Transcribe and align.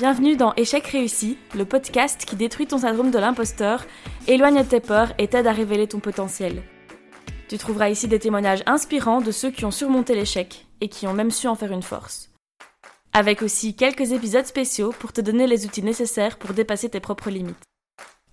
Bienvenue 0.00 0.34
dans 0.34 0.54
Échec 0.54 0.86
réussi, 0.86 1.36
le 1.54 1.66
podcast 1.66 2.24
qui 2.24 2.34
détruit 2.34 2.66
ton 2.66 2.78
syndrome 2.78 3.10
de 3.10 3.18
l'imposteur, 3.18 3.84
éloigne 4.28 4.64
tes 4.64 4.80
peurs 4.80 5.12
et 5.18 5.28
t'aide 5.28 5.46
à 5.46 5.52
révéler 5.52 5.88
ton 5.88 6.00
potentiel. 6.00 6.62
Tu 7.50 7.58
trouveras 7.58 7.90
ici 7.90 8.08
des 8.08 8.18
témoignages 8.18 8.62
inspirants 8.64 9.20
de 9.20 9.30
ceux 9.30 9.50
qui 9.50 9.66
ont 9.66 9.70
surmonté 9.70 10.14
l'échec 10.14 10.64
et 10.80 10.88
qui 10.88 11.06
ont 11.06 11.12
même 11.12 11.30
su 11.30 11.48
en 11.48 11.54
faire 11.54 11.72
une 11.72 11.82
force. 11.82 12.30
Avec 13.12 13.42
aussi 13.42 13.74
quelques 13.74 14.12
épisodes 14.12 14.46
spéciaux 14.46 14.94
pour 14.98 15.12
te 15.12 15.20
donner 15.20 15.46
les 15.46 15.66
outils 15.66 15.82
nécessaires 15.82 16.38
pour 16.38 16.54
dépasser 16.54 16.88
tes 16.88 17.00
propres 17.00 17.28
limites. 17.28 17.62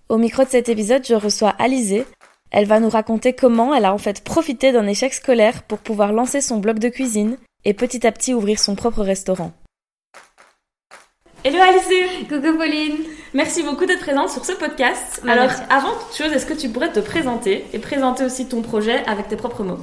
Au 0.08 0.16
micro 0.16 0.44
de 0.44 0.48
cet 0.48 0.70
épisode, 0.70 1.04
je 1.06 1.16
reçois 1.16 1.50
Alizée. 1.58 2.06
Elle 2.50 2.66
va 2.66 2.80
nous 2.80 2.88
raconter 2.88 3.34
comment 3.34 3.74
elle 3.74 3.84
a 3.84 3.92
en 3.92 3.98
fait 3.98 4.24
profité 4.24 4.72
d'un 4.72 4.86
échec 4.86 5.12
scolaire 5.12 5.64
pour 5.64 5.80
pouvoir 5.80 6.14
lancer 6.14 6.40
son 6.40 6.60
blog 6.60 6.78
de 6.78 6.88
cuisine 6.88 7.36
et 7.66 7.74
petit 7.74 8.06
à 8.06 8.12
petit 8.12 8.32
ouvrir 8.32 8.58
son 8.58 8.74
propre 8.74 9.02
restaurant. 9.02 9.52
Hello 11.44 11.58
Alice 11.62 12.28
Coucou 12.28 12.58
Pauline 12.58 12.96
Merci 13.32 13.62
beaucoup 13.62 13.86
d'être 13.86 14.00
présente 14.00 14.28
sur 14.28 14.44
ce 14.44 14.52
podcast. 14.52 15.22
Alors, 15.26 15.48
avant 15.70 15.92
toute 15.92 16.16
chose, 16.16 16.32
est-ce 16.32 16.44
que 16.44 16.52
tu 16.52 16.68
pourrais 16.68 16.90
te 16.90 16.98
présenter 16.98 17.64
et 17.72 17.78
présenter 17.78 18.24
aussi 18.24 18.48
ton 18.48 18.60
projet 18.60 19.04
avec 19.06 19.28
tes 19.28 19.36
propres 19.36 19.62
mots? 19.62 19.78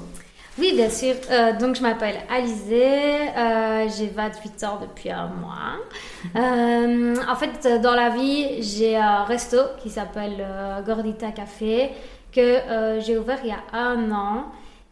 Oui, 0.59 0.73
bien 0.75 0.89
sûr. 0.89 1.15
Euh, 1.31 1.57
donc, 1.57 1.77
je 1.77 1.81
m'appelle 1.81 2.17
Alizée, 2.29 3.29
euh, 3.37 3.87
j'ai 3.87 4.07
28 4.07 4.63
ans 4.65 4.79
depuis 4.81 5.09
un 5.09 5.27
mois. 5.27 5.77
Euh, 6.35 7.15
en 7.29 7.35
fait, 7.35 7.81
dans 7.81 7.93
la 7.93 8.09
vie, 8.09 8.61
j'ai 8.61 8.97
un 8.97 9.23
resto 9.25 9.57
qui 9.81 9.91
s'appelle 9.91 10.43
Gordita 10.85 11.29
Café 11.31 11.91
que 12.33 12.99
j'ai 12.99 13.15
ouvert 13.17 13.37
il 13.43 13.49
y 13.49 13.53
a 13.53 13.77
un 13.77 14.11
an. 14.11 14.45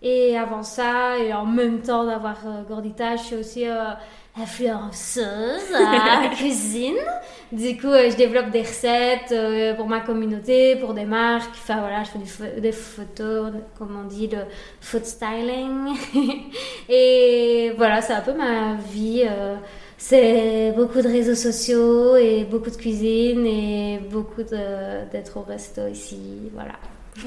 Et 0.04 0.38
avant 0.38 0.62
ça, 0.62 1.18
et 1.18 1.34
en 1.34 1.46
même 1.46 1.82
temps 1.82 2.06
d'avoir 2.06 2.38
Gordita, 2.70 3.16
je 3.16 3.24
suis 3.24 3.36
aussi 3.36 3.66
influenceuse 4.36 5.74
à 5.74 6.28
cuisine. 6.36 6.98
Du 7.52 7.78
coup, 7.78 7.88
euh, 7.88 8.10
je 8.10 8.16
développe 8.16 8.50
des 8.50 8.62
recettes 8.62 9.32
euh, 9.32 9.76
pour 9.76 9.88
ma 9.88 10.02
communauté, 10.02 10.76
pour 10.78 10.94
des 10.94 11.06
marques. 11.06 11.52
Enfin 11.52 11.80
voilà, 11.82 12.04
je 12.04 12.10
fais 12.28 12.60
des, 12.60 12.72
photos, 12.72 13.52
comme 13.78 13.96
on 14.04 14.08
dit, 14.08 14.28
de 14.28 14.40
food 14.82 15.06
styling. 15.06 15.96
et 16.90 17.74
voilà, 17.78 18.02
c'est 18.02 18.14
un 18.14 18.22
peu 18.22 18.34
ma 18.34 18.76
vie. 18.92 19.24
Euh, 19.30 19.56
c'est 19.98 20.74
beaucoup 20.76 21.02
de 21.02 21.08
réseaux 21.08 21.36
sociaux 21.36 22.18
et 22.18 22.44
beaucoup 22.44 22.72
de 22.72 22.76
cuisine 22.76 23.46
et 23.46 24.00
beaucoup 24.10 24.44
d'être 24.44 25.38
au 25.38 25.44
resto 25.44 25.88
ici. 25.88 26.50
Voilà. 26.54 26.74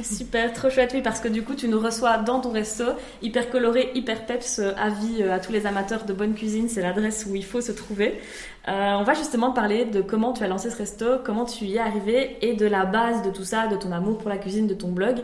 Super, 0.02 0.52
trop 0.52 0.68
chouette, 0.68 0.90
oui, 0.94 1.00
parce 1.00 1.20
que 1.20 1.28
du 1.28 1.42
coup, 1.42 1.54
tu 1.54 1.68
nous 1.68 1.78
reçois 1.78 2.18
dans 2.18 2.40
ton 2.40 2.50
resto, 2.50 2.84
hyper 3.22 3.50
coloré, 3.50 3.92
hyper 3.94 4.26
peps, 4.26 4.58
euh, 4.58 4.72
avis 4.76 5.22
euh, 5.22 5.34
à 5.34 5.38
tous 5.38 5.52
les 5.52 5.64
amateurs 5.64 6.04
de 6.04 6.12
bonne 6.12 6.34
cuisine, 6.34 6.68
c'est 6.68 6.82
l'adresse 6.82 7.26
où 7.28 7.36
il 7.36 7.44
faut 7.44 7.60
se 7.60 7.70
trouver. 7.70 8.20
Euh, 8.68 8.94
on 8.98 9.04
va 9.04 9.14
justement 9.14 9.52
parler 9.52 9.84
de 9.84 10.00
comment 10.00 10.32
tu 10.32 10.42
as 10.42 10.48
lancé 10.48 10.70
ce 10.70 10.76
resto, 10.76 11.06
comment 11.24 11.44
tu 11.44 11.66
y 11.66 11.76
es 11.76 11.78
arrivé 11.78 12.36
et 12.42 12.54
de 12.54 12.66
la 12.66 12.84
base 12.84 13.22
de 13.22 13.30
tout 13.30 13.44
ça, 13.44 13.68
de 13.68 13.76
ton 13.76 13.92
amour 13.92 14.18
pour 14.18 14.28
la 14.28 14.38
cuisine, 14.38 14.66
de 14.66 14.74
ton 14.74 14.88
blog. 14.88 15.18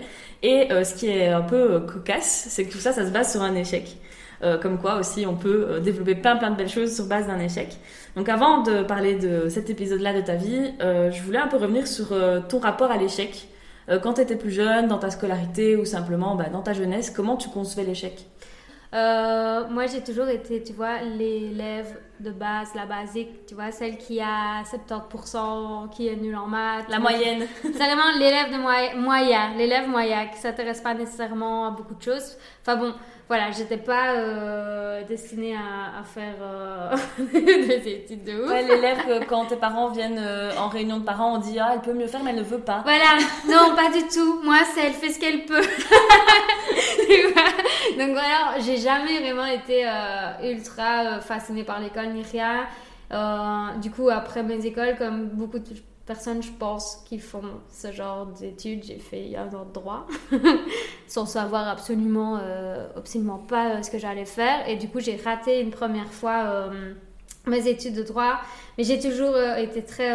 Et 0.44 0.68
ce 0.70 0.94
qui 0.94 1.08
est 1.08 1.28
un 1.28 1.42
peu 1.42 1.80
cocasse, 1.80 2.46
c'est 2.48 2.64
que 2.64 2.72
tout 2.72 2.78
ça, 2.78 2.92
ça 2.92 3.04
se 3.04 3.10
base 3.10 3.32
sur 3.32 3.42
un 3.42 3.54
échec. 3.56 3.96
comme 4.60 4.78
quoi 4.78 4.96
aussi 4.96 5.26
on 5.26 5.36
peut 5.36 5.80
développer 5.80 6.14
plein 6.14 6.36
plein 6.36 6.50
de 6.50 6.56
belles 6.56 6.68
choses 6.68 6.94
sur 6.94 7.06
base 7.06 7.26
d'un 7.26 7.40
échec. 7.40 7.76
Donc 8.16 8.28
avant 8.28 8.62
de 8.62 8.82
parler 8.82 9.16
de 9.16 9.48
cet 9.48 9.70
épisode-là 9.70 10.14
de 10.14 10.20
ta 10.20 10.36
vie, 10.36 10.72
je 10.80 11.22
voulais 11.22 11.38
un 11.38 11.48
peu 11.48 11.56
revenir 11.56 11.88
sur 11.88 12.14
ton 12.48 12.60
rapport 12.60 12.92
à 12.92 12.96
l'échec. 12.96 13.48
Euh, 13.92 13.98
quand 13.98 14.14
tu 14.14 14.22
étais 14.22 14.36
plus 14.36 14.50
jeune, 14.50 14.88
dans 14.88 14.98
ta 14.98 15.10
scolarité 15.10 15.76
ou 15.76 15.84
simplement 15.84 16.34
bah, 16.34 16.48
dans 16.50 16.62
ta 16.62 16.72
jeunesse, 16.72 17.10
comment 17.10 17.36
tu 17.36 17.50
concevais 17.50 17.84
l'échec? 17.84 18.26
Euh, 18.94 19.68
moi, 19.68 19.86
j'ai 19.86 20.02
toujours 20.02 20.28
été, 20.28 20.62
tu 20.62 20.72
vois, 20.72 21.00
l'élève 21.02 21.98
de 22.22 22.30
base, 22.30 22.74
la 22.74 22.86
basique, 22.86 23.46
tu 23.46 23.54
vois, 23.54 23.70
celle 23.70 23.98
qui 23.98 24.20
a 24.20 24.62
70%, 24.62 25.90
qui 25.90 26.08
est 26.08 26.16
nulle 26.16 26.36
en 26.36 26.46
maths. 26.46 26.88
La 26.88 26.98
moyenne. 26.98 27.46
C'est 27.62 27.70
vraiment 27.70 28.12
l'élève 28.18 28.52
de 28.52 28.98
moyen, 28.98 29.54
l'élève 29.56 29.88
moyen, 29.88 30.26
qui 30.28 30.38
s'intéresse 30.38 30.80
pas 30.80 30.94
nécessairement 30.94 31.66
à 31.66 31.70
beaucoup 31.70 31.94
de 31.94 32.02
choses. 32.02 32.36
Enfin 32.62 32.76
bon, 32.76 32.94
voilà, 33.32 33.50
j'étais 33.50 33.78
pas 33.78 34.12
euh, 34.12 35.04
destinée 35.04 35.56
à, 35.56 36.02
faire 36.02 36.34
euh, 36.42 36.94
des 37.32 37.88
études 37.88 38.24
de 38.24 38.42
ouf. 38.42 38.50
Ouais, 38.50 38.62
l'élève 38.62 39.06
que 39.06 39.24
quand 39.24 39.46
tes 39.46 39.56
parents 39.56 39.88
viennent 39.88 40.20
euh, 40.22 40.50
en 40.58 40.68
réunion 40.68 40.98
de 40.98 41.04
parents, 41.04 41.36
on 41.36 41.38
dit 41.38 41.58
ah 41.58 41.70
elle 41.72 41.80
peut 41.80 41.94
mieux 41.94 42.08
faire 42.08 42.22
mais 42.22 42.32
elle 42.32 42.36
ne 42.36 42.42
veut 42.42 42.58
pas. 42.58 42.82
Voilà, 42.84 43.16
non 43.48 43.74
pas 43.74 43.90
du 43.90 44.06
tout. 44.06 44.42
Moi 44.42 44.58
c'est 44.74 44.82
elle 44.82 44.92
fait 44.92 45.12
ce 45.12 45.18
qu'elle 45.18 45.46
peut. 45.46 45.62
Donc 47.98 48.10
voilà, 48.10 48.60
j'ai 48.60 48.76
jamais 48.76 49.20
vraiment 49.20 49.46
été 49.46 49.86
ultra 50.44 51.20
fascinée 51.20 51.64
par 51.64 51.80
l'école 51.80 52.11
rien. 52.20 52.66
du 53.80 53.90
coup 53.90 54.10
après 54.10 54.42
mes 54.42 54.66
écoles, 54.66 54.96
comme 54.98 55.28
beaucoup 55.28 55.58
de 55.58 55.74
personnes, 56.06 56.42
je 56.42 56.50
pense, 56.50 57.02
qui 57.06 57.18
font 57.18 57.60
ce 57.70 57.92
genre 57.92 58.26
d'études. 58.26 58.84
J'ai 58.84 58.98
fait 58.98 59.36
un 59.36 59.48
an 59.54 59.64
de 59.64 59.72
droit 59.72 60.06
sans 61.06 61.26
savoir 61.26 61.68
absolument, 61.68 62.38
euh, 62.40 62.88
absolument 62.96 63.38
pas 63.38 63.76
euh, 63.76 63.82
ce 63.82 63.90
que 63.90 63.98
j'allais 63.98 64.24
faire. 64.24 64.68
Et 64.68 64.76
du 64.76 64.88
coup, 64.88 65.00
j'ai 65.00 65.16
raté 65.16 65.60
une 65.60 65.70
première 65.70 66.12
fois 66.12 66.44
euh, 66.44 66.94
mes 67.46 67.68
études 67.68 67.94
de 67.94 68.02
droit. 68.02 68.40
Mais 68.76 68.84
j'ai 68.84 68.98
toujours 68.98 69.36
été 69.36 69.84
très 69.84 70.10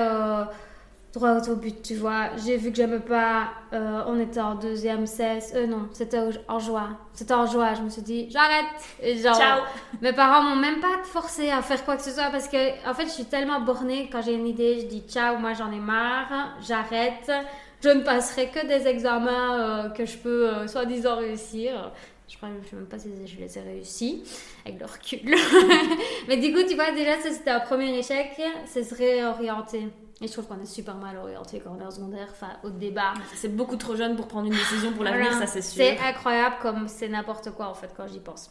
droit 1.18 1.50
au 1.50 1.56
but, 1.56 1.82
tu 1.82 1.96
vois. 1.96 2.30
J'ai 2.46 2.58
vu 2.58 2.72
que 2.72 2.78
j'aimais 2.78 3.00
pas. 3.00 3.50
Euh, 3.74 4.04
on 4.08 4.20
était 4.20 4.40
en 4.40 4.56
deuxième 4.56 5.06
cesse. 5.06 5.52
Euh, 5.56 5.68
non, 5.68 5.90
c'était 5.92 6.20
en 6.48 6.60
juin. 6.60 6.98
C'était 7.14 7.34
en 7.34 7.46
juin. 7.46 7.74
Je 7.76 7.82
me 7.82 7.90
suis 7.90 8.02
dit, 8.02 8.30
j'arrête. 8.30 8.66
Genre, 9.22 9.36
Ciao. 9.36 9.62
Mes 10.02 10.14
parents 10.14 10.44
m'ont 10.44 10.56
même 10.56 10.80
pas 10.80 11.04
forcé 11.04 11.50
à 11.50 11.62
faire 11.62 11.84
quoi 11.84 11.98
que 11.98 12.04
ce 12.04 12.12
soit 12.12 12.30
parce 12.32 12.48
que, 12.48 12.90
en 12.90 12.94
fait, 12.94 13.06
je 13.06 13.12
suis 13.12 13.26
tellement 13.26 13.60
bornée 13.62 14.10
quand 14.12 14.22
j'ai 14.22 14.34
une 14.34 14.48
idée. 14.48 14.80
Je 14.82 14.86
dis, 14.86 15.04
ciao, 15.08 15.38
moi 15.38 15.54
j'en 15.54 15.72
ai 15.72 15.80
marre. 15.80 16.56
J'arrête. 16.66 17.32
Je 17.84 17.90
ne 17.90 18.02
passerai 18.02 18.50
que 18.50 18.66
des 18.66 18.88
examens 18.88 19.60
euh, 19.60 19.90
que 19.90 20.06
je 20.06 20.18
peux 20.18 20.68
soi-disant 20.68 21.18
réussir. 21.18 21.92
Je 22.28 22.36
je 22.36 22.70
sais 22.70 22.76
même 22.76 22.86
pas 22.86 23.00
si 23.00 23.10
je 23.26 23.38
les 23.40 23.58
ai 23.58 23.62
réussis 23.62 24.24
avec 24.66 24.80
le 24.80 24.86
recul. 24.86 25.36
Mais 26.28 26.38
du 26.38 26.54
coup, 26.54 26.62
tu 26.68 26.76
vois, 26.76 26.92
déjà, 26.92 27.20
ça 27.22 27.32
c'était 27.32 27.52
un 27.52 27.62
premier 27.62 27.98
échec. 27.98 28.32
Ce 28.66 28.84
serait 28.84 29.24
orienté 29.24 29.88
et 30.20 30.28
je 30.28 30.34
trouve 30.34 30.48
qu'on 30.48 30.60
est 30.60 30.66
super 30.66 30.96
mal 30.96 31.16
orienté 31.18 31.60
quand 31.60 31.76
on 31.78 31.82
est 31.82 31.86
en 31.86 31.92
secondaire, 31.92 32.28
enfin, 32.32 32.54
au 32.64 32.70
débat. 32.70 33.14
C'est 33.36 33.56
beaucoup 33.56 33.76
trop 33.76 33.96
jeune 33.96 34.16
pour 34.16 34.28
prendre 34.28 34.48
une 34.48 34.54
décision 34.54 34.92
pour 34.94 35.04
l'avenir, 35.04 35.34
ça 35.34 35.46
c'est 35.46 35.62
sûr. 35.62 35.84
C'est 35.84 36.00
incroyable 36.00 36.56
comme 36.62 36.88
c'est 36.88 37.08
n'importe 37.08 37.52
quoi 37.52 37.68
en 37.68 37.76
fait 37.76 37.94
quand 37.96 38.08
j'y 38.08 38.20
pense. 38.20 38.50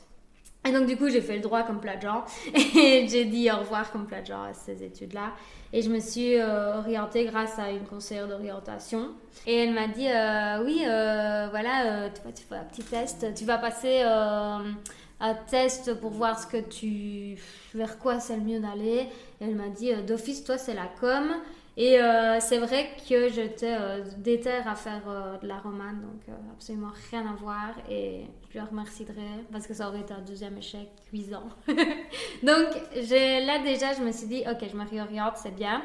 Et 0.67 0.73
donc 0.73 0.87
du 0.87 0.97
coup, 0.97 1.09
j'ai 1.09 1.21
fait 1.21 1.37
le 1.37 1.43
droit 1.43 1.63
comme 1.63 1.81
plein 1.81 1.97
de 1.97 2.03
gens 2.03 2.25
et 2.55 3.07
j'ai 3.09 3.25
dit 3.25 3.51
au 3.51 3.57
revoir 3.57 3.91
comme 3.91 4.07
plein 4.07 4.21
de 4.21 4.27
gens 4.27 4.43
à 4.43 4.53
ces 4.53 4.83
études-là. 4.83 5.33
Et 5.73 5.83
je 5.83 5.91
me 5.91 5.99
suis 5.99 6.37
euh, 6.37 6.79
orientée 6.79 7.25
grâce 7.25 7.59
à 7.59 7.71
une 7.71 7.85
conseillère 7.85 8.29
d'orientation. 8.29 9.11
Et 9.47 9.65
elle 9.65 9.75
m'a 9.75 9.89
dit, 9.89 10.09
euh, 10.09 10.65
oui, 10.65 10.83
euh, 10.87 11.49
voilà, 11.51 12.11
tu, 12.11 12.21
tu 12.33 12.43
fais 12.49 12.57
un 12.57 12.65
petit 12.65 12.83
test, 12.83 13.27
tu 13.35 13.45
vas 13.45 13.59
passer 13.59 14.03
un 14.03 15.35
test 15.49 15.95
pour 15.95 16.11
voir 16.11 16.39
ce 16.39 16.47
que 16.47 16.59
tu 16.59 17.41
vers 17.75 17.99
quoi 17.99 18.21
c'est 18.21 18.37
le 18.37 18.43
mieux 18.43 18.61
d'aller. 18.61 19.09
Elle 19.41 19.55
m'a 19.55 19.69
dit 19.69 19.95
d'office 20.07 20.45
toi 20.45 20.59
c'est 20.59 20.75
la 20.75 20.89
com 21.01 21.35
et 21.79 22.01
euh, 22.01 22.39
c'est 22.41 22.57
vrai 22.57 22.89
que 23.07 23.29
j'étais 23.29 23.77
euh, 23.79 24.03
déterre 24.17 24.67
à 24.67 24.75
faire 24.75 25.03
euh, 25.09 25.37
de 25.37 25.47
la 25.47 25.59
romane, 25.59 26.01
donc 26.01 26.35
absolument 26.51 26.93
rien 27.11 27.27
à 27.27 27.35
voir. 27.35 27.75
Et 27.91 28.25
je 28.51 28.59
le 28.59 28.65
remercierai 28.65 29.45
parce 29.53 29.67
que 29.67 29.75
ça 29.75 29.89
aurait 29.89 30.01
été 30.01 30.15
un 30.15 30.23
deuxième 30.23 30.57
échec 30.57 30.89
cuisant. 31.11 31.45
donc 31.69 32.67
là 32.95 33.59
déjà, 33.63 33.93
je 33.93 34.03
me 34.03 34.11
suis 34.11 34.27
dit, 34.27 34.43
ok, 34.51 34.69
je 34.73 34.77
me 34.77 34.89
réoriente, 34.89 35.35
c'est 35.37 35.55
bien. 35.55 35.83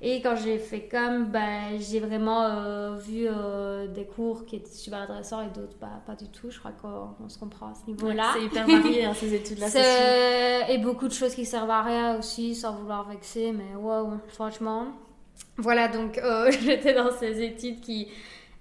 Et 0.00 0.20
quand 0.20 0.36
j'ai 0.36 0.58
fait 0.58 0.88
comme, 0.88 1.26
ben, 1.26 1.76
j'ai 1.78 1.98
vraiment 2.00 2.96
vu 2.96 3.28
des 3.94 4.06
cours 4.06 4.44
qui 4.44 4.56
étaient 4.56 4.70
super 4.70 5.02
intéressants 5.02 5.42
et 5.42 5.50
d'autres 5.50 5.76
pas, 5.76 6.02
pas 6.04 6.14
du 6.14 6.28
tout. 6.28 6.50
Je 6.50 6.58
crois 6.58 6.70
qu'on 6.70 7.28
se 7.28 7.38
comprend 7.38 7.66
à 7.66 7.74
ce 7.74 7.88
niveau-là. 7.90 8.30
c'est 8.32 8.44
hyper 8.44 8.66
varié 8.66 9.04
hein, 9.04 9.14
ces 9.14 9.34
études-là. 9.34 9.68
Et 10.70 10.78
beaucoup 10.78 11.08
de 11.08 11.12
choses 11.12 11.34
qui 11.34 11.46
servent 11.46 11.70
à 11.70 11.82
rien 11.82 12.18
aussi, 12.18 12.54
sans 12.54 12.74
vouloir 12.74 13.08
vexer, 13.08 13.52
mais 13.52 13.74
wow, 13.76 14.18
franchement. 14.28 14.86
Voilà, 15.56 15.88
donc 15.88 16.18
euh, 16.18 16.50
j'étais 16.62 16.94
dans 16.94 17.10
ces 17.10 17.42
études 17.42 17.80
qui 17.80 18.08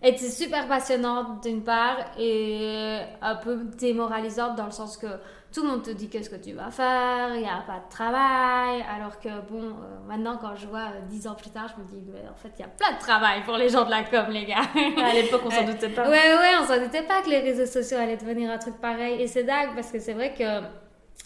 étaient 0.01 0.29
super 0.29 0.67
passionnantes 0.67 1.43
d'une 1.43 1.63
part 1.63 1.97
et 2.19 2.99
un 3.21 3.35
peu 3.35 3.63
démoralisantes 3.77 4.55
dans 4.55 4.65
le 4.65 4.71
sens 4.71 4.97
que 4.97 5.07
tout 5.53 5.63
le 5.63 5.69
monde 5.69 5.83
te 5.83 5.91
dit 5.91 6.09
qu'est-ce 6.09 6.29
que 6.29 6.35
tu 6.35 6.53
vas 6.53 6.69
faire, 6.71 7.33
il 7.33 7.41
n'y 7.41 7.49
a 7.49 7.63
pas 7.65 7.79
de 7.79 7.89
travail, 7.89 8.83
alors 8.93 9.19
que 9.19 9.29
bon, 9.49 9.63
euh, 9.63 10.07
maintenant 10.07 10.37
quand 10.39 10.55
je 10.55 10.67
vois 10.67 10.87
euh, 10.87 11.01
dix 11.09 11.25
ans 11.27 11.35
plus 11.35 11.49
tard, 11.49 11.67
je 11.75 11.81
me 11.81 11.87
dis, 11.87 12.05
mais 12.11 12.27
en 12.29 12.35
fait, 12.35 12.51
il 12.57 12.61
y 12.61 12.65
a 12.65 12.67
plein 12.67 12.93
de 12.93 12.99
travail 12.99 13.43
pour 13.43 13.55
les 13.55 13.69
gens 13.69 13.85
de 13.85 13.89
la 13.89 14.03
com, 14.03 14.25
les 14.29 14.45
gars. 14.45 14.61
à 15.03 15.13
l'époque, 15.13 15.41
on 15.45 15.49
s'en 15.49 15.63
doutait 15.63 15.89
pas. 15.89 16.03
Ouais, 16.03 16.35
ouais, 16.35 16.51
on 16.61 16.67
s'en 16.67 16.79
doutait 16.79 17.03
pas 17.03 17.21
que 17.21 17.29
les 17.29 17.39
réseaux 17.39 17.65
sociaux 17.65 17.97
allaient 17.97 18.17
devenir 18.17 18.51
un 18.51 18.57
truc 18.57 18.75
pareil. 18.79 19.21
Et 19.21 19.27
c'est 19.27 19.43
dingue 19.43 19.73
parce 19.73 19.91
que 19.91 19.99
c'est 19.99 20.13
vrai 20.13 20.33
que, 20.33 20.59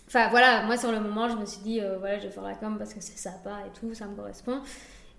enfin 0.07 0.29
voilà, 0.29 0.63
moi 0.63 0.77
sur 0.77 0.91
le 0.91 0.99
moment, 0.99 1.27
je 1.27 1.35
me 1.35 1.45
suis 1.45 1.61
dit, 1.61 1.81
voilà, 1.99 2.19
je 2.19 2.27
vais 2.27 2.31
faire 2.31 2.43
la 2.43 2.55
com 2.55 2.77
parce 2.77 2.93
que 2.93 3.01
c'est 3.01 3.17
sympa 3.17 3.63
et 3.65 3.79
tout, 3.79 3.93
ça 3.93 4.05
me 4.05 4.15
correspond. 4.15 4.61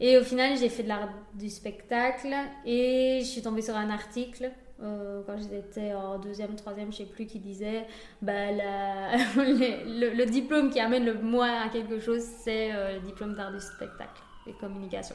Et 0.05 0.19
au 0.19 0.25
final, 0.25 0.59
j'ai 0.59 0.69
fait 0.69 0.83
de 0.83 0.89
l'art 0.89 1.09
du 1.33 1.49
spectacle 1.49 2.35
et 2.67 3.21
je 3.21 3.25
suis 3.25 3.41
tombée 3.41 3.63
sur 3.63 3.77
un 3.77 3.89
article 3.89 4.51
euh, 4.83 5.23
quand 5.25 5.37
j'étais 5.39 5.95
en 5.95 6.19
deuxième, 6.19 6.57
troisième, 6.57 6.91
je 6.91 6.99
sais 6.99 7.05
plus, 7.05 7.25
qui 7.27 7.39
disait 7.39 7.87
bah, 8.21 8.51
le 9.37 10.25
diplôme 10.25 10.71
qui 10.71 10.81
amène 10.81 11.05
le 11.05 11.15
moins 11.15 11.63
à 11.63 11.69
quelque 11.69 12.01
chose, 12.01 12.21
c'est 12.21 12.75
euh, 12.75 12.95
le 12.95 13.01
diplôme 13.07 13.37
d'art 13.37 13.53
du 13.53 13.61
spectacle 13.61 14.21
et 14.49 14.53
communication. 14.55 15.15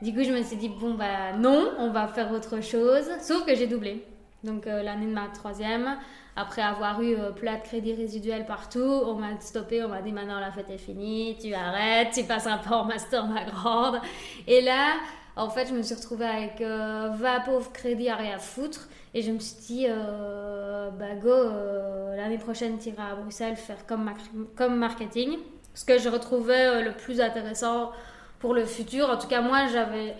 Du 0.00 0.14
coup, 0.14 0.22
je 0.24 0.32
me 0.32 0.42
suis 0.42 0.56
dit, 0.56 0.70
bon, 0.70 0.94
bah 0.94 1.36
non, 1.36 1.72
on 1.78 1.90
va 1.90 2.08
faire 2.08 2.32
autre 2.32 2.62
chose. 2.62 3.10
Sauf 3.20 3.44
que 3.44 3.54
j'ai 3.54 3.66
doublé. 3.66 4.06
Donc, 4.44 4.66
euh, 4.66 4.82
l'année 4.82 5.06
de 5.06 5.12
ma 5.12 5.28
troisième, 5.28 5.96
après 6.36 6.62
avoir 6.62 7.00
eu 7.02 7.16
euh, 7.16 7.32
plein 7.32 7.56
de 7.56 7.62
crédits 7.62 7.94
résiduels 7.94 8.46
partout, 8.46 8.78
on 8.80 9.14
m'a 9.14 9.40
stoppé, 9.40 9.82
on 9.82 9.88
m'a 9.88 10.02
dit, 10.02 10.12
maintenant 10.12 10.38
la 10.38 10.52
fête 10.52 10.70
est 10.70 10.78
finie, 10.78 11.36
tu 11.40 11.54
arrêtes, 11.54 12.12
tu 12.14 12.24
passeras 12.24 12.58
pas 12.58 12.76
en 12.76 12.84
master, 12.84 13.26
ma 13.26 13.44
grande. 13.44 14.00
Et 14.46 14.60
là, 14.60 14.94
en 15.36 15.50
fait, 15.50 15.66
je 15.66 15.74
me 15.74 15.82
suis 15.82 15.94
retrouvée 15.94 16.26
avec 16.26 16.60
euh, 16.60 17.10
20 17.14 17.40
pauvres 17.40 17.72
crédits 17.72 18.08
à 18.08 18.16
rien 18.16 18.38
foutre. 18.38 18.88
Et 19.14 19.22
je 19.22 19.30
me 19.30 19.38
suis 19.38 19.56
dit, 19.66 19.86
euh, 19.88 20.90
bah 20.90 21.14
go, 21.20 21.28
euh, 21.28 22.16
l'année 22.16 22.38
prochaine, 22.38 22.78
tu 22.78 22.90
iras 22.90 23.12
à 23.12 23.14
Bruxelles 23.14 23.56
faire 23.56 23.86
comme, 23.86 24.12
comme 24.56 24.76
marketing. 24.76 25.38
Ce 25.74 25.84
que 25.84 25.98
je 25.98 26.08
retrouvais 26.08 26.66
euh, 26.66 26.82
le 26.82 26.92
plus 26.92 27.20
intéressant 27.20 27.92
pour 28.38 28.54
le 28.54 28.64
futur. 28.64 29.08
En 29.10 29.16
tout 29.16 29.28
cas, 29.28 29.40
moi, 29.40 29.66
j'avais 29.72 30.14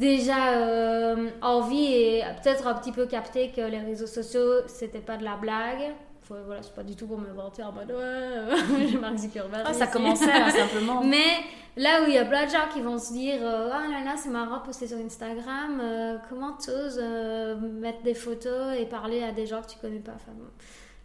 déjà 0.00 0.54
euh, 0.54 1.28
envie 1.42 1.92
et 1.94 2.22
peut-être 2.42 2.66
un 2.66 2.74
petit 2.74 2.90
peu 2.90 3.06
capté 3.06 3.50
que 3.54 3.60
les 3.60 3.78
réseaux 3.78 4.06
sociaux, 4.08 4.66
c'était 4.66 4.98
pas 4.98 5.16
de 5.16 5.24
la 5.24 5.36
blague. 5.36 5.92
Faut- 6.22 6.34
Voilà, 6.46 6.62
c'est 6.62 6.74
pas 6.74 6.82
du 6.82 6.96
tout 6.96 7.06
pour 7.06 7.18
me 7.18 7.30
vanter 7.32 7.62
en 7.62 7.70
mode 7.72 7.90
ouais, 7.92 8.86
j'ai 8.88 8.98
Mark 8.98 9.16
Zuckerberg. 9.16 9.62
Ah, 9.66 9.72
ça 9.74 9.86
commençait 9.86 10.30
hein, 10.32 10.50
simplement. 10.64 11.02
Mais 11.04 11.44
là 11.76 12.02
où 12.02 12.06
il 12.08 12.14
y 12.14 12.18
a 12.18 12.24
plein 12.24 12.46
de 12.46 12.50
gens 12.50 12.68
qui 12.72 12.80
vont 12.80 12.98
se 12.98 13.12
dire 13.12 13.40
euh, 13.42 13.68
Ah 13.72 13.82
là 13.90 14.04
là, 14.04 14.14
c'est 14.16 14.30
marrant 14.30 14.60
poster 14.60 14.86
sur 14.88 14.96
Instagram, 14.98 15.80
euh, 15.82 16.16
comment 16.28 16.52
t'oses 16.52 17.00
euh, 17.02 17.56
mettre 17.56 18.02
des 18.02 18.14
photos 18.14 18.76
et 18.78 18.86
parler 18.86 19.22
à 19.22 19.32
des 19.32 19.46
gens 19.46 19.60
que 19.62 19.68
tu 19.70 19.78
connais 19.78 19.98
pas? 20.00 20.12
Enfin, 20.16 20.32
bon. 20.34 20.46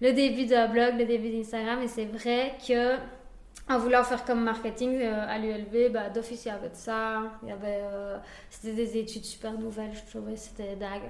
Le 0.02 0.12
début 0.14 0.46
d'un 0.46 0.68
blog, 0.68 0.96
le 1.00 1.06
début 1.06 1.30
d'Instagram, 1.32 1.82
et 1.82 1.88
c'est 1.88 2.06
vrai 2.06 2.54
que 2.68 2.96
en 3.68 3.80
voulant 3.80 4.04
faire 4.04 4.24
comme 4.26 4.44
marketing 4.44 5.00
euh, 5.02 5.26
à 5.28 5.40
l'ULB, 5.40 5.92
bah, 5.92 6.10
d'office 6.10 6.46
il 6.46 6.50
y 6.50 6.52
avait 6.52 6.70
ça, 6.74 7.24
il 7.44 7.50
y 7.50 7.52
avait, 7.52 7.82
euh, 7.82 8.18
c'était 8.50 8.74
des 8.74 8.98
études 8.98 9.26
super 9.26 9.54
nouvelles, 9.54 9.92
je 9.94 10.12
trouvais 10.12 10.36
c'était 10.36 10.76
dingue. 10.76 11.10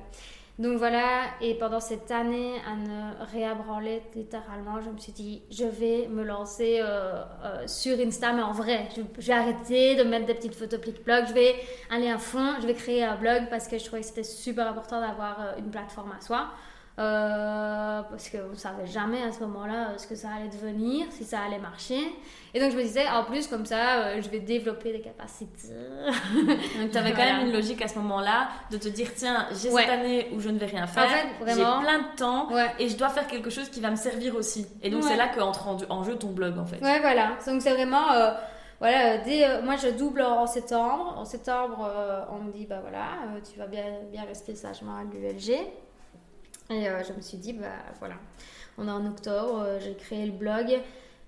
Donc 0.57 0.77
voilà, 0.77 1.23
et 1.41 1.55
pendant 1.55 1.81
cette 1.81 2.09
année 2.11 2.53
à 2.65 2.77
ne 2.77 3.25
rien 3.29 3.55
branler 3.55 4.01
littéralement, 4.15 4.79
je 4.79 4.89
me 4.89 4.97
suis 4.97 5.11
dit, 5.11 5.41
je 5.51 5.65
vais 5.65 6.07
me 6.07 6.23
lancer 6.23 6.79
euh, 6.79 7.25
sur 7.67 7.99
Insta, 7.99 8.31
mais 8.31 8.41
en 8.41 8.53
vrai, 8.53 8.87
vais 9.17 9.33
arrêter 9.33 9.95
de 9.95 10.03
mettre 10.03 10.27
des 10.27 10.33
petites 10.33 10.55
photos 10.55 10.79
plic-ploc, 10.79 11.25
je 11.27 11.33
vais 11.33 11.55
aller 11.91 12.09
à 12.09 12.17
fond, 12.17 12.55
je 12.61 12.67
vais 12.67 12.73
créer 12.73 13.03
un 13.03 13.17
blog 13.17 13.49
parce 13.49 13.67
que 13.67 13.77
je 13.77 13.83
trouvais 13.83 14.01
que 14.01 14.07
c'était 14.07 14.23
super 14.23 14.65
important 14.69 15.01
d'avoir 15.01 15.55
une 15.57 15.69
plateforme 15.71 16.13
à 16.17 16.21
soi. 16.21 16.47
Euh, 16.97 18.01
parce 18.09 18.29
qu'on 18.29 18.51
ne 18.51 18.55
savait 18.55 18.87
jamais 18.87 19.21
à 19.21 19.31
ce 19.33 19.41
moment-là 19.41 19.89
euh, 19.89 19.97
ce 19.97 20.07
que 20.07 20.15
ça 20.15 20.29
allait 20.37 20.47
devenir, 20.47 21.05
si 21.11 21.25
ça 21.25 21.39
allait 21.45 21.59
marcher. 21.59 21.99
Et 22.53 22.59
donc 22.61 22.71
je 22.71 22.77
me 22.77 22.83
disais, 22.83 23.05
en 23.09 23.25
plus, 23.25 23.47
comme 23.47 23.65
ça, 23.65 23.97
euh, 23.99 24.21
je 24.21 24.29
vais 24.29 24.39
développer 24.39 24.93
des 24.93 25.01
capacités. 25.01 25.67
Donc 26.79 26.91
tu 26.91 26.97
avais 26.97 27.11
quand 27.11 27.25
même 27.25 27.47
une 27.47 27.51
logique 27.53 27.81
à 27.81 27.89
ce 27.89 27.99
moment-là 27.99 28.47
de 28.71 28.77
te 28.77 28.87
dire 28.87 29.09
tiens, 29.13 29.45
j'ai 29.61 29.69
Ouais. 29.71 29.81
cette 29.81 29.91
année 29.91 30.29
où 30.33 30.39
je 30.39 30.47
ne 30.47 30.57
vais 30.57 30.67
rien 30.67 30.87
faire, 30.87 31.03
En 31.03 31.07
fait, 31.09 31.27
j'ai 31.53 31.55
plein 31.55 31.99
de 31.99 32.15
temps 32.15 32.49
Ouais. 32.53 32.71
et 32.79 32.87
je 32.87 32.95
dois 32.95 33.09
faire 33.09 33.27
quelque 33.27 33.49
chose 33.49 33.67
qui 33.69 33.81
va 33.81 33.89
me 33.91 33.97
servir 33.97 34.33
aussi. 34.37 34.65
Et 34.81 34.89
donc 34.89 35.03
Ouais. 35.03 35.09
c'est 35.09 35.17
là 35.17 35.27
qu'entre 35.27 35.67
en, 35.67 35.77
en 35.89 36.03
jeu 36.05 36.15
ton 36.15 36.29
blog 36.29 36.57
en 36.57 36.65
fait. 36.65 36.81
Ouais, 36.81 37.01
voilà. 37.01 37.31
Donc 37.45 37.61
c'est 37.61 37.73
vraiment. 37.73 38.09
euh, 38.13 38.31
voilà, 38.79 39.17
dès, 39.19 39.45
euh, 39.45 39.61
moi 39.61 39.75
je 39.75 39.89
double 39.89 40.21
en 40.21 40.47
septembre. 40.47 41.15
En 41.17 41.25
septembre, 41.25 41.89
euh, 41.93 42.21
on 42.31 42.41
me 42.43 42.51
dit, 42.53 42.65
bah 42.65 42.79
voilà, 42.81 43.05
euh, 43.35 43.39
tu 43.51 43.57
vas 43.59 43.67
bien, 43.67 43.83
bien 44.11 44.23
rester 44.23 44.55
sagement 44.55 44.95
à 44.95 45.03
l'ULG. 45.03 45.59
Et 46.69 46.87
euh, 46.87 47.03
je 47.03 47.13
me 47.13 47.21
suis 47.21 47.37
dit, 47.37 47.53
bah 47.53 47.67
voilà, 47.99 48.15
on 48.77 48.87
est 48.87 48.91
en 48.91 49.05
octobre, 49.05 49.61
euh, 49.65 49.79
j'ai 49.79 49.93
créé 49.93 50.25
le 50.25 50.31
blog. 50.31 50.79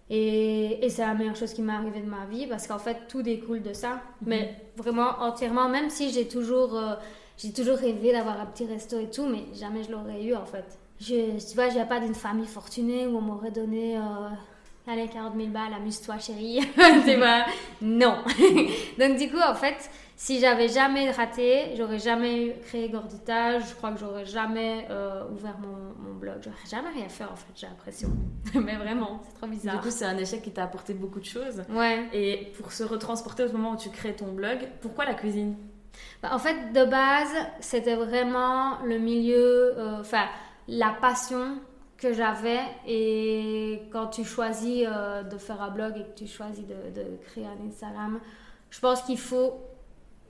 Et, 0.09 0.85
et 0.85 0.89
c'est 0.89 1.01
la 1.01 1.13
meilleure 1.13 1.35
chose 1.35 1.53
qui 1.53 1.61
m'est 1.61 1.73
arrivée 1.73 1.99
de 1.99 2.09
ma 2.09 2.25
vie 2.25 2.47
parce 2.47 2.65
qu'en 2.65 2.79
fait 2.79 3.07
tout 3.07 3.21
découle 3.21 3.61
de 3.61 3.73
ça. 3.73 4.01
Mais 4.25 4.55
vraiment 4.77 5.19
entièrement, 5.19 5.67
même 5.67 5.89
si 5.89 6.11
j'ai 6.11 6.27
toujours, 6.27 6.77
euh, 6.77 6.95
j'ai 7.37 7.51
toujours 7.51 7.77
rêvé 7.77 8.13
d'avoir 8.13 8.39
un 8.39 8.45
petit 8.45 8.65
resto 8.65 8.99
et 8.99 9.09
tout, 9.09 9.25
mais 9.25 9.43
jamais 9.53 9.83
je 9.83 9.91
l'aurais 9.91 10.23
eu 10.23 10.33
en 10.35 10.45
fait. 10.45 10.65
Je, 10.99 11.37
tu 11.37 11.55
vois, 11.55 11.67
je 11.69 11.73
viens 11.73 11.85
pas 11.85 11.99
d'une 11.99 12.15
famille 12.15 12.47
fortunée 12.47 13.05
où 13.05 13.17
on 13.17 13.21
m'aurait 13.21 13.51
donné 13.51 13.99
allez, 14.87 15.07
40 15.07 15.33
000 15.35 15.49
balles, 15.49 15.73
amuse-toi 15.73 16.17
chérie. 16.19 16.59
tu 17.05 17.15
vois, 17.17 17.45
non. 17.81 18.17
Donc 18.99 19.17
du 19.17 19.29
coup, 19.29 19.39
en 19.45 19.55
fait, 19.55 19.89
si 20.19 20.39
j'avais 20.39 20.67
jamais 20.67 21.11
raté, 21.11 21.75
j'aurais 21.77 21.99
jamais 21.99 22.57
créé 22.65 22.89
Gordita, 22.89 23.59
je 23.59 23.73
crois 23.75 23.91
que 23.91 23.99
j'aurais 23.99 24.25
jamais 24.25 24.87
euh, 24.89 25.23
ouvert 25.31 25.57
mon, 25.59 25.93
mon 26.03 26.15
blog. 26.15 26.37
J'aurais 26.41 26.55
jamais 26.69 26.89
rien 26.89 27.07
fait 27.07 27.23
en 27.23 27.35
fait, 27.35 27.51
j'ai 27.55 27.67
l'impression. 27.67 28.09
Mais 28.55 28.75
vraiment, 28.77 29.21
c'est 29.27 29.35
trop 29.35 29.45
Du 29.45 29.51
bizarre. 29.53 29.79
coup 29.79 29.91
c'est 29.91 30.05
un 30.05 30.17
échec 30.17 30.41
qui 30.41 30.51
t'a 30.51 30.63
apporté 30.63 30.95
beaucoup 30.95 31.19
de 31.19 31.25
choses. 31.25 31.61
ouais. 31.69 32.07
Et 32.13 32.51
pour 32.57 32.71
se 32.71 32.83
retransporter 32.83 33.43
au 33.43 33.51
moment 33.51 33.73
où 33.73 33.77
tu 33.77 33.89
crées 33.91 34.15
ton 34.15 34.31
blog, 34.33 34.57
pourquoi 34.81 35.05
la 35.05 35.13
cuisine? 35.13 35.55
Bah, 36.23 36.29
en 36.33 36.39
fait, 36.39 36.73
de 36.73 36.83
base, 36.85 37.33
c'était 37.59 37.95
vraiment 37.95 38.79
le 38.83 38.97
milieu, 38.97 39.77
euh, 39.77 39.99
enfin, 39.99 40.25
la 40.67 40.95
passion 40.99 41.59
que 41.97 42.11
j'avais. 42.13 42.59
Et 42.87 43.83
quand 43.91 44.07
tu 44.07 44.23
choisis 44.23 44.83
euh, 44.87 45.21
de 45.23 45.37
faire 45.37 45.61
un 45.61 45.69
blog 45.69 45.95
et 45.97 46.03
que 46.03 46.15
tu 46.17 46.27
choisis 46.27 46.65
de, 46.65 46.73
de 46.99 47.05
créer 47.27 47.45
un 47.45 47.67
Instagram, 47.67 48.19
je 48.71 48.79
pense 48.79 49.01
qu'il 49.03 49.17
faut 49.19 49.53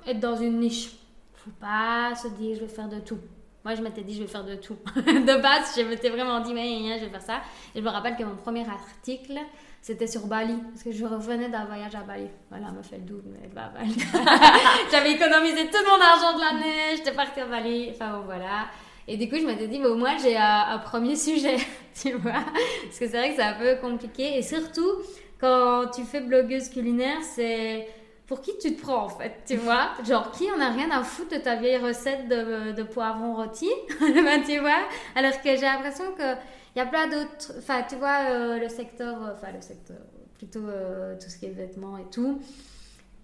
être 0.08 0.20
dans 0.20 0.36
une 0.36 0.60
niche. 0.60 0.92
faut 1.34 1.52
pas 1.60 2.16
se 2.16 2.28
dire 2.30 2.56
je 2.56 2.62
vais 2.62 2.68
faire 2.68 2.90
de 2.90 3.00
tout. 3.00 3.20
Moi, 3.64 3.76
je 3.76 3.82
m'étais 3.82 4.02
dit 4.02 4.16
je 4.16 4.22
vais 4.22 4.28
faire 4.28 4.46
de 4.46 4.56
tout. 4.56 4.78
de 4.96 5.42
base, 5.42 5.74
je 5.78 5.82
m'étais 5.82 6.10
vraiment 6.10 6.40
dit 6.40 6.54
mais 6.54 6.98
je 7.00 7.06
vais 7.06 7.12
faire 7.12 7.22
ça. 7.22 7.42
Et 7.76 7.80
je 7.80 7.84
me 7.84 7.90
rappelle 7.90 8.16
que 8.16 8.24
mon 8.24 8.36
premier 8.36 8.66
article, 8.68 9.38
c'était 9.82 10.08
sur 10.08 10.28
Bali, 10.28 10.56
parce 10.70 10.84
que 10.84 10.92
je 10.92 11.06
revenais 11.06 11.50
d'un 11.50 11.66
voyage 11.66 11.96
à 11.96 12.02
Bali. 12.02 12.28
Voilà, 12.50 12.72
me 12.72 12.82
fait 12.82 12.98
le 12.98 13.04
double, 13.04 13.30
mais 13.32 13.50
à 13.60 13.70
Bali. 13.70 13.96
J'avais 14.92 15.12
économisé 15.14 15.68
tout 15.68 15.84
mon 15.86 16.02
argent 16.02 16.38
de 16.38 16.42
l'année, 16.42 16.96
j'étais 16.96 17.14
partie 17.14 17.40
à 17.42 17.46
Bali, 17.46 17.90
enfin 17.92 18.18
bon, 18.18 18.26
voilà. 18.26 18.68
Et 19.08 19.16
du 19.16 19.30
coup, 19.30 19.38
je 19.38 19.46
m'étais 19.46 19.68
dit, 19.68 19.80
mais 19.80 19.88
au 19.88 19.96
moins, 19.96 20.18
j'ai 20.18 20.36
un, 20.36 20.66
un 20.70 20.80
premier 20.80 21.16
sujet, 21.28 21.58
tu 21.94 22.14
vois. 22.14 22.44
Parce 22.84 23.00
que 23.00 23.08
c'est 23.08 23.18
vrai 23.18 23.30
que 23.30 23.36
c'est 23.36 23.44
un 23.44 23.54
peu 23.54 23.76
compliqué. 23.80 24.38
Et 24.38 24.42
surtout, 24.42 24.92
quand 25.40 25.88
tu 25.94 26.04
fais 26.04 26.22
blogueuse 26.22 26.70
culinaire, 26.70 27.22
c'est 27.22 27.88
pour 28.28 28.42
qui 28.42 28.58
tu 28.60 28.76
te 28.76 28.82
prends 28.82 29.06
en 29.06 29.10
fait, 29.10 29.32
tu 29.48 29.56
vois? 29.56 29.90
Genre, 30.06 30.32
qui 30.32 30.52
en 30.52 30.60
a 30.60 30.70
rien 30.70 30.92
à 30.92 31.02
foutre 31.04 31.32
de 31.38 31.42
ta 31.42 31.56
vieille 31.56 31.78
recette 31.78 32.28
de, 32.28 32.74
de 32.74 32.84
poivron 32.84 33.36
rôti? 33.36 33.70
Ben, 34.00 34.44
Tu 34.44 34.60
vois? 34.60 34.84
Alors 35.16 35.42
que 35.42 35.50
j'ai 35.56 35.62
l'impression 35.62 36.12
que 36.18 36.34
il 36.76 36.80
y 36.80 36.82
a 36.82 36.86
plein 36.86 37.08
d'autres. 37.08 37.54
Enfin, 37.58 37.82
tu 37.90 37.96
vois, 37.96 38.20
euh, 38.30 38.60
le 38.60 38.70
secteur. 38.70 39.16
euh, 39.24 39.32
Enfin, 39.34 39.52
le 39.54 39.62
secteur. 39.62 39.98
Plutôt 40.38 40.60
euh, 40.68 41.16
tout 41.20 41.28
ce 41.30 41.38
qui 41.40 41.48
est 41.48 41.50
vêtements 41.50 41.98
et 41.98 42.06
tout. 42.12 42.40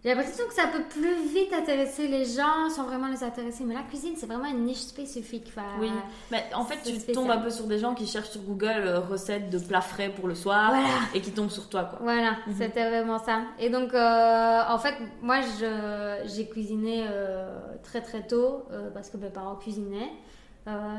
J'ai 0.04 0.14
l'impression 0.14 0.46
que 0.48 0.54
ça 0.54 0.68
peut 0.68 0.84
plus 0.90 1.16
vite 1.34 1.54
intéresser 1.54 2.10
les 2.10 2.26
gens 2.26 2.70
sans 2.70 2.84
vraiment 2.84 3.08
les 3.08 3.24
intéresser. 3.24 3.64
Mais 3.64 3.74
la 3.74 3.84
cuisine, 3.84 4.16
c'est 4.18 4.26
vraiment 4.26 4.50
une 4.50 4.66
niche 4.66 4.80
spécifique. 4.82 5.46
Enfin, 5.48 5.66
Oui, 5.80 5.90
mais 6.30 6.44
en 6.54 6.66
fait 6.66 6.76
tu 6.84 6.90
spécial. 6.96 7.14
tombes 7.16 7.32
un 7.32 7.38
peu 7.38 7.50
sur 7.50 7.68
des 7.68 7.80
gens 7.80 7.94
qui 7.94 8.06
cherchent 8.06 8.32
sur 8.32 8.42
Google 8.42 8.84
euh, 8.86 9.00
recettes 9.00 9.50
de 9.50 9.60
plats 9.60 9.80
frais 9.80 10.10
pour 10.10 10.28
le 10.28 10.36
soir 10.36 10.72
Voilà. 10.72 10.88
et 11.14 11.22
qui 11.22 11.32
tombent 11.32 11.50
sur 11.50 11.70
toi 11.70 11.86
quoi. 11.86 12.00
Voilà, 12.02 12.32
Mhm. 12.48 12.56
c'était 12.58 12.90
vraiment 12.90 13.18
ça. 13.18 13.44
Et 13.60 13.70
donc, 13.70 13.94
euh, 13.94 14.62
en 14.68 14.78
fait, 14.78 14.96
moi, 15.22 15.38
j'ai 16.26 16.48
cuisiné 16.50 17.06
euh, 17.10 17.58
très 17.84 18.02
très 18.02 18.24
tôt 18.28 18.66
parce 18.94 19.10
que 19.10 19.16
mes 19.16 19.30
parents 19.30 19.56
cuisinaient. 19.56 20.12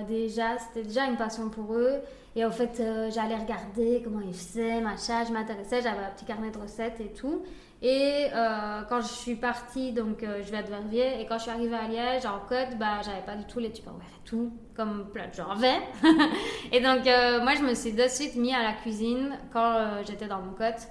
Déjà, 0.08 0.58
c'était 0.58 0.86
déjà 0.86 1.04
une 1.06 1.16
passion 1.16 1.48
pour 1.50 1.74
eux. 1.74 1.96
Et 2.36 2.44
en 2.44 2.50
fait, 2.50 2.82
j'allais 3.14 3.36
regarder 3.36 4.00
comment 4.02 4.20
ils 4.20 4.34
faisaient, 4.34 4.80
machin, 4.80 5.24
je 5.26 5.32
m'intéressais, 5.32 5.80
j'avais 5.82 6.04
un 6.04 6.10
petit 6.16 6.24
carnet 6.24 6.50
de 6.50 6.58
recettes 6.58 7.00
et 7.00 7.12
tout. 7.12 7.42
Et 7.86 8.28
euh, 8.34 8.80
quand 8.88 9.02
je 9.02 9.08
suis 9.08 9.34
partie, 9.34 9.92
donc 9.92 10.22
euh, 10.22 10.42
je 10.42 10.50
vais 10.50 10.56
à 10.56 10.62
Verviers, 10.62 11.20
et 11.20 11.26
quand 11.26 11.36
je 11.36 11.42
suis 11.42 11.50
arrivée 11.50 11.76
à 11.76 11.86
Liège, 11.86 12.24
en 12.24 12.38
Côte, 12.48 12.78
bah, 12.80 13.02
j'avais 13.04 13.20
pas 13.20 13.36
du 13.36 13.44
tout 13.44 13.58
les 13.58 13.70
tupperwares 13.70 14.00
et 14.00 14.26
tout, 14.26 14.54
comme 14.74 15.10
plein 15.12 15.28
de 15.28 15.34
gens 15.34 15.50
avaient. 15.50 15.82
et 16.72 16.80
donc, 16.80 17.06
euh, 17.06 17.42
moi, 17.42 17.52
je 17.56 17.62
me 17.62 17.74
suis 17.74 17.92
de 17.92 18.08
suite 18.08 18.36
mis 18.36 18.54
à 18.54 18.62
la 18.62 18.72
cuisine 18.72 19.38
quand 19.52 20.02
j'étais 20.06 20.26
dans 20.26 20.40
mon 20.40 20.52
Côte. 20.52 20.88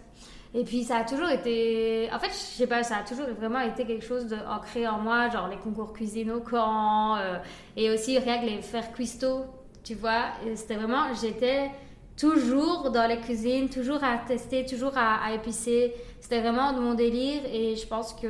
Et 0.54 0.64
puis 0.64 0.84
ça 0.84 0.98
a 0.98 1.04
toujours 1.04 1.30
été, 1.30 2.10
en 2.14 2.20
fait, 2.20 2.28
je 2.28 2.34
sais 2.34 2.68
pas, 2.68 2.84
ça 2.84 2.98
a 2.98 3.04
toujours 3.04 3.26
vraiment 3.40 3.62
été 3.62 3.86
quelque 3.86 4.06
chose 4.06 4.28
de 4.28 4.38
ancré 4.48 4.88
en 4.88 5.00
moi, 5.00 5.30
genre 5.30 5.48
les 5.48 5.58
concours 5.58 5.94
cuisine 5.94 6.30
au 6.30 6.42
camp, 6.42 7.18
et 7.76 7.90
aussi 7.90 8.20
rien 8.20 8.40
que 8.40 8.46
les 8.46 8.62
faire 8.62 8.92
cuistot, 8.92 9.46
tu 9.84 9.96
vois. 9.96 10.26
C'était 10.54 10.76
vraiment, 10.76 11.12
j'étais 11.20 11.72
toujours 12.18 12.92
dans 12.92 13.08
les 13.08 13.20
cuisines, 13.20 13.70
toujours 13.70 14.04
à 14.04 14.18
tester, 14.18 14.66
toujours 14.66 14.98
à, 14.98 15.24
à 15.24 15.34
épicer. 15.34 15.94
C'était 16.20 16.42
vraiment 16.42 16.74
mon 16.74 16.94
délire, 16.94 17.42
et 17.46 17.76
je 17.76 17.86
pense 17.88 18.14
que 18.14 18.28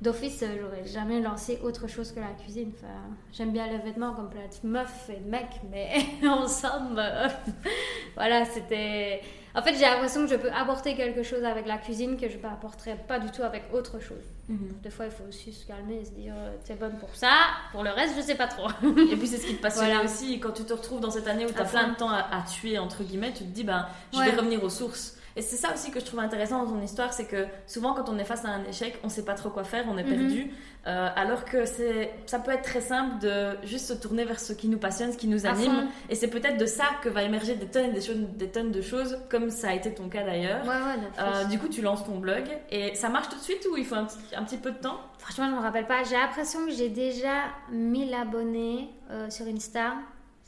d'office, 0.00 0.44
j'aurais 0.60 0.86
jamais 0.86 1.20
lancé 1.20 1.58
autre 1.62 1.88
chose 1.88 2.12
que 2.12 2.20
la 2.20 2.30
cuisine. 2.40 2.72
Enfin, 2.76 2.94
j'aime 3.32 3.52
bien 3.52 3.66
les 3.66 3.78
vêtements 3.78 4.14
comme 4.14 4.30
plein 4.30 4.42
de 4.42 4.68
meufs 4.68 5.10
et 5.10 5.20
de 5.20 5.28
mecs, 5.28 5.60
mais 5.70 5.96
ensemble, 6.28 6.98
euh, 6.98 7.28
voilà, 8.14 8.44
c'était. 8.44 9.22
En 9.58 9.62
fait, 9.62 9.74
j'ai 9.74 9.80
l'impression 9.80 10.20
que 10.24 10.30
je 10.30 10.36
peux 10.36 10.52
apporter 10.52 10.94
quelque 10.94 11.24
chose 11.24 11.42
avec 11.42 11.66
la 11.66 11.78
cuisine 11.78 12.16
que 12.16 12.28
je 12.28 12.38
ne 12.38 12.44
apporterais 12.46 12.96
pas 13.08 13.18
du 13.18 13.28
tout 13.32 13.42
avec 13.42 13.64
autre 13.72 13.98
chose. 13.98 14.22
Mhm. 14.48 14.78
Des 14.82 14.90
fois, 14.90 15.06
il 15.06 15.10
faut 15.10 15.24
aussi 15.28 15.52
se 15.52 15.66
calmer 15.66 15.96
et 16.00 16.04
se 16.04 16.12
dire 16.12 16.32
euh, 16.36 16.54
t'es 16.64 16.74
bonne 16.76 16.96
pour 16.98 17.08
ça, 17.14 17.32
pour 17.72 17.82
le 17.82 17.90
reste, 17.90 18.14
je 18.16 18.22
sais 18.22 18.36
pas 18.36 18.46
trop. 18.46 18.68
Et 19.10 19.16
puis 19.16 19.26
c'est 19.26 19.38
ce 19.38 19.46
qui 19.46 19.56
te 19.56 19.62
passionne 19.62 19.86
Voilà. 19.86 20.04
aussi. 20.04 20.38
Quand 20.38 20.52
tu 20.52 20.62
te 20.64 20.72
retrouves 20.72 21.00
dans 21.00 21.10
cette 21.10 21.26
année 21.26 21.44
où 21.44 21.50
tu 21.50 21.58
as 21.58 21.62
À 21.62 21.64
plein 21.64 21.86
fond. 21.86 21.90
de 21.90 21.96
temps 21.96 22.10
à, 22.10 22.20
à 22.30 22.42
tuer, 22.42 22.78
entre 22.78 23.02
guillemets, 23.02 23.32
tu 23.32 23.40
te 23.44 23.48
dis, 23.50 23.64
ben, 23.64 23.86
je 24.12 24.18
Ouais. 24.18 24.30
vais 24.30 24.36
revenir 24.36 24.62
aux 24.62 24.70
sources. 24.70 25.17
Et 25.38 25.42
c'est 25.42 25.56
ça 25.56 25.72
aussi 25.72 25.90
que 25.92 26.00
je 26.00 26.04
trouve 26.04 26.18
intéressant 26.20 26.64
dans 26.64 26.72
ton 26.72 26.82
histoire, 26.82 27.12
c'est 27.12 27.26
que 27.26 27.46
souvent 27.66 27.94
quand 27.94 28.08
on 28.08 28.18
est 28.18 28.24
face 28.24 28.44
à 28.44 28.48
un 28.48 28.64
échec, 28.64 28.98
on 29.04 29.08
sait 29.08 29.24
pas 29.24 29.34
trop 29.34 29.50
quoi 29.50 29.62
faire, 29.64 29.84
on 29.88 29.96
est 29.96 30.02
Mhm. 30.02 30.08
perdu. 30.18 30.50
Euh, 30.86 31.08
alors 31.16 31.44
que 31.44 31.64
c'est, 31.64 32.12
ça 32.26 32.38
peut 32.38 32.50
être 32.50 32.62
très 32.62 32.80
simple 32.80 33.18
de 33.20 33.56
juste 33.64 33.86
se 33.86 33.92
tourner 33.92 34.24
vers 34.24 34.40
ce 34.40 34.52
qui 34.52 34.68
nous 34.68 34.78
passionne, 34.78 35.12
ce 35.12 35.18
qui 35.18 35.28
nous 35.28 35.46
anime. 35.46 35.88
Et 36.08 36.14
c'est 36.16 36.28
peut-être 36.28 36.56
de 36.58 36.66
ça 36.66 36.84
que 37.02 37.08
va 37.08 37.22
émerger 37.22 37.54
des 37.54 37.66
tonnes 37.66 37.90
et 37.90 37.92
des, 37.92 38.00
choses- 38.00 38.16
des 38.36 38.48
tonnes 38.48 38.72
de 38.72 38.80
choses, 38.82 39.18
comme 39.30 39.50
ça 39.50 39.68
a 39.70 39.74
été 39.74 39.94
ton 39.94 40.08
cas 40.08 40.24
d'ailleurs. 40.24 40.62
Ouais, 40.64 40.70
ouais. 40.70 41.08
Euh, 41.20 41.44
du 41.44 41.58
coup, 41.58 41.68
tu 41.68 41.82
lances 41.82 42.04
ton 42.04 42.18
blog 42.18 42.44
et 42.70 42.94
ça 42.96 43.08
marche 43.08 43.28
tout 43.28 43.36
de 43.36 43.42
suite 43.42 43.64
ou 43.70 43.76
il 43.76 43.84
faut 43.84 43.94
un 43.96 44.06
petit, 44.06 44.16
un 44.36 44.42
petit 44.44 44.56
peu 44.56 44.72
de 44.72 44.78
temps? 44.78 44.98
Franchement, 45.18 45.46
je 45.50 45.54
me 45.56 45.60
rappelle 45.60 45.86
pas. 45.86 46.02
J'ai 46.04 46.16
l'impression 46.16 46.64
que 46.66 46.72
j'ai 46.72 46.88
déjà 46.88 47.42
1000 47.70 48.12
abonnés 48.14 48.88
euh, 49.10 49.30
sur 49.30 49.46
Insta. 49.46 49.92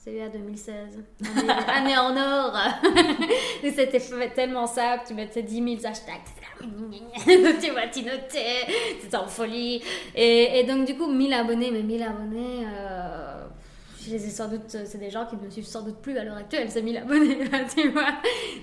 C'est 0.02 0.22
à 0.22 0.28
2016. 0.30 0.98
Année, 1.36 1.52
année 1.92 1.98
en 1.98 2.16
or. 2.16 2.56
C'était 3.62 4.00
tellement 4.34 4.66
simple. 4.66 5.04
Tu 5.06 5.12
mettais 5.12 5.42
10 5.42 5.78
000 5.82 5.86
hashtags. 5.86 6.20
tu 7.60 7.70
vois, 7.70 7.86
tu 7.92 8.02
notais. 8.02 8.66
C'était 9.02 9.16
en 9.18 9.26
folie. 9.26 9.82
Et, 10.14 10.58
et 10.60 10.64
donc, 10.64 10.86
du 10.86 10.96
coup, 10.96 11.06
1000 11.06 11.34
abonnés. 11.34 11.70
Mais 11.70 11.82
1000 11.82 12.02
abonnés. 12.02 12.64
euh, 12.66 13.46
je 14.02 14.12
les 14.12 14.26
ai 14.26 14.30
sans 14.30 14.48
doute, 14.48 14.62
c'est 14.70 14.96
des 14.96 15.10
gens 15.10 15.26
qui 15.26 15.36
ne 15.36 15.42
me 15.42 15.50
suivent 15.50 15.66
sans 15.66 15.82
doute 15.82 15.98
plus 16.00 16.16
à 16.16 16.24
l'heure 16.24 16.38
actuelle, 16.38 16.70
ces 16.70 16.80
1000 16.80 16.96
abonnés, 16.96 17.38
tu 17.76 17.90
vois. 17.90 18.14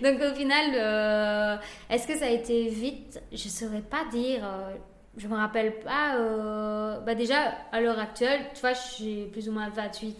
Donc 0.03 0.19
au 0.19 0.33
final, 0.33 0.71
euh, 0.73 1.55
est-ce 1.91 2.07
que 2.07 2.17
ça 2.17 2.25
a 2.25 2.29
été 2.31 2.67
vite? 2.69 3.21
Je 3.31 3.47
saurais 3.47 3.83
pas 3.83 4.05
dire. 4.11 4.43
euh, 4.43 4.73
je 5.17 5.27
me 5.27 5.35
rappelle 5.35 5.79
pas. 5.79 6.15
euh, 6.15 6.99
bah 6.99 7.15
déjà, 7.15 7.53
à 7.71 7.81
l'heure 7.81 7.99
actuelle, 7.99 8.41
tu 8.53 8.61
vois, 8.61 8.73
j'ai 8.73 9.25
plus 9.25 9.49
ou 9.49 9.51
moins 9.51 9.69
28 9.69 10.15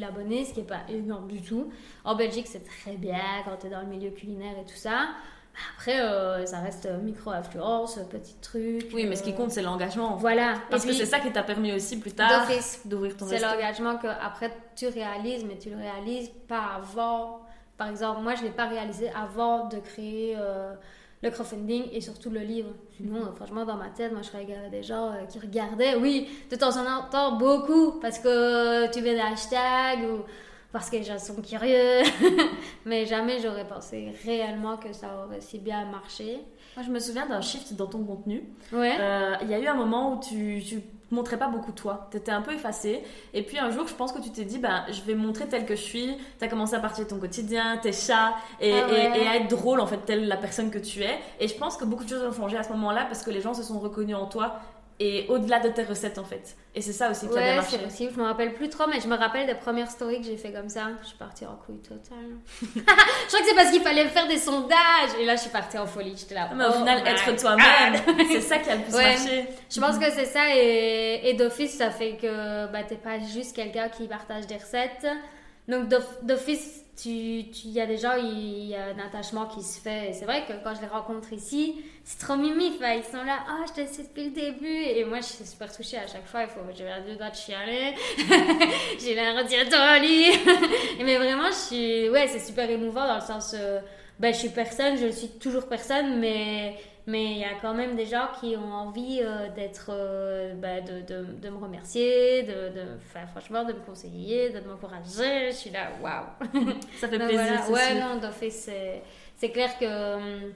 000 0.00 0.04
abonnés, 0.08 0.44
ce 0.44 0.54
qui 0.54 0.60
est 0.60 0.64
pas 0.64 0.82
énorme 0.88 1.28
du 1.28 1.42
tout. 1.42 1.70
En 2.04 2.14
Belgique, 2.14 2.46
c'est 2.48 2.64
très 2.64 2.96
bien 2.96 3.18
quand 3.44 3.56
tu 3.60 3.66
es 3.66 3.70
dans 3.70 3.80
le 3.80 3.86
milieu 3.86 4.10
culinaire 4.10 4.54
et 4.60 4.64
tout 4.64 4.76
ça. 4.76 5.08
Après, 5.74 6.00
euh, 6.00 6.44
ça 6.44 6.60
reste 6.60 6.88
micro-influence, 7.02 7.98
petit 8.10 8.36
truc. 8.42 8.90
Oui, 8.92 9.06
mais 9.06 9.16
ce 9.16 9.22
qui 9.22 9.32
euh, 9.32 9.36
compte, 9.36 9.50
c'est 9.50 9.62
l'engagement. 9.62 10.16
Voilà. 10.16 10.54
Parce 10.70 10.84
que 10.84 10.92
c'est 10.92 11.06
ça 11.06 11.18
qui 11.18 11.32
t'a 11.32 11.42
permis 11.42 11.72
aussi 11.72 11.98
plus 11.98 12.12
tard 12.12 12.46
d'ouvrir 12.84 13.16
ton 13.16 13.26
C'est 13.26 13.40
l'engagement 13.40 13.96
que 13.96 14.06
après 14.06 14.50
tu 14.76 14.86
réalises, 14.88 15.44
mais 15.44 15.56
tu 15.56 15.70
le 15.70 15.76
réalises 15.76 16.30
pas 16.46 16.62
avant. 16.76 17.40
Par 17.78 17.88
exemple, 17.88 18.20
moi, 18.22 18.34
je 18.34 18.42
l'ai 18.42 18.50
pas 18.50 18.66
réalisé 18.66 19.10
avant 19.10 19.68
de 19.68 19.78
créer 19.78 20.34
euh, 20.38 20.74
le 21.26 21.32
crowdfunding 21.32 21.84
et 21.92 22.00
surtout 22.00 22.30
le 22.30 22.40
livre. 22.40 22.70
Sinon, 22.96 23.16
euh, 23.16 23.32
franchement, 23.34 23.64
dans 23.64 23.76
ma 23.76 23.88
tête, 23.88 24.12
moi, 24.12 24.22
je 24.22 24.36
regardais 24.36 24.70
des 24.70 24.82
gens 24.82 25.12
euh, 25.12 25.24
qui 25.28 25.38
regardaient, 25.38 25.96
oui, 25.96 26.28
de 26.50 26.56
temps 26.56 26.76
en 26.76 27.02
temps, 27.10 27.36
beaucoup, 27.36 27.92
parce 28.00 28.18
que 28.18 28.90
tu 28.92 29.02
mets 29.02 29.14
des 29.14 29.20
hashtags 29.20 30.04
ou 30.04 30.22
parce 30.72 30.90
que 30.90 30.96
les 30.96 31.04
gens 31.04 31.18
sont 31.18 31.40
curieux. 31.42 32.02
mais 32.84 33.06
jamais 33.06 33.40
j'aurais 33.40 33.66
pensé 33.66 34.12
réellement 34.24 34.76
que 34.76 34.92
ça 34.92 35.24
aurait 35.24 35.40
si 35.40 35.58
bien 35.58 35.86
marché. 35.86 36.38
Moi, 36.76 36.84
je 36.84 36.90
me 36.90 36.98
souviens 36.98 37.26
d'un 37.26 37.40
shift 37.40 37.74
dans 37.74 37.86
ton 37.86 38.04
contenu. 38.04 38.44
Ouais. 38.72 38.96
Euh, 38.98 39.34
Il 39.42 39.50
y 39.50 39.54
a 39.54 39.58
eu 39.58 39.66
un 39.66 39.74
moment 39.74 40.14
où 40.14 40.20
tu, 40.20 40.62
tu 40.66 40.82
montrais 41.14 41.38
pas 41.38 41.46
beaucoup 41.48 41.72
toi. 41.72 42.08
Tu 42.10 42.16
étais 42.16 42.32
un 42.32 42.42
peu 42.42 42.52
effacée. 42.52 43.02
Et 43.32 43.42
puis 43.42 43.58
un 43.58 43.70
jour, 43.70 43.86
je 43.86 43.94
pense 43.94 44.12
que 44.12 44.20
tu 44.20 44.30
t'es 44.30 44.44
dit, 44.44 44.58
ben, 44.58 44.84
je 44.90 45.00
vais 45.02 45.14
me 45.14 45.24
montrer 45.26 45.46
tel 45.46 45.64
que 45.64 45.76
je 45.76 45.82
suis. 45.82 46.16
Tu 46.38 46.44
as 46.44 46.48
commencé 46.48 46.74
à 46.74 46.80
partir 46.80 47.04
de 47.04 47.10
ton 47.10 47.18
quotidien, 47.18 47.76
tes 47.78 47.92
chats, 47.92 48.34
et, 48.60 48.72
Ah 48.72 48.86
ouais. 48.88 49.12
et- 49.16 49.22
et 49.22 49.28
à 49.28 49.36
être 49.36 49.48
drôle, 49.48 49.80
en 49.80 49.86
fait, 49.86 49.98
telle 50.04 50.26
la 50.28 50.36
personne 50.36 50.70
que 50.70 50.78
tu 50.78 51.02
es. 51.02 51.18
Et 51.40 51.48
je 51.48 51.54
pense 51.56 51.76
que 51.76 51.84
beaucoup 51.84 52.04
de 52.04 52.08
choses 52.08 52.22
ont 52.24 52.32
changé 52.32 52.56
à 52.56 52.62
ce 52.62 52.70
moment-là 52.70 53.04
parce 53.04 53.22
que 53.22 53.30
les 53.30 53.40
gens 53.40 53.54
se 53.54 53.62
sont 53.62 53.78
reconnus 53.78 54.16
en 54.16 54.26
toi. 54.26 54.60
Et 54.98 55.26
au-delà 55.28 55.60
de 55.60 55.68
tes 55.68 55.82
recettes, 55.82 56.16
en 56.16 56.24
fait. 56.24 56.56
Et 56.74 56.80
c'est 56.80 56.92
ça 56.94 57.10
aussi 57.10 57.28
qui 57.28 57.32
a 57.34 57.36
bien 57.36 57.50
Ouais, 57.50 57.56
marché. 57.56 57.72
c'est 57.76 57.84
possible. 57.84 58.12
Je 58.14 58.18
me 58.20 58.24
rappelle 58.24 58.54
plus 58.54 58.70
trop, 58.70 58.84
mais 58.88 58.98
je 58.98 59.06
me 59.06 59.14
rappelle 59.16 59.46
des 59.46 59.54
premières 59.54 59.90
stories 59.90 60.20
que 60.22 60.26
j'ai 60.26 60.38
fait 60.38 60.52
comme 60.52 60.70
ça. 60.70 60.88
Je 61.02 61.08
suis 61.08 61.18
partie 61.18 61.44
en 61.44 61.54
couille 61.56 61.82
totale. 61.82 62.16
je 62.62 62.80
crois 62.80 63.40
que 63.40 63.46
c'est 63.46 63.54
parce 63.54 63.70
qu'il 63.70 63.82
fallait 63.82 64.06
faire 64.08 64.26
des 64.26 64.38
sondages. 64.38 65.10
Et 65.20 65.26
là, 65.26 65.36
je 65.36 65.42
suis 65.42 65.50
partie 65.50 65.76
en 65.76 65.86
folie. 65.86 66.14
J'étais 66.16 66.34
là. 66.34 66.48
Mais 66.54 66.64
au 66.64 66.68
oh 66.70 66.72
final, 66.78 67.02
être 67.06 67.36
toi-même, 67.38 67.94
c'est 68.30 68.40
ça 68.40 68.58
qui 68.58 68.70
a 68.70 68.76
le 68.76 68.82
plus 68.84 68.94
Ouais. 68.94 69.12
marché. 69.16 69.46
Je 69.70 69.80
pense 69.80 69.98
que 69.98 70.10
c'est 70.10 70.24
ça. 70.24 70.54
Et, 70.56 71.28
et 71.28 71.34
d'office, 71.34 71.76
ça 71.76 71.90
fait 71.90 72.16
que 72.16 72.66
bah, 72.72 72.82
t'es 72.88 72.96
pas 72.96 73.18
juste 73.18 73.54
quelqu'un 73.54 73.90
qui 73.90 74.06
partage 74.08 74.46
des 74.46 74.56
recettes. 74.56 75.06
Donc 75.68 75.88
d'off- 75.88 76.22
d'office, 76.22 76.84
il 77.04 77.70
y 77.70 77.80
a 77.80 77.86
des 77.86 77.98
gens, 77.98 78.14
il 78.16 78.66
y 78.66 78.74
a 78.74 78.86
un 78.86 78.98
attachement 78.98 79.46
qui 79.46 79.62
se 79.62 79.80
fait. 79.80 80.12
C'est 80.12 80.24
vrai 80.24 80.44
que 80.46 80.52
quand 80.64 80.74
je 80.74 80.80
les 80.80 80.86
rencontre 80.86 81.32
ici, 81.32 81.76
c'est 82.04 82.18
trop 82.18 82.36
mimi. 82.36 82.72
Ils 82.80 83.04
sont 83.04 83.22
là, 83.24 83.40
oh, 83.50 83.64
je 83.66 83.82
te 83.82 83.86
sais 83.86 84.04
depuis 84.04 84.24
le 84.24 84.30
début. 84.30 84.66
Et 84.66 85.04
moi, 85.04 85.18
je 85.18 85.26
suis 85.26 85.44
super 85.44 85.74
touchée 85.74 85.98
à 85.98 86.06
chaque 86.06 86.26
fois. 86.26 86.42
Il 86.42 86.48
faut, 86.48 86.60
j'ai 86.74 86.88
un 86.88 87.00
deux 87.02 87.16
doigts 87.16 87.30
de 87.30 87.36
chialer. 87.36 87.94
j'ai 88.98 89.14
l'air 89.14 89.34
radiateur 89.34 89.96
au 89.96 90.00
lit. 90.00 90.38
Mais 91.04 91.16
vraiment, 91.18 91.48
je 91.48 91.74
suis, 91.74 92.08
ouais, 92.08 92.28
c'est 92.28 92.40
super 92.40 92.68
émouvant 92.70 93.06
dans 93.06 93.16
le 93.16 93.20
sens, 93.20 93.54
euh, 93.54 93.80
ben, 94.18 94.32
je 94.32 94.38
suis 94.38 94.48
personne, 94.48 94.96
je 94.96 95.08
suis 95.08 95.28
toujours 95.28 95.68
personne, 95.68 96.18
mais 96.18 96.76
mais 97.06 97.24
il 97.32 97.38
y 97.38 97.44
a 97.44 97.54
quand 97.60 97.74
même 97.74 97.94
des 97.96 98.06
gens 98.06 98.28
qui 98.40 98.56
ont 98.56 98.72
envie 98.72 99.20
euh, 99.22 99.48
d'être, 99.50 99.86
euh, 99.90 100.54
bah, 100.54 100.80
de, 100.80 101.02
de, 101.02 101.24
de 101.40 101.48
me 101.50 101.56
remercier, 101.58 102.42
de, 102.42 102.68
de, 102.70 102.98
franchement, 103.28 103.64
de 103.64 103.72
me 103.72 103.80
conseiller, 103.80 104.50
de 104.50 104.60
m'encourager. 104.60 105.50
Je 105.50 105.56
suis 105.56 105.70
là, 105.70 105.90
waouh. 106.02 106.26
Ça 106.96 107.08
fait 107.08 107.18
Donc 107.18 107.28
plaisir, 107.28 107.62
voilà. 107.62 107.62
c'est 107.62 107.72
Ouais, 107.72 107.94
non, 107.94 108.16
d'office, 108.16 108.62
c'est, 108.66 109.02
c'est 109.36 109.50
clair 109.50 109.78
que. 109.78 110.16
hum, 110.16 110.52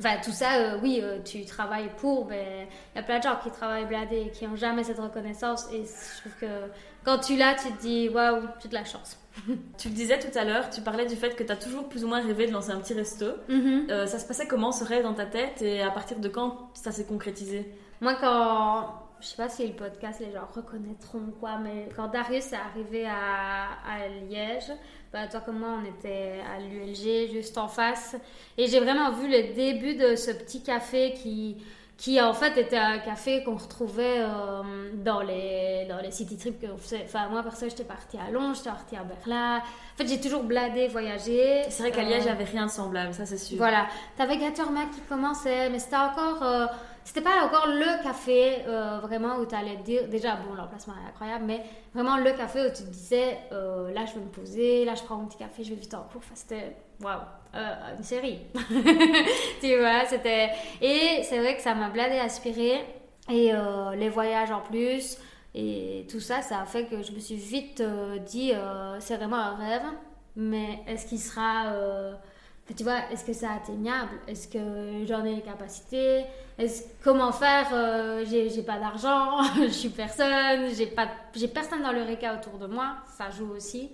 Enfin, 0.00 0.16
tout 0.24 0.32
ça, 0.32 0.54
euh, 0.56 0.80
oui, 0.82 1.00
euh, 1.02 1.20
tu 1.22 1.44
travailles 1.44 1.90
pour, 1.98 2.26
mais 2.26 2.66
il 2.94 2.98
y 2.98 3.00
a 3.00 3.02
plein 3.04 3.18
de 3.18 3.22
gens 3.24 3.36
qui 3.42 3.50
travaillent 3.50 3.84
bladés 3.86 4.22
et 4.22 4.30
qui 4.30 4.46
n'ont 4.48 4.56
jamais 4.56 4.82
cette 4.84 4.98
reconnaissance. 4.98 5.66
Et 5.72 5.84
je 5.84 6.20
trouve 6.20 6.34
que 6.40 6.70
quand 7.04 7.18
tu 7.18 7.36
l'as, 7.36 7.54
tu 7.54 7.70
te 7.72 7.80
dis, 7.80 8.08
waouh, 8.08 8.48
j'ai 8.60 8.68
de 8.68 8.74
la 8.74 8.84
chance. 8.84 9.18
Tu 9.78 9.88
le 9.88 9.94
disais 9.94 10.18
tout 10.18 10.36
à 10.36 10.44
l'heure, 10.44 10.70
tu 10.70 10.80
parlais 10.80 11.06
du 11.06 11.16
fait 11.16 11.34
que 11.36 11.42
tu 11.42 11.52
as 11.52 11.56
toujours 11.56 11.88
plus 11.88 12.04
ou 12.04 12.08
moins 12.08 12.22
rêvé 12.22 12.46
de 12.46 12.52
lancer 12.52 12.70
un 12.70 12.80
petit 12.80 12.94
resto. 12.94 13.26
Euh, 13.48 14.06
ça 14.06 14.18
se 14.18 14.26
passait 14.26 14.46
comment 14.46 14.72
ce 14.72 14.84
rêve 14.84 15.02
dans 15.02 15.14
ta 15.14 15.26
tête 15.26 15.62
et 15.62 15.82
à 15.82 15.90
partir 15.90 16.18
de 16.18 16.28
quand 16.28 16.70
ça 16.74 16.92
s'est 16.92 17.06
concrétisé? 17.06 17.68
Moi, 18.00 18.14
quand. 18.20 18.98
Je 19.20 19.28
sais 19.28 19.36
pas 19.36 19.48
si 19.48 19.64
le 19.64 19.74
podcast, 19.74 20.18
les 20.18 20.32
gens 20.32 20.48
reconnaîtront 20.52 21.20
ou 21.20 21.30
quoi, 21.38 21.56
mais 21.58 21.88
quand 21.94 22.08
Darius 22.08 22.52
est 22.52 22.56
arrivé 22.56 23.06
à, 23.06 23.68
à 23.88 24.08
Liège, 24.28 24.72
bah, 25.12 25.28
toi 25.28 25.38
comme 25.40 25.60
moi, 25.60 25.78
on 25.80 25.88
était 25.88 26.40
à 26.52 26.58
l'ULG, 26.58 27.30
juste 27.30 27.56
en 27.56 27.68
face. 27.68 28.16
Et 28.58 28.66
j'ai 28.66 28.80
vraiment 28.80 29.12
vu 29.12 29.28
le 29.28 29.54
début 29.54 29.94
de 29.94 30.16
ce 30.16 30.32
petit 30.32 30.64
café 30.64 31.12
qui, 31.12 31.56
qui 31.96 32.20
en 32.20 32.32
fait 32.34 32.56
était 32.58 32.78
un 32.78 32.98
café 32.98 33.44
qu'on 33.44 33.54
retrouvait 33.56 34.20
euh, 34.20 34.90
dans, 34.94 35.20
les, 35.20 35.86
dans 35.88 35.98
les 35.98 36.10
city 36.10 36.36
trips 36.36 36.66
faisait. 36.78 37.02
Enfin, 37.04 37.28
moi, 37.28 37.42
perso, 37.44 37.68
j'étais 37.68 37.84
partie 37.84 38.16
à 38.18 38.30
Londres, 38.30 38.54
j'étais 38.56 38.70
partie 38.70 38.96
à 38.96 39.04
Berlin. 39.04 39.58
En 39.58 39.96
fait, 39.96 40.08
j'ai 40.08 40.20
toujours 40.20 40.42
bladé, 40.42 40.88
voyagé. 40.88 41.62
C'est 41.68 41.82
vrai 41.82 41.92
qu'à 41.92 42.00
Euh, 42.00 42.04
Liège, 42.08 42.24
n'y 42.24 42.30
avait 42.30 42.44
rien 42.44 42.66
de 42.66 42.70
semblable, 42.70 43.14
ça 43.14 43.24
c'est 43.26 43.38
sûr. 43.38 43.56
voilà, 43.56 43.86
t'avais 44.16 44.36
Gattermack 44.36 44.90
qui 44.90 45.00
commençait, 45.02 45.70
mais 45.70 45.78
c'était 45.78 45.96
encore, 45.96 46.42
euh, 46.42 46.66
c'était 47.04 47.20
pas 47.20 47.44
encore 47.44 47.66
le 47.66 48.02
café 48.02 48.64
euh, 48.66 48.98
vraiment 49.02 49.36
où 49.36 49.44
t'allais 49.44 49.76
te 49.76 49.82
dire, 49.82 50.08
déjà 50.08 50.36
bon 50.36 50.54
l'emplacement 50.54 50.94
est 50.94 51.08
incroyable, 51.08 51.44
mais 51.46 51.62
vraiment 51.94 52.16
le 52.16 52.32
café 52.32 52.60
où 52.60 52.68
tu 52.68 52.84
te 52.84 52.90
disais, 52.90 53.38
euh, 53.52 53.92
là 53.92 54.04
je 54.06 54.14
vais 54.14 54.24
me 54.24 54.30
poser, 54.30 54.84
là 54.84 54.94
je 54.94 55.02
prends 55.02 55.16
mon 55.16 55.26
petit 55.26 55.38
café, 55.38 55.64
je 55.64 55.70
vais 55.70 55.80
vite 55.80 55.94
en 55.94 56.02
cours, 56.02 56.18
enfin 56.18 56.34
c'était, 56.34 56.76
waouh, 57.00 57.20
euh, 57.54 57.96
une 57.96 58.04
série, 58.04 58.38
tu 59.60 59.76
vois, 59.78 60.06
c'était, 60.06 60.50
et 60.80 61.22
c'est 61.24 61.38
vrai 61.38 61.56
que 61.56 61.62
ça 61.62 61.74
m'a 61.74 61.88
bladé 61.88 62.18
aspiré, 62.18 62.84
et 63.28 63.52
les 63.96 64.08
voyages 64.08 64.50
en 64.50 64.60
plus, 64.60 65.16
et 65.54 66.06
tout 66.10 66.18
ça, 66.20 66.42
ça 66.42 66.60
a 66.60 66.64
fait 66.64 66.86
que 66.86 67.02
je 67.02 67.12
me 67.12 67.20
suis 67.20 67.36
vite 67.36 67.82
dit, 68.26 68.52
c'est 68.98 69.16
vraiment 69.16 69.36
un 69.36 69.54
rêve, 69.54 69.84
mais 70.36 70.80
est-ce 70.86 71.06
qu'il 71.06 71.20
sera... 71.20 71.72
tu 72.76 72.84
vois, 72.84 73.10
est-ce 73.10 73.24
que 73.24 73.32
c'est 73.32 73.46
atteignable? 73.46 74.12
Est-ce 74.26 74.48
que 74.48 75.06
j'en 75.06 75.24
ai 75.24 75.36
les 75.36 75.42
capacités? 75.42 76.24
Comment 77.02 77.32
faire? 77.32 77.68
Euh, 77.72 78.24
J'ai 78.24 78.62
pas 78.62 78.78
d'argent, 78.78 79.42
je 79.56 79.68
suis 79.68 79.88
personne, 79.88 80.68
j'ai 81.34 81.48
personne 81.48 81.82
dans 81.82 81.92
le 81.92 82.02
RECA 82.02 82.34
autour 82.34 82.58
de 82.58 82.66
moi. 82.66 82.96
Ça 83.16 83.30
joue 83.30 83.50
aussi. 83.52 83.90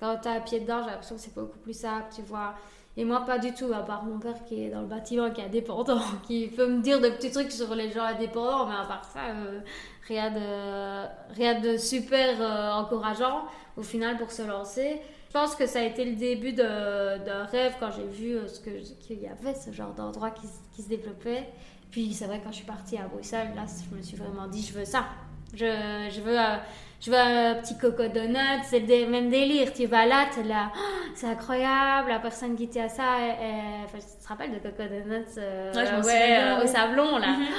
Quand 0.00 0.16
t'as 0.20 0.36
un 0.36 0.40
pied 0.40 0.60
dedans, 0.60 0.82
j'ai 0.82 0.90
l'impression 0.90 1.16
que 1.16 1.20
c'est 1.20 1.34
beaucoup 1.34 1.58
plus 1.58 1.76
simple, 1.78 2.06
tu 2.14 2.22
vois. 2.22 2.54
Et 2.98 3.04
moi, 3.04 3.24
pas 3.26 3.38
du 3.38 3.52
tout, 3.52 3.70
à 3.74 3.80
part 3.84 4.04
mon 4.04 4.18
père 4.18 4.42
qui 4.46 4.64
est 4.64 4.70
dans 4.70 4.80
le 4.80 4.86
bâtiment, 4.86 5.30
qui 5.30 5.42
est 5.42 5.44
indépendant, 5.44 6.00
qui 6.26 6.48
peut 6.48 6.66
me 6.66 6.80
dire 6.80 7.00
de 7.00 7.10
petits 7.10 7.30
trucs 7.30 7.52
sur 7.52 7.74
les 7.74 7.90
gens 7.90 8.04
indépendants, 8.04 8.66
mais 8.66 8.74
à 8.74 8.84
part 8.84 9.04
ça, 9.04 9.20
euh, 9.34 9.60
rien, 10.08 10.30
de, 10.30 11.34
rien 11.34 11.60
de 11.60 11.76
super 11.76 12.40
euh, 12.40 12.72
encourageant 12.72 13.44
au 13.76 13.82
final 13.82 14.16
pour 14.16 14.30
se 14.32 14.42
lancer. 14.42 15.00
Pense 15.36 15.54
que 15.54 15.66
ça 15.66 15.80
a 15.80 15.82
été 15.82 16.06
le 16.06 16.16
début 16.16 16.54
d'un 16.54 17.44
rêve 17.52 17.74
quand 17.78 17.90
j'ai 17.90 18.06
vu 18.06 18.36
euh, 18.36 18.48
ce 18.48 18.58
qu'il 18.58 19.20
y 19.20 19.26
avait 19.26 19.54
ce 19.54 19.70
genre 19.70 19.92
d'endroit 19.92 20.30
qui, 20.30 20.46
qui 20.74 20.80
se 20.80 20.88
développait. 20.88 21.46
Puis 21.90 22.14
c'est 22.14 22.24
vrai 22.24 22.40
quand 22.42 22.50
je 22.52 22.56
suis 22.56 22.64
partie 22.64 22.96
à 22.96 23.06
Bruxelles, 23.06 23.50
là 23.54 23.66
je 23.90 23.94
me 23.94 24.00
suis 24.00 24.16
vraiment 24.16 24.46
dit 24.46 24.62
je 24.62 24.72
veux 24.72 24.86
ça. 24.86 25.04
Je, 25.52 26.08
je 26.10 26.20
veux. 26.22 26.40
euh, 26.40 26.56
je 27.00 27.10
veux 27.10 27.16
un 27.18 27.54
petit 27.56 27.76
coco 27.78 28.06
donut, 28.08 28.62
c'est 28.64 28.80
le 28.80 29.06
même 29.06 29.28
délire. 29.30 29.72
Tu 29.72 29.86
vas 29.86 30.06
là, 30.06 30.26
tu 30.32 30.40
es 30.40 30.44
là, 30.44 30.70
Oh, 30.74 30.78
c'est 31.14 31.26
incroyable, 31.26 32.08
la 32.08 32.18
personne 32.18 32.56
qui 32.56 32.68
tient 32.68 32.88
ça, 32.88 33.04
elle- 33.20 33.36
elle- 33.40 33.84
enfin, 33.84 33.98
tu 33.98 34.22
te 34.24 34.28
rappelles 34.28 34.52
de 34.52 34.58
coco 34.58 34.82
donut 34.82 35.24
euh, 35.38 35.72
Ouais, 35.74 36.04
ouais, 36.06 36.36
euh, 36.38 36.64
au 36.64 36.66
sablon 36.66 37.18
là. 37.18 37.28
Mhm. 37.28 37.46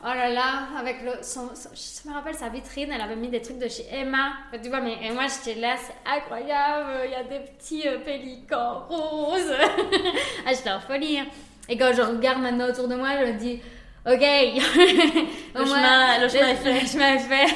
Oh 0.00 0.14
là 0.14 0.28
là, 0.28 0.68
avec 0.78 1.02
le, 1.02 1.10
son, 1.22 1.48
son- 1.56 1.70
je 1.74 2.08
me 2.08 2.14
rappelle 2.14 2.34
sa 2.36 2.48
vitrine, 2.48 2.88
elle 2.94 3.00
avait 3.00 3.16
mis 3.16 3.26
des 3.26 3.42
trucs 3.42 3.58
de 3.58 3.66
chez 3.66 3.84
Emma. 3.92 4.28
Enfin, 4.48 4.62
tu 4.62 4.68
vois, 4.68 4.80
mais 4.80 4.96
et 5.02 5.10
moi 5.10 5.24
j'étais 5.26 5.58
là, 5.58 5.74
c'est 5.76 6.08
incroyable, 6.08 6.90
il 7.06 7.10
y 7.10 7.14
a 7.16 7.24
des 7.24 7.44
petits 7.44 7.82
euh, 7.88 7.98
pélicans 7.98 8.84
roses. 8.88 9.52
ah, 10.46 10.50
j'étais 10.52 10.70
en 10.70 10.78
folie. 10.78 11.18
hein. 11.18 11.26
Et 11.68 11.76
quand 11.76 11.90
je 11.92 12.00
regarde 12.02 12.40
maintenant 12.40 12.68
autour 12.68 12.86
de 12.86 12.94
moi, 12.94 13.08
je 13.20 13.32
me 13.32 13.38
dis, 13.38 13.60
ok, 14.08 14.20
Le 15.54 15.64
chemin- 15.64 16.18
le 16.22 16.28
chemin 16.28 16.48
est 16.48 16.54
fait. 16.56 16.80
le 16.80 16.86
chemin 16.86 17.14
est 17.14 17.18
fait. 17.18 17.54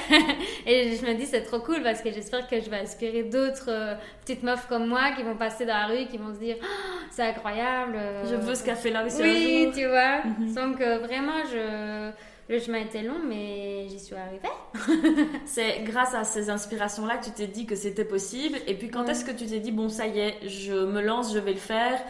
Et 0.66 0.96
je 0.96 1.06
me 1.06 1.14
dis, 1.14 1.26
c'est 1.26 1.42
trop 1.42 1.60
cool 1.60 1.82
parce 1.82 2.00
que 2.02 2.10
j'espère 2.12 2.46
que 2.48 2.60
je 2.60 2.68
vais 2.68 2.78
inspirer 2.78 3.22
d'autres 3.24 3.68
euh, 3.70 3.94
petites 4.24 4.42
meufs 4.42 4.66
comme 4.68 4.86
moi 4.86 5.12
qui 5.16 5.22
vont 5.22 5.36
passer 5.36 5.64
dans 5.66 5.74
la 5.76 5.86
rue, 5.86 6.06
qui 6.06 6.18
vont 6.18 6.32
se 6.34 6.38
dire, 6.38 6.56
Oh, 6.62 6.66
c'est 7.10 7.22
incroyable. 7.22 7.94
euh, 7.96 8.24
Je 8.28 8.34
veux 8.36 8.54
ce 8.54 8.64
café-là 8.64 9.04
aussi 9.06 9.22
oui, 9.22 9.70
tu 9.74 9.86
vois. 9.86 10.22
Mhm. 10.24 10.54
Donc 10.54 10.80
euh, 10.80 10.98
vraiment, 10.98 11.44
je... 11.52 12.10
le 12.52 12.58
chemin 12.58 12.78
était 12.78 13.02
long, 13.02 13.20
mais 13.26 13.86
j'y 13.88 14.00
suis 14.00 14.16
arrivée. 14.16 14.48
C'est 15.44 15.80
grâce 15.84 16.14
à 16.14 16.24
ces 16.24 16.50
inspirations-là 16.50 17.18
que 17.18 17.26
tu 17.26 17.30
t'es 17.32 17.46
dit 17.46 17.66
que 17.66 17.76
c'était 17.76 18.04
possible. 18.04 18.58
Et 18.66 18.74
puis 18.74 18.88
quand 18.90 19.04
Ouais. 19.04 19.10
est-ce 19.12 19.24
que 19.24 19.30
tu 19.32 19.46
t'es 19.46 19.60
dit, 19.60 19.72
bon, 19.72 19.88
ça 19.88 20.06
y 20.06 20.18
est, 20.18 20.36
je 20.48 20.72
me 20.72 21.00
lance, 21.02 21.32
je 21.32 21.38
vais 21.38 21.52
le 21.52 21.58
faire? 21.58 22.00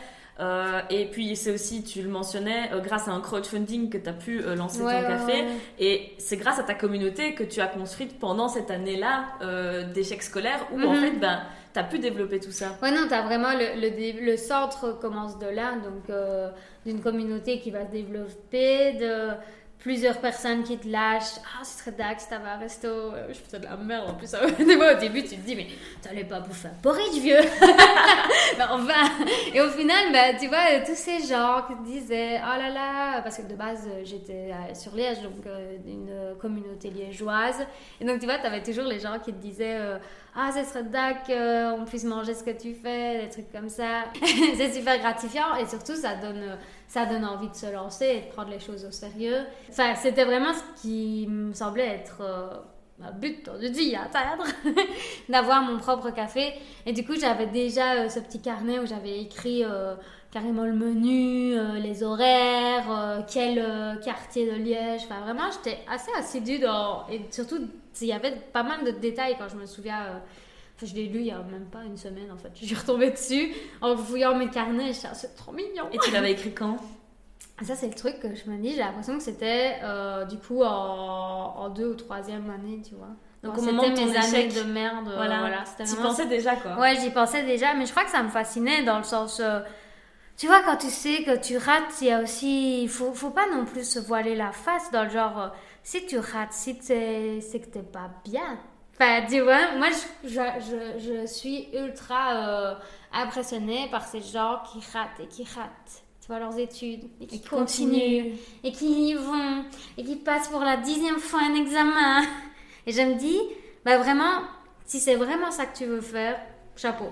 Euh, 0.40 0.80
et 0.90 1.06
puis 1.06 1.36
c'est 1.36 1.52
aussi, 1.52 1.84
tu 1.84 2.00
le 2.02 2.08
mentionnais, 2.08 2.70
euh, 2.72 2.80
grâce 2.80 3.06
à 3.06 3.12
un 3.12 3.20
crowdfunding 3.20 3.90
que 3.90 3.98
tu 3.98 4.08
as 4.08 4.14
pu 4.14 4.40
euh, 4.40 4.54
lancer 4.54 4.82
Ouais, 4.82 5.02
ton 5.02 5.08
café. 5.08 5.32
ouais. 5.32 5.46
Et 5.78 6.12
c'est 6.18 6.36
grâce 6.38 6.58
à 6.58 6.62
ta 6.62 6.74
communauté 6.74 7.34
que 7.34 7.44
tu 7.44 7.60
as 7.60 7.66
construite 7.66 8.18
pendant 8.18 8.48
cette 8.48 8.70
année-là 8.70 9.26
d'échecs 9.94 10.22
scolaires 10.22 10.66
où 10.72 10.80
en 10.80 10.92
Mhm. 10.94 11.00
fait, 11.00 11.10
ben, 11.12 11.40
tu 11.74 11.78
as 11.80 11.84
pu 11.84 11.98
développer 11.98 12.40
tout 12.40 12.50
ça. 12.50 12.76
Ouais, 12.82 12.90
non, 12.90 13.06
t'as 13.08 13.22
vraiment 13.22 13.52
le, 13.52 13.80
le, 13.80 13.90
dé- 13.90 14.12
le 14.20 14.36
centre 14.36 14.98
commence 15.00 15.38
de 15.38 15.46
là, 15.46 15.72
donc 15.84 16.14
d'une 16.86 17.00
communauté 17.00 17.60
qui 17.60 17.70
va 17.70 17.86
se 17.86 17.90
développer, 17.92 18.92
de 18.94 19.28
plusieurs 19.82 20.18
personnes 20.18 20.62
qui 20.62 20.78
te 20.78 20.88
lâchent. 20.88 21.40
Ah, 21.44 21.64
ce 21.64 21.80
serait 21.80 21.90
Dax, 21.90 22.28
t'avais 22.28 22.48
un 22.48 22.56
resto. 22.56 22.88
Je 23.28 23.34
faisais 23.34 23.58
de 23.58 23.64
la 23.64 23.76
merde 23.76 24.10
en 24.10 24.14
plus. 24.14 24.30
Des 24.30 24.76
fois, 24.76 24.94
au 24.94 24.98
début, 24.98 25.22
tu 25.22 25.36
te 25.36 25.40
dis, 25.40 25.56
mais 25.56 25.66
t'allais 26.00 26.24
pas 26.24 26.40
bouffer 26.40 26.68
un 26.68 26.80
porridge, 26.80 27.18
vieux. 27.20 27.40
mais 28.56 28.64
enfin. 28.70 29.10
Et 29.52 29.60
au 29.60 29.68
final, 29.70 30.12
bah, 30.12 30.38
tu 30.38 30.46
vois, 30.46 30.80
tous 30.86 30.94
ces 30.94 31.18
gens 31.26 31.62
qui 31.66 31.74
te 31.74 31.84
disaient, 31.84 32.40
oh 32.42 32.58
là 32.58 32.70
là, 32.70 33.22
parce 33.22 33.38
que 33.38 33.42
de 33.42 33.54
base, 33.54 33.88
euh, 33.88 34.02
j'étais 34.04 34.52
euh, 34.52 34.74
sur 34.74 34.94
Liège, 34.94 35.20
donc 35.20 35.44
euh, 35.46 35.76
une 35.86 36.36
communauté 36.38 36.90
liégeoise. 36.90 37.66
Et 38.00 38.04
donc, 38.04 38.20
tu 38.20 38.26
vois, 38.26 38.38
t'avais 38.38 38.62
toujours 38.62 38.84
les 38.84 39.00
gens 39.00 39.18
qui 39.18 39.32
te 39.32 39.38
disaient, 39.38 39.78
ah, 40.34 40.50
ce 40.50 40.64
serait 40.64 40.82
euh, 41.30 41.72
on 41.78 41.84
puisse 41.84 42.04
manger 42.04 42.32
ce 42.32 42.42
que 42.42 42.50
tu 42.50 42.74
fais, 42.74 43.20
des 43.22 43.28
trucs 43.28 43.52
comme 43.52 43.68
ça. 43.68 44.04
c'est 44.56 44.72
super 44.72 44.98
gratifiant 44.98 45.56
et 45.60 45.66
surtout, 45.66 45.94
ça 45.94 46.14
donne, 46.14 46.56
ça 46.92 47.06
donne 47.06 47.24
envie 47.24 47.48
de 47.48 47.54
se 47.54 47.72
lancer 47.72 48.04
et 48.04 48.20
de 48.20 48.32
prendre 48.34 48.50
les 48.50 48.60
choses 48.60 48.84
au 48.84 48.90
sérieux. 48.90 49.46
Enfin, 49.70 49.94
c'était 49.94 50.26
vraiment 50.26 50.52
ce 50.52 50.82
qui 50.82 51.26
me 51.26 51.54
semblait 51.54 51.86
être 51.86 52.20
euh, 52.20 52.48
un 53.02 53.12
but 53.12 53.48
de 53.48 53.68
vie 53.68 53.94
à 53.94 54.02
atteindre, 54.02 54.44
d'avoir 55.30 55.62
mon 55.62 55.78
propre 55.78 56.10
café. 56.10 56.52
Et 56.84 56.92
du 56.92 57.02
coup, 57.02 57.14
j'avais 57.18 57.46
déjà 57.46 57.94
euh, 57.94 58.08
ce 58.10 58.20
petit 58.20 58.42
carnet 58.42 58.78
où 58.78 58.84
j'avais 58.84 59.20
écrit 59.20 59.64
euh, 59.64 59.94
carrément 60.30 60.64
le 60.66 60.74
menu, 60.74 61.58
euh, 61.58 61.78
les 61.78 62.02
horaires, 62.02 63.24
quel 63.32 63.98
quartier 64.04 64.52
de 64.52 64.56
Liège. 64.56 65.02
Enfin, 65.04 65.20
vraiment, 65.22 65.50
j'étais 65.50 65.78
assez 65.88 66.10
assidue 66.18 66.58
dans. 66.58 67.08
Et 67.08 67.22
surtout, 67.30 67.68
il 68.02 68.06
y 68.06 68.12
avait 68.12 68.36
pas 68.52 68.64
mal 68.64 68.84
de 68.84 68.90
détails 68.90 69.36
quand 69.38 69.48
je 69.48 69.56
me 69.56 69.64
souviens. 69.64 70.20
Je 70.86 70.94
l'ai 70.94 71.06
lu 71.06 71.20
il 71.20 71.26
y 71.26 71.30
a 71.30 71.38
même 71.38 71.66
pas 71.70 71.82
une 71.84 71.96
semaine 71.96 72.30
en 72.32 72.36
fait. 72.36 72.50
Je 72.60 72.66
suis 72.66 72.74
retombée 72.74 73.10
dessus 73.10 73.52
en 73.80 73.96
fouillant 73.96 74.36
mes 74.36 74.48
carnets. 74.50 74.92
j'étais, 74.92 75.08
Ah, 75.10 75.14
c'est 75.14 75.34
trop 75.34 75.52
mignon. 75.52 75.84
Et 75.92 75.98
tu 75.98 76.10
l'avais 76.10 76.32
écrit 76.32 76.52
quand? 76.52 76.76
Ça, 77.62 77.76
c'est 77.76 77.86
le 77.88 77.94
truc 77.94 78.18
que 78.18 78.34
je 78.34 78.50
me 78.50 78.56
dis. 78.60 78.70
J'ai 78.72 78.78
l'impression 78.80 79.16
que 79.18 79.22
c'était 79.22 79.76
euh, 79.84 80.24
du 80.24 80.36
coup 80.38 80.62
en, 80.62 80.68
en 81.56 81.68
deux 81.68 81.86
ou 81.86 81.94
troisième 81.94 82.50
année, 82.50 82.80
tu 82.86 82.94
vois. 82.94 83.08
Donc, 83.44 83.54
Bon, 83.56 83.60
au 83.60 83.64
moment 83.64 83.82
de 83.90 83.94
mes 83.94 84.16
années 84.16 84.46
échec. 84.46 84.54
de 84.54 84.62
merde. 84.72 85.08
euh, 85.08 85.16
Voilà, 85.16 85.38
voilà 85.40 85.64
c'était 85.64 85.84
tu 85.84 85.90
vraiment 85.94 86.10
pensais 86.10 86.26
déjà 86.26 86.56
quoi. 86.56 86.78
Ouais, 86.78 86.96
j'y 87.00 87.10
pensais 87.10 87.44
déjà, 87.44 87.74
mais 87.74 87.86
je 87.86 87.90
crois 87.90 88.04
que 88.04 88.10
ça 88.10 88.22
me 88.22 88.28
fascinait 88.30 88.82
dans 88.84 88.98
le 88.98 89.04
sens. 89.04 89.40
euh, 89.40 89.60
tu 90.36 90.46
vois, 90.46 90.62
quand 90.62 90.76
tu 90.76 90.88
sais 90.88 91.22
que 91.24 91.36
tu 91.38 91.56
rates, 91.56 92.00
il 92.00 92.06
y 92.08 92.10
a 92.10 92.20
aussi. 92.22 92.82
Il 92.82 92.88
faut, 92.88 93.12
faut 93.12 93.30
pas 93.30 93.46
non 93.52 93.64
plus 93.64 93.84
se 93.88 93.98
voiler 94.00 94.34
la 94.34 94.50
face 94.52 94.90
dans 94.90 95.04
le 95.04 95.10
genre. 95.10 95.38
euh, 95.40 95.48
si 95.84 96.06
tu 96.06 96.18
rates, 96.18 96.52
si 96.52 96.76
c'est 96.80 97.60
que 97.60 97.66
t'es 97.66 97.82
pas 97.82 98.10
bien. 98.24 98.58
Enfin, 99.02 99.26
tu 99.28 99.40
vois, 99.40 99.74
moi, 99.76 99.88
je, 100.22 100.28
je, 100.28 100.40
je, 101.00 101.04
je 101.22 101.26
suis 101.26 101.68
ultra 101.74 102.36
euh, 102.36 102.74
impressionnée 103.12 103.88
par 103.90 104.04
ces 104.06 104.20
gens 104.20 104.60
qui 104.70 104.78
ratent 104.92 105.18
et 105.20 105.26
qui 105.26 105.42
ratent. 105.42 106.02
Tu 106.20 106.28
vois, 106.28 106.38
leurs 106.38 106.56
études. 106.56 107.04
Et 107.20 107.26
qui 107.26 107.36
Et 107.36 107.40
qui 107.40 107.48
continuent. 107.48 107.90
continuent. 107.90 108.34
Et 108.62 108.72
qui 108.72 109.08
y 109.08 109.14
vont. 109.14 109.64
Et 109.98 110.04
qui 110.04 110.16
passent 110.16 110.48
pour 110.48 110.60
la 110.60 110.76
dixième 110.76 111.18
fois 111.18 111.40
un 111.42 111.54
examen. 111.56 112.22
Et 112.86 112.92
je 112.92 113.00
me 113.02 113.14
dis, 113.14 113.40
bah 113.84 113.98
vraiment, 113.98 114.42
si 114.84 115.00
c'est 115.00 115.16
vraiment 115.16 115.50
ça 115.50 115.66
que 115.66 115.76
tu 115.76 115.84
veux 115.84 116.00
faire, 116.00 116.40
chapeau. 116.76 117.10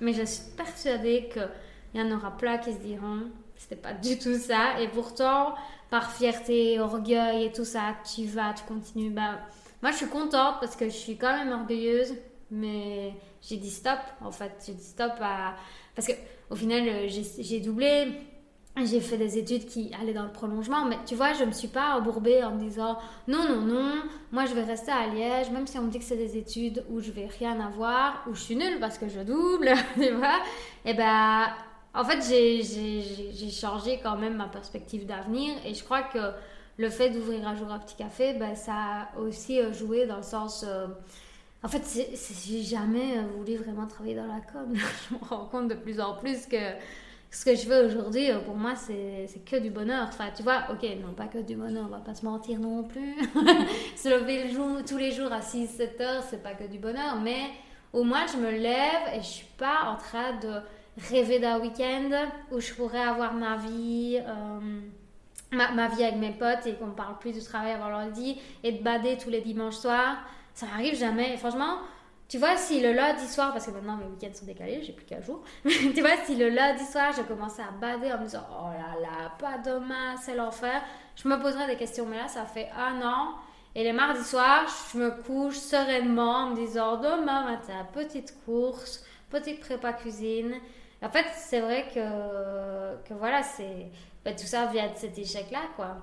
Mais 0.00 0.12
je 0.12 0.24
suis 0.24 0.42
persuadée 0.56 1.28
qu'il 1.32 2.00
y 2.00 2.02
en 2.02 2.10
aura 2.10 2.36
plein 2.36 2.58
qui 2.58 2.72
se 2.72 2.78
diront, 2.78 3.30
c'était 3.56 3.76
pas 3.76 3.92
du 3.92 4.18
tout 4.18 4.36
ça. 4.36 4.80
Et 4.80 4.88
pourtant, 4.88 5.54
par 5.90 6.12
fierté, 6.12 6.80
orgueil 6.80 7.44
et 7.46 7.52
tout 7.52 7.64
ça, 7.64 7.94
tu 8.12 8.24
vas, 8.26 8.54
tu 8.54 8.64
continues. 8.64 9.10
Bah, 9.10 9.38
moi, 9.82 9.92
je 9.92 9.96
suis 9.98 10.08
contente 10.08 10.56
parce 10.60 10.76
que 10.76 10.86
je 10.86 10.96
suis 10.96 11.16
quand 11.16 11.36
même 11.36 11.52
orgueilleuse, 11.52 12.14
mais 12.50 13.14
j'ai 13.40 13.56
dit 13.56 13.70
stop, 13.70 13.98
en 14.20 14.30
fait. 14.30 14.52
J'ai 14.66 14.74
dit 14.74 14.84
stop 14.84 15.12
à. 15.20 15.54
Parce 15.94 16.08
que, 16.08 16.12
au 16.50 16.56
final, 16.56 16.88
euh, 16.88 17.08
j'ai 17.08 17.60
doublé. 17.60 18.12
J'ai 18.84 19.00
fait 19.00 19.16
des 19.16 19.38
études 19.38 19.66
qui 19.66 19.90
allaient 20.00 20.12
dans 20.12 20.24
le 20.24 20.30
prolongement, 20.30 20.84
mais 20.84 20.98
tu 21.04 21.16
vois, 21.16 21.32
je 21.32 21.42
me 21.42 21.50
suis 21.50 21.66
pas 21.66 21.96
embourbée 21.96 22.44
en 22.44 22.52
me 22.52 22.60
disant 22.60 22.96
non, 23.26 23.48
non, 23.48 23.62
non, 23.62 24.02
moi 24.30 24.46
je 24.46 24.54
vais 24.54 24.62
rester 24.62 24.92
à 24.92 25.08
Liège, 25.08 25.50
même 25.50 25.66
si 25.66 25.78
on 25.78 25.82
me 25.82 25.90
dit 25.90 25.98
que 25.98 26.04
c'est 26.04 26.16
des 26.16 26.36
études 26.36 26.84
où 26.88 27.00
je 27.00 27.10
vais 27.10 27.26
rien 27.26 27.58
avoir, 27.58 28.24
où 28.28 28.34
je 28.34 28.40
suis 28.40 28.54
nulle 28.54 28.78
parce 28.78 28.96
que 28.96 29.08
je 29.08 29.18
double, 29.20 29.72
tu 29.94 30.12
vois. 30.12 30.40
Et 30.84 30.94
ben, 30.94 31.48
en 31.92 32.04
fait, 32.04 32.22
j'ai 32.22 33.50
changé 33.50 33.98
quand 34.00 34.16
même 34.16 34.36
ma 34.36 34.46
perspective 34.46 35.06
d'avenir 35.06 35.54
et 35.66 35.74
je 35.74 35.82
crois 35.82 36.02
que 36.02 36.18
le 36.78 36.90
fait 36.90 37.10
d'ouvrir 37.10 37.46
un 37.46 37.54
jour 37.56 37.70
un 37.70 37.78
petit 37.78 37.96
café, 37.96 38.34
ben, 38.34 38.54
ça 38.54 38.72
a 38.72 39.18
aussi 39.18 39.60
euh, 39.60 39.72
joué 39.72 40.06
dans 40.06 40.18
le 40.18 40.22
sens. 40.22 40.64
euh, 40.66 40.86
en 41.62 41.68
fait, 41.68 41.82
j'ai 42.46 42.62
jamais 42.62 43.18
euh, 43.18 43.22
voulu 43.36 43.56
vraiment 43.56 43.86
travailler 43.86 44.14
dans 44.14 44.26
la 44.28 44.40
com. 44.40 44.72
je 44.74 45.14
me 45.14 45.20
rends 45.28 45.46
compte 45.46 45.68
de 45.68 45.74
plus 45.74 46.00
en 46.00 46.14
plus 46.14 46.46
que 46.46 46.56
ce 47.30 47.44
que 47.44 47.54
je 47.56 47.62
fais 47.66 47.84
aujourd'hui, 47.84 48.30
pour 48.46 48.54
moi, 48.54 48.74
c'est 48.76 49.26
que 49.44 49.56
du 49.56 49.70
bonheur. 49.70 50.06
Enfin, 50.08 50.26
tu 50.34 50.44
vois, 50.44 50.62
ok, 50.70 50.82
non, 51.02 51.12
pas 51.14 51.26
que 51.26 51.38
du 51.38 51.56
bonheur, 51.56 51.84
on 51.86 51.90
va 51.90 51.98
pas 51.98 52.14
se 52.14 52.24
mentir 52.24 52.60
non 52.60 52.84
plus. 52.84 53.16
se 53.96 54.08
lever 54.08 54.50
tous 54.86 54.96
les 54.96 55.10
jours 55.10 55.32
à 55.32 55.40
6-7 55.40 56.00
heures, 56.00 56.22
c'est 56.22 56.42
pas 56.42 56.54
que 56.54 56.64
du 56.64 56.78
bonheur, 56.78 57.16
mais 57.20 57.50
au 57.92 58.04
moins 58.04 58.26
je 58.26 58.38
me 58.38 58.50
lève 58.50 59.14
et 59.14 59.18
je 59.18 59.26
suis 59.26 59.46
pas 59.58 59.82
en 59.88 59.96
train 59.96 60.38
de 60.38 60.60
rêver 61.10 61.38
d'un 61.38 61.60
week-end 61.60 62.08
où 62.50 62.60
je 62.60 62.72
pourrais 62.72 63.02
avoir 63.02 63.34
ma 63.34 63.56
vie. 63.56 64.22
Ma, 65.50 65.88
vie 65.88 66.04
avec 66.04 66.16
mes 66.16 66.32
potes 66.32 66.66
et 66.66 66.74
qu'on 66.74 66.90
parle 66.90 67.18
plus 67.18 67.32
du 67.32 67.42
travail 67.42 67.72
avant 67.72 67.88
lundi 67.88 68.38
et 68.62 68.72
de 68.72 68.82
bader 68.82 69.16
tous 69.16 69.30
les 69.30 69.40
dimanches 69.40 69.76
soirs, 69.76 70.18
ça 70.52 70.66
m'arrive 70.66 70.94
jamais. 70.94 71.32
Et 71.32 71.36
franchement, 71.38 71.78
tu 72.28 72.36
vois, 72.36 72.56
si 72.56 72.82
le 72.82 72.92
lundi 72.92 73.26
soir, 73.26 73.52
parce 73.52 73.64
que 73.66 73.70
maintenant 73.70 73.96
mes 73.96 74.04
week-ends 74.04 74.34
sont 74.34 74.44
décalés, 74.44 74.82
j'ai 74.82 74.92
plus 74.92 75.06
qu'un 75.06 75.22
jour, 75.22 75.42
tu 75.64 76.00
vois, 76.00 76.16
si 76.26 76.36
le 76.36 76.50
lundi 76.50 76.84
soir 76.84 77.14
je 77.16 77.22
commençais 77.22 77.62
à 77.62 77.70
bader 77.70 78.12
en 78.12 78.18
me 78.18 78.24
disant 78.24 78.46
oh 78.50 78.68
là 78.72 79.00
là, 79.00 79.32
pas 79.38 79.56
demain, 79.56 80.16
c'est 80.20 80.34
l'enfer, 80.34 80.82
je 81.16 81.26
me 81.26 81.40
poserais 81.40 81.66
des 81.66 81.76
questions. 81.76 82.04
Mais 82.04 82.18
là, 82.18 82.28
ça 82.28 82.44
fait 82.44 82.68
un 82.76 83.00
an. 83.00 83.36
Et 83.74 83.84
les 83.84 83.92
mardis 83.92 84.24
soirs, 84.24 84.66
je 84.92 84.98
me 84.98 85.10
couche 85.22 85.56
sereinement 85.56 86.44
en 86.44 86.50
me 86.50 86.56
disant 86.56 86.96
demain 86.96 87.44
matin, 87.44 87.86
petite 87.92 88.34
course, 88.44 89.04
petite 89.30 89.60
prépa 89.60 89.92
cuisine. 89.94 90.54
En 91.00 91.08
fait, 91.08 91.26
c'est 91.34 91.60
vrai 91.60 91.86
que, 91.94 93.08
que 93.08 93.14
voilà, 93.14 93.42
c'est 93.42 93.90
ben, 94.30 94.36
tout 94.36 94.46
ça 94.46 94.66
vient 94.66 94.86
de 94.88 94.96
cet 94.96 95.18
échec-là, 95.18 95.60
quoi. 95.76 95.96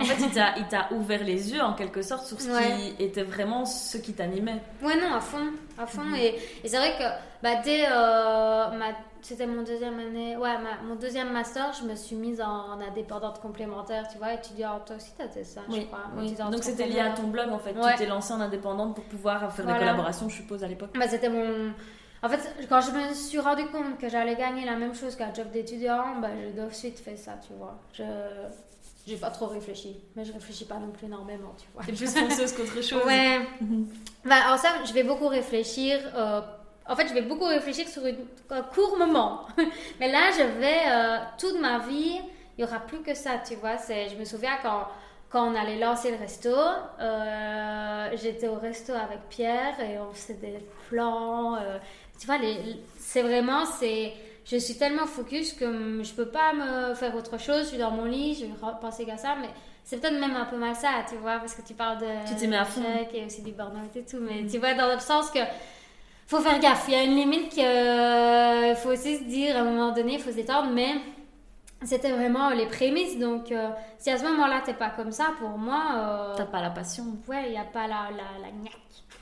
En 0.00 0.04
fait, 0.04 0.24
il 0.58 0.68
t'a- 0.68 0.88
ouvert 0.92 1.24
les 1.24 1.52
yeux 1.52 1.60
en 1.60 1.72
quelque 1.74 2.02
sorte 2.02 2.24
sur 2.24 2.40
ce 2.40 2.48
Ouais. 2.50 2.76
qui 2.96 3.02
était 3.02 3.24
vraiment 3.24 3.64
ce 3.64 3.98
qui 3.98 4.12
t'animait. 4.12 4.62
Ouais, 4.80 4.94
non, 5.00 5.12
à 5.12 5.20
fond, 5.20 5.50
à 5.76 5.86
fond. 5.86 6.02
Mhm. 6.02 6.14
Et, 6.14 6.38
et 6.62 6.68
c'est 6.68 6.76
vrai 6.76 6.92
que 6.96 7.04
bah, 7.42 7.56
dès 7.64 7.84
euh, 7.90 8.70
ma, 8.78 8.90
c'était 9.22 9.46
mon 9.46 9.62
deuxième 9.62 9.98
année, 9.98 10.36
ouais, 10.36 10.56
ma- 10.58 10.80
mon 10.86 10.94
deuxième 10.94 11.32
master, 11.32 11.72
je 11.72 11.84
me 11.88 11.96
suis 11.96 12.14
mise 12.14 12.40
en, 12.40 12.46
en 12.74 12.80
indépendante 12.80 13.40
complémentaire, 13.40 14.06
tu 14.06 14.18
vois, 14.18 14.34
étudiante. 14.34 14.84
Toi 14.86 14.96
aussi, 14.96 15.10
t'as 15.18 15.26
fait 15.28 15.42
ça, 15.42 15.62
je 15.68 15.80
crois. 15.86 15.98
oui. 16.16 16.32
Donc 16.52 16.62
c'était 16.62 16.86
lié 16.86 17.00
à 17.00 17.10
ton 17.10 17.24
blog 17.24 17.50
en 17.50 17.58
fait. 17.58 17.72
Ouais. 17.72 17.92
Tu 17.92 17.98
t'es 17.98 18.06
lancée 18.06 18.32
en 18.34 18.40
indépendante 18.40 18.94
pour 18.94 19.04
pouvoir 19.04 19.52
faire 19.52 19.66
des 19.66 19.72
collaborations, 19.72 20.28
je 20.28 20.36
suppose, 20.36 20.62
à 20.62 20.68
l'époque. 20.68 20.90
Bah, 20.96 21.08
c'était 21.08 21.28
mon. 21.28 21.72
En 22.22 22.28
fait, 22.28 22.66
quand 22.68 22.80
je 22.80 22.90
me 22.90 23.14
suis 23.14 23.38
rendu 23.38 23.64
compte 23.66 23.98
que 23.98 24.08
j'allais 24.08 24.34
gagner 24.36 24.64
la 24.64 24.76
même 24.76 24.94
chose 24.94 25.14
qu'un 25.16 25.32
job 25.32 25.50
d'étudiant, 25.52 26.16
bah, 26.20 26.28
j'ai 26.40 26.50
de 26.52 26.70
suite 26.70 26.98
fait 26.98 27.16
ça, 27.16 27.32
tu 27.46 27.52
vois. 27.54 27.78
Je, 27.92 28.02
j'ai 29.06 29.16
pas 29.16 29.30
trop 29.30 29.46
réfléchi, 29.46 29.96
mais 30.16 30.24
je 30.24 30.32
réfléchis 30.32 30.64
pas 30.66 30.76
non 30.76 30.90
plus 30.90 31.06
énormément, 31.06 31.54
tu 31.58 31.66
vois. 31.74 31.82
T'es 31.84 31.92
plus 31.92 32.12
fonceuse 32.14 32.52
qu'autre 32.52 32.82
chose. 32.82 33.04
Ouais. 33.06 33.40
Bah, 34.24 34.36
alors 34.46 34.58
ça, 34.58 34.68
je 34.84 34.92
vais 34.92 35.04
beaucoup 35.04 35.28
réfléchir. 35.28 35.98
euh, 36.14 36.40
en 36.90 36.96
fait, 36.96 37.06
je 37.08 37.14
vais 37.14 37.22
beaucoup 37.22 37.44
réfléchir 37.46 37.86
sur 37.88 38.04
une- 38.06 38.26
un 38.50 38.62
court 38.62 38.96
moment. 38.98 39.42
Mais 40.00 40.10
là, 40.10 40.30
je 40.32 40.42
vais 40.58 40.80
euh, 40.90 41.18
toute 41.38 41.60
ma 41.60 41.78
vie, 41.80 42.18
il 42.56 42.62
y 42.62 42.64
aura 42.64 42.80
plus 42.80 43.00
que 43.02 43.14
ça, 43.14 43.32
tu 43.46 43.54
vois. 43.56 43.78
C'est, 43.78 44.08
je 44.08 44.16
me 44.16 44.24
souviens 44.24 44.56
quand 44.62 44.88
quand 45.30 45.46
on 45.46 45.54
allait 45.54 45.78
lancer 45.78 46.10
le 46.10 46.16
resto, 46.16 46.48
euh, 46.48 48.10
j'étais 48.14 48.48
au 48.48 48.54
resto 48.54 48.92
avec 48.94 49.20
Pierre 49.28 49.78
et 49.78 49.98
on 49.98 50.10
faisait 50.14 50.34
des 50.34 50.58
plans. 50.88 51.56
euh, 51.56 51.78
tu 52.18 52.26
vois, 52.26 52.36
c'est 52.98 53.22
vraiment 53.22 53.64
c'est 53.64 54.12
je 54.44 54.56
suis 54.56 54.76
tellement 54.76 55.06
focus 55.06 55.52
que 55.52 56.02
je 56.02 56.12
peux 56.14 56.28
pas 56.28 56.52
me 56.54 56.94
faire 56.94 57.14
autre 57.14 57.38
chose. 57.38 57.62
Je 57.64 57.68
suis 57.68 57.78
dans 57.78 57.90
mon 57.90 58.04
lit, 58.06 58.34
je 58.34 58.46
vais 58.46 58.52
penser 58.80 59.04
qu'à 59.04 59.18
ça, 59.18 59.34
mais 59.40 59.48
c'est 59.84 60.00
peut-être 60.00 60.18
même 60.18 60.34
un 60.36 60.46
peu 60.46 60.56
mal 60.56 60.74
ça, 60.74 61.04
tu 61.08 61.16
vois, 61.16 61.38
parce 61.38 61.54
que 61.54 61.62
tu 61.62 61.74
parles 61.74 61.98
de 61.98 62.06
Tu 62.28 62.34
t'y 62.34 62.48
mets 62.48 62.56
à 62.56 62.64
fond. 62.64 62.82
et 63.12 63.24
aussi 63.26 63.42
du 63.42 63.52
burn-out 63.52 63.94
et 63.94 64.04
tout, 64.04 64.18
mais 64.20 64.46
tu 64.46 64.58
vois, 64.58 64.72
dans 64.74 64.92
le 64.92 64.98
sens 65.00 65.30
que 65.30 65.40
faut 66.26 66.40
faire 66.40 66.58
gaffe. 66.60 66.84
Il 66.88 66.94
y 66.94 66.96
a 66.96 67.02
une 67.04 67.14
limite 67.14 67.50
qu'il 67.50 68.76
faut 68.76 68.90
aussi 68.90 69.18
se 69.18 69.24
dire 69.24 69.56
à 69.56 69.60
un 69.60 69.64
moment 69.64 69.92
donné, 69.92 70.14
il 70.14 70.20
faut 70.20 70.30
se 70.30 70.36
détendre, 70.36 70.70
mais 70.72 70.94
c'était 71.84 72.10
vraiment 72.10 72.50
les 72.50 72.66
prémices. 72.66 73.18
Donc, 73.18 73.52
euh, 73.52 73.68
si 73.98 74.10
à 74.10 74.18
ce 74.18 74.24
moment-là, 74.24 74.62
t'es 74.64 74.74
pas 74.74 74.90
comme 74.90 75.12
ça, 75.12 75.26
pour 75.38 75.50
moi, 75.58 75.82
euh, 75.94 76.34
T'as 76.36 76.44
pas 76.46 76.60
la 76.62 76.70
passion. 76.70 77.04
ouais, 77.28 77.44
il 77.46 77.50
n'y 77.52 77.58
a 77.58 77.64
pas 77.64 77.86
la, 77.86 78.08
la, 78.10 78.40
la 78.42 78.50
gnaque. 78.50 78.72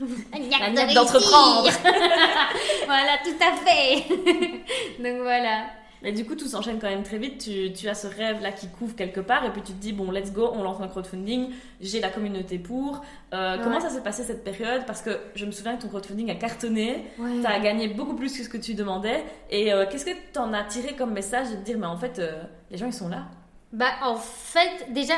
La 0.00 0.66
réussir. 0.66 0.94
d'entreprendre. 0.94 1.70
voilà, 2.86 3.18
tout 3.24 3.36
à 3.40 3.52
fait. 3.56 4.04
Donc, 5.02 5.22
voilà. 5.22 5.66
Mais 6.02 6.12
du 6.12 6.26
coup, 6.26 6.34
tout 6.34 6.46
s'enchaîne 6.46 6.78
quand 6.78 6.90
même 6.90 7.02
très 7.02 7.16
vite. 7.18 7.42
Tu, 7.42 7.72
tu 7.72 7.88
as 7.88 7.94
ce 7.94 8.06
rêve-là 8.06 8.52
qui 8.52 8.68
couvre 8.68 8.94
quelque 8.94 9.20
part, 9.20 9.44
et 9.46 9.50
puis 9.50 9.62
tu 9.62 9.72
te 9.72 9.78
dis, 9.80 9.92
bon, 9.94 10.10
let's 10.10 10.30
go, 10.32 10.50
on 10.52 10.62
lance 10.62 10.76
un 10.80 10.88
crowdfunding, 10.88 11.50
j'ai 11.80 12.00
la 12.00 12.10
communauté 12.10 12.58
pour. 12.58 13.02
Euh, 13.32 13.56
Comment 13.64 13.80
ça 13.80 13.88
s'est 13.88 14.02
passé 14.02 14.22
cette 14.22 14.44
période? 14.44 14.84
Parce 14.86 15.00
que 15.00 15.18
je 15.34 15.46
me 15.46 15.50
souviens 15.50 15.74
que 15.76 15.82
ton 15.82 15.88
crowdfunding 15.88 16.30
a 16.30 16.34
cartonné, 16.34 17.06
Ouais. 17.18 17.40
tu 17.40 17.46
as 17.46 17.58
gagné 17.60 17.88
beaucoup 17.88 18.14
plus 18.14 18.36
que 18.36 18.44
ce 18.44 18.48
que 18.50 18.58
tu 18.58 18.74
demandais. 18.74 19.24
Et 19.50 19.72
euh, 19.72 19.86
qu'est-ce 19.90 20.04
que 20.04 20.10
tu 20.32 20.38
en 20.38 20.52
as 20.52 20.64
tiré 20.64 20.92
comme 20.94 21.12
message 21.12 21.48
de 21.50 21.54
te 21.56 21.60
dire, 21.64 21.78
mais 21.78 21.86
en 21.86 21.96
fait, 21.96 22.18
euh, 22.18 22.42
les 22.70 22.76
gens, 22.76 22.86
ils 22.86 22.92
sont 22.92 23.08
là? 23.08 23.24
Bah, 23.72 23.92
en 24.02 24.16
fait, 24.16 24.92
déjà, 24.92 25.14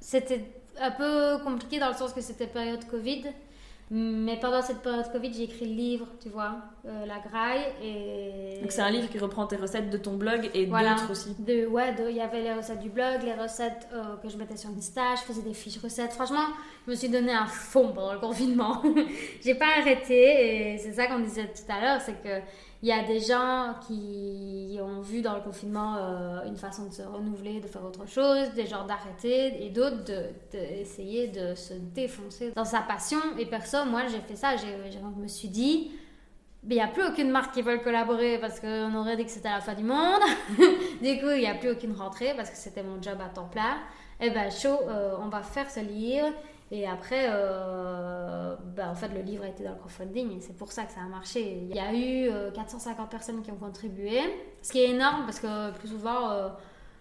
c'était 0.00 0.44
un 0.80 0.90
peu 0.90 1.38
compliqué 1.44 1.78
dans 1.78 1.88
le 1.88 1.94
sens 1.94 2.12
que 2.12 2.20
c'était 2.20 2.48
période 2.48 2.84
Covid. 2.90 3.24
Mais 3.90 4.36
pendant 4.38 4.60
cette 4.60 4.82
période 4.82 5.10
Covid, 5.10 5.32
j'ai 5.32 5.44
écrit 5.44 5.66
le 5.66 5.74
livre, 5.74 6.06
tu 6.22 6.28
vois, 6.28 6.56
euh, 6.86 7.06
La 7.06 7.20
Graille. 7.20 7.64
Et... 7.82 8.60
Donc 8.60 8.70
c'est 8.70 8.82
un 8.82 8.90
livre 8.90 9.08
qui 9.08 9.18
reprend 9.18 9.46
tes 9.46 9.56
recettes 9.56 9.88
de 9.88 9.96
ton 9.96 10.16
blog 10.16 10.50
et 10.52 10.66
Voilà. 10.66 10.94
d'autres 10.94 11.12
aussi. 11.12 11.34
De, 11.38 11.66
ouais, 11.66 11.94
il 12.10 12.16
y 12.16 12.20
avait 12.20 12.42
les 12.42 12.52
recettes 12.52 12.80
du 12.80 12.90
blog, 12.90 13.22
les 13.24 13.32
recettes 13.34 13.88
euh, 13.94 14.16
que 14.22 14.28
je 14.28 14.36
mettais 14.36 14.56
sur 14.58 14.68
Insta, 14.70 15.14
je 15.16 15.22
faisais 15.22 15.40
des 15.42 15.54
fiches 15.54 15.78
recettes. 15.78 16.12
Franchement, 16.12 16.48
je 16.86 16.90
me 16.90 16.96
suis 16.96 17.08
donné 17.08 17.32
un 17.32 17.46
fond 17.46 17.92
pendant 17.94 18.12
le 18.12 18.18
confinement. 18.20 18.82
J'ai 19.42 19.54
pas 19.54 19.78
arrêté 19.80 20.72
et 20.74 20.78
c'est 20.78 20.92
ça 20.92 21.06
qu'on 21.06 21.20
disait 21.20 21.46
tout 21.46 21.72
à 21.72 21.80
l'heure, 21.80 22.00
c'est 22.02 22.20
que 22.22 22.40
il 22.82 22.88
y 22.88 22.92
a 22.92 23.02
des 23.02 23.20
gens 23.20 23.74
qui 23.86 24.78
ont 24.80 25.00
vu 25.00 25.20
dans 25.20 25.34
le 25.34 25.40
confinement 25.40 25.96
euh, 25.96 26.44
une 26.46 26.56
façon 26.56 26.86
de 26.86 26.92
se 26.92 27.02
renouveler, 27.02 27.60
de 27.60 27.66
faire 27.66 27.84
autre 27.84 28.06
chose, 28.06 28.50
des 28.54 28.66
gens 28.66 28.86
d'arrêter 28.86 29.64
et 29.64 29.70
d'autres 29.70 30.04
d'essayer 30.52 31.26
de, 31.28 31.56
se 31.56 31.74
défoncer 31.74 32.52
dans 32.54 32.64
sa 32.64 32.80
passion. 32.82 33.18
Et 33.36 33.46
perso, 33.46 33.84
moi 33.84 34.02
j'ai 34.06 34.20
fait 34.20 34.36
ça, 34.36 34.56
je 34.56 35.20
me 35.20 35.26
suis 35.26 35.48
dit, 35.48 35.90
il 36.68 36.74
n'y 36.74 36.80
a 36.80 36.88
plus 36.88 37.04
aucune 37.04 37.30
marque 37.30 37.54
qui 37.54 37.62
veut 37.62 37.78
collaborer 37.78 38.38
parce 38.38 38.60
qu'on 38.60 38.94
aurait 38.94 39.16
dit 39.16 39.24
que 39.24 39.30
c'était 39.30 39.50
la 39.50 39.60
fin 39.60 39.74
du 39.74 39.84
monde. 39.84 40.22
du 40.58 41.18
coup, 41.18 41.30
il 41.30 41.40
n'y 41.40 41.48
a 41.48 41.54
plus 41.54 41.70
aucune 41.70 41.92
rentrée 41.92 42.34
parce 42.36 42.50
que 42.50 42.56
c'était 42.56 42.82
mon 42.82 43.00
job 43.00 43.18
à 43.24 43.28
temps 43.28 43.48
plein. 43.48 43.78
Et 44.20 44.30
ben, 44.30 44.50
chaud, 44.50 44.78
euh, 44.88 45.14
on 45.20 45.28
va 45.28 45.42
faire 45.42 45.70
ce 45.70 45.80
livre. 45.80 46.28
Et 46.70 46.86
après, 46.86 47.26
euh, 47.30 48.54
ben, 48.76 48.90
en 48.90 48.94
fait, 48.94 49.08
le 49.08 49.22
livre 49.22 49.44
a 49.44 49.48
été 49.48 49.64
dans 49.64 49.70
le 49.70 49.76
crowdfunding 49.76 50.36
et 50.36 50.40
c'est 50.40 50.56
pour 50.56 50.70
ça 50.72 50.84
que 50.84 50.92
ça 50.92 51.00
a 51.00 51.08
marché. 51.08 51.62
Il 51.70 51.74
y 51.74 51.78
a 51.80 51.92
eu 51.94 52.28
euh, 52.30 52.50
450 52.50 53.08
personnes 53.10 53.42
qui 53.42 53.50
ont 53.50 53.56
contribué, 53.56 54.20
ce 54.62 54.72
qui 54.72 54.80
est 54.80 54.90
énorme 54.90 55.24
parce 55.24 55.40
que 55.40 55.70
plus 55.78 55.88
souvent, 55.88 56.30
euh, 56.30 56.48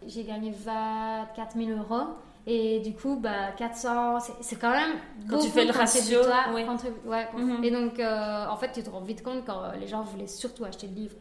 j'ai 0.05 0.23
gagné 0.23 0.51
24 0.51 1.57
000 1.57 1.71
euros. 1.77 2.07
Et 2.49 2.79
du 2.79 2.93
coup, 2.93 3.17
bah, 3.19 3.51
400, 3.57 4.21
c'est- 4.39 4.55
quand 4.55 4.69
même. 4.71 4.91
Quand 5.29 5.37
tu 5.39 5.47
beaucoup 5.47 5.49
fais 5.59 5.65
le 5.65 5.73
de 5.73 5.77
ratio, 5.77 6.19
contribu- 6.65 7.05
ouais, 7.05 7.27
Mhm. 7.35 7.63
Et 7.65 7.71
donc, 7.71 7.99
euh, 7.99 8.45
en 8.47 8.55
fait, 8.55 8.71
tu 8.71 8.81
te 8.83 8.89
rends 8.89 9.01
vite 9.01 9.21
compte 9.21 9.43
quand 9.45 9.63
les 9.77 9.85
gens 9.87 10.01
voulaient 10.03 10.27
surtout 10.27 10.63
acheter 10.63 10.87
le 10.87 10.93
livre. 10.93 11.15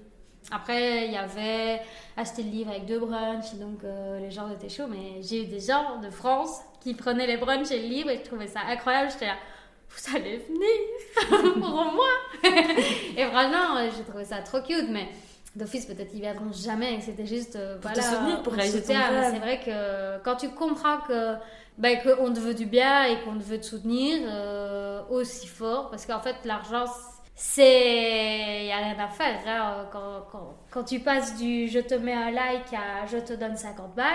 Après, 0.50 1.06
il 1.06 1.12
y 1.12 1.16
avait 1.16 1.80
acheter 2.16 2.42
le 2.42 2.50
livre 2.50 2.70
avec 2.70 2.86
deux 2.86 3.00
brunchs, 3.00 3.54
donc 3.54 3.82
euh, 3.84 4.20
les 4.20 4.30
gens 4.30 4.50
étaient 4.50 4.68
chauds, 4.68 4.86
mais 4.88 5.22
j'ai 5.22 5.42
eu 5.42 5.46
des 5.46 5.60
gens 5.60 6.00
de 6.00 6.10
France 6.10 6.60
qui 6.80 6.94
prenaient 6.94 7.26
les 7.26 7.36
brunchs 7.36 7.70
et 7.70 7.82
le 7.82 7.88
livre 7.88 8.10
et 8.10 8.18
je 8.18 8.22
trouvais 8.22 8.46
ça 8.46 8.60
incroyable. 8.68 9.10
J'étais 9.10 9.26
là, 9.26 9.36
vous 9.88 10.16
allez 10.16 10.38
venir 10.38 11.54
pour 11.54 11.92
moi? 11.92 12.08
Et 13.16 13.24
vraiment, 13.24 13.76
euh, 13.76 13.88
j'ai 13.96 14.04
trouvé 14.04 14.24
ça 14.24 14.38
trop 14.38 14.60
cute, 14.60 14.88
mais 14.90 15.08
d'office, 15.54 15.86
peut-être 15.86 16.10
ils 16.12 16.20
viendront 16.20 16.52
jamais 16.52 17.00
c'était 17.00 17.26
juste 17.26 17.56
euh, 17.56 17.78
Pour 17.78 17.90
voilà, 17.92 18.36
te 18.36 18.42
pour 18.42 18.52
réaliser 18.52 18.82
ton 18.82 18.92
rêve. 18.92 19.30
C'est 19.32 19.38
vrai 19.38 19.60
que 19.60 20.22
quand 20.22 20.36
tu 20.36 20.50
comprends 20.50 20.98
que 20.98 21.36
ben, 21.78 21.98
qu'on 22.02 22.32
te 22.32 22.40
veut 22.40 22.54
du 22.54 22.66
bien 22.66 23.04
et 23.04 23.20
qu'on 23.22 23.38
te 23.38 23.42
veut 23.42 23.58
te 23.58 23.66
soutenir 23.66 24.20
euh, 24.24 25.02
aussi 25.10 25.46
fort, 25.46 25.90
parce 25.90 26.06
qu'en 26.06 26.20
fait, 26.20 26.36
l'argent, 26.44 26.86
c'est. 27.36 28.60
Il 28.62 28.64
n'y 28.66 28.72
a 28.72 28.76
rien 28.78 28.96
à 28.98 29.08
faire. 29.08 29.38
hein. 29.46 29.86
Quand, 29.92 30.26
quand, 30.32 30.54
quand 30.70 30.84
tu 30.84 31.00
passes 31.00 31.36
du 31.36 31.68
je 31.68 31.78
te 31.80 31.94
mets 31.94 32.14
un 32.14 32.30
like 32.30 32.72
à 32.72 33.06
je 33.06 33.18
te 33.18 33.34
donne 33.34 33.56
50 33.56 33.94
balles, 33.94 34.06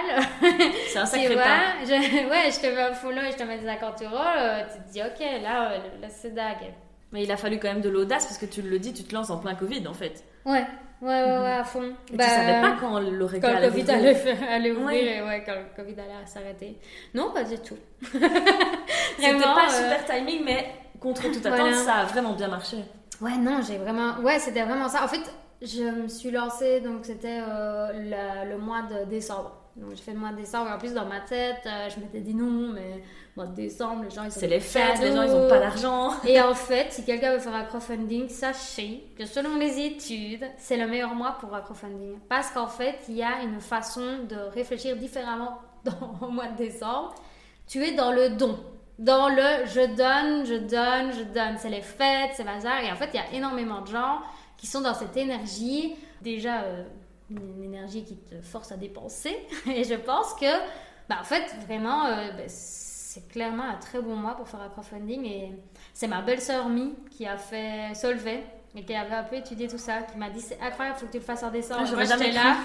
C'est 0.92 0.98
un 1.00 1.06
sacré 1.06 1.34
vois, 1.36 1.44
pas. 1.44 1.86
je, 1.86 1.90
ouais, 2.30 2.52
je 2.52 2.60
te 2.60 2.68
mets 2.68 2.82
un 2.82 2.94
follow 2.94 3.22
et 3.22 3.32
je 3.32 3.38
te 3.38 3.44
mets 3.44 3.60
50 3.64 4.02
euros, 4.04 4.16
euh, 4.38 4.62
tu 4.74 4.82
te 4.84 4.92
dis, 4.92 5.02
ok, 5.02 5.42
là, 5.44 5.72
euh, 5.72 5.78
là 6.02 6.10
c'est 6.10 6.34
dingue. 6.34 6.74
Mais 7.12 7.24
il 7.24 7.32
a 7.32 7.38
fallu 7.38 7.60
quand 7.60 7.68
même 7.68 7.82
de 7.82 7.90
l'audace 7.90 8.26
parce 8.26 8.38
que 8.38 8.46
tu 8.46 8.62
le 8.62 8.80
dis, 8.80 8.94
tu 8.94 9.04
te 9.04 9.14
lances 9.14 9.30
en 9.30 9.38
plein 9.38 9.54
Covid 9.54 9.86
en 9.88 9.94
fait. 9.94 10.24
Ouais, 10.46 10.66
ouais, 11.02 11.24
ouais, 11.24 11.24
ouais, 11.40 11.52
à 11.60 11.64
fond. 11.64 11.94
Et 12.12 12.16
Bah, 12.18 12.24
tu 12.24 12.30
savais 12.32 12.62
pas 12.62 12.78
quand 12.80 13.00
le 13.00 13.20
Quand 13.20 13.28
régal 13.28 13.62
le 13.64 13.70
Covid 13.70 13.92
allait, 13.92 14.38
allait 14.50 14.72
ouvrir 14.72 14.86
Ouais. 14.86 15.18
et 15.18 15.22
ouais, 15.22 15.44
quand 15.46 15.54
le 15.54 15.66
Covid 15.84 16.00
allait 16.00 16.26
s'arrêter. 16.26 16.78
Non, 17.14 17.32
pas 17.32 17.44
du 17.44 17.58
tout. 17.60 17.78
C'était 18.12 19.38
pas 19.40 19.66
euh, 19.68 19.70
super 19.70 20.06
timing, 20.06 20.44
mais 20.46 20.66
contre 21.00 21.24
toute 21.24 21.46
attente, 21.46 21.60
Voilà. 21.60 21.76
ça 21.78 21.94
a 21.96 22.06
vraiment 22.06 22.34
bien 22.34 22.48
marché. 22.48 22.78
Ouais, 23.22 23.38
non, 23.38 23.62
j'ai 23.62 23.78
vraiment. 23.78 24.20
Ouais, 24.22 24.40
c'était 24.40 24.64
vraiment 24.64 24.90
ça. 24.90 25.04
En 25.04 25.08
fait, 25.08 25.22
je 25.62 25.84
me 25.84 26.08
suis 26.08 26.32
lancée, 26.32 26.82
donc 26.82 27.06
c'était 27.06 27.40
euh, 27.48 27.92
le, 27.94 28.50
le 28.52 28.58
mois 28.58 28.82
de 28.84 29.06
décembre. 29.10 29.58
Donc, 29.76 29.92
j'ai 29.92 30.02
fait 30.02 30.14
le 30.14 30.20
mois 30.20 30.32
de 30.32 30.38
décembre. 30.38 30.72
En 30.72 30.78
plus, 30.78 30.94
dans 30.94 31.06
ma 31.06 31.22
tête, 31.22 31.62
euh, 31.66 31.90
je 31.90 32.00
m'étais 32.00 32.20
dit 32.20 32.34
non, 32.34 32.74
mais 32.74 33.04
mois 33.38 33.46
de 33.46 33.56
décembre, 33.56 34.04
les 34.04 34.10
gens, 34.10 34.24
ils 34.24 34.38
ont 34.38 34.40
C'est 34.40 34.48
les 34.48 34.60
fêtes, 34.60 35.00
les 35.00 35.12
gens 35.12 35.22
cadeaux. 35.22 35.28
ils 35.28 35.36
ont 35.36 35.48
pas 35.48 35.60
d'argent. 35.60 36.12
Et 36.26 36.42
en 36.42 36.54
fait, 36.56 36.92
si 36.92 37.06
quelqu'un 37.06 37.34
veut 37.34 37.40
faire 37.40 37.54
un 37.56 37.64
crowdfunding, 37.64 38.28
sachez 38.28 39.14
que 39.18 39.26
selon 39.26 39.56
les 39.58 39.80
études, 39.80 40.46
c'est 40.58 40.78
le 40.78 40.88
meilleur 40.88 41.14
mois 41.16 41.38
pour 41.40 41.54
un 41.56 41.62
crowdfunding. 41.62 42.20
Parce 42.28 42.50
qu'en 42.52 42.68
fait, 42.68 42.98
il 43.08 43.16
y 43.16 43.24
a 43.24 43.42
une 43.44 43.62
façon 43.62 44.24
de 44.28 44.36
réfléchir 44.54 44.98
différemment 44.98 45.60
dans, 45.86 46.28
au 46.28 46.32
mois 46.32 46.48
de 46.48 46.58
décembre. 46.58 47.14
Tu 47.68 47.84
es 47.86 47.94
dans 47.94 48.12
le 48.12 48.30
don. 48.32 48.60
Dans 49.00 49.30
le 49.30 49.66
je 49.66 49.96
donne, 49.96 50.46
je 50.46 50.56
donne, 50.56 51.12
je 51.14 51.24
donne. 51.24 51.58
C'est 51.58 51.70
les 51.70 51.82
fêtes, 51.82 52.32
c'est 52.36 52.44
bazar. 52.44 52.84
Et 52.84 52.92
en 52.92 52.96
fait, 52.96 53.10
il 53.14 53.18
y 53.18 53.20
a 53.20 53.32
énormément 53.34 53.82
de 53.82 53.88
gens 53.88 54.20
qui 54.58 54.68
sont 54.68 54.82
dans 54.82 54.94
cette 54.94 55.18
énergie. 55.18 55.96
Déjà, 56.22 56.62
euh, 56.62 56.84
une 57.30 57.64
énergie 57.64 58.04
qui 58.04 58.18
te 58.18 58.40
force 58.42 58.72
à 58.72 58.78
dépenser. 58.78 59.36
Et 59.68 59.84
je 59.84 59.96
pense 59.96 60.34
que, 60.36 60.52
bah, 61.10 61.18
en 61.20 61.24
fait, 61.24 61.56
vraiment, 61.66 62.06
euh, 62.06 62.32
bah, 62.32 62.44
c'est 62.48 63.28
clairement 63.28 63.64
un 63.64 63.78
très 63.78 64.02
bon 64.02 64.16
mois 64.16 64.36
pour 64.36 64.48
faire 64.48 64.62
un 64.62 64.70
crowdfunding. 64.70 65.26
Et 65.26 65.52
c'est 65.94 66.08
ma 66.08 66.22
belle-sœur 66.22 66.70
Mi 66.70 66.94
qui 67.10 67.26
a 67.26 67.38
fait 67.38 67.94
Solvay 67.96 68.44
et 68.76 68.84
qui 68.84 68.96
avait 68.96 69.16
un 69.16 69.24
peu 69.24 69.36
étudié 69.36 69.68
tout 69.68 69.78
ça, 69.78 70.04
qui 70.04 70.18
m'a 70.18 70.30
dit 70.30 70.40
c'est 70.40 70.60
incroyable, 70.62 70.98
faut 70.98 71.06
que 71.06 71.12
tu 71.12 71.18
le 71.18 71.24
fasses 71.24 71.44
en 71.44 71.52
décembre. 71.52 71.82
Ah, 71.84 71.86
j'aurais 71.86 72.06
jamais 72.06 72.32
là. 72.32 72.58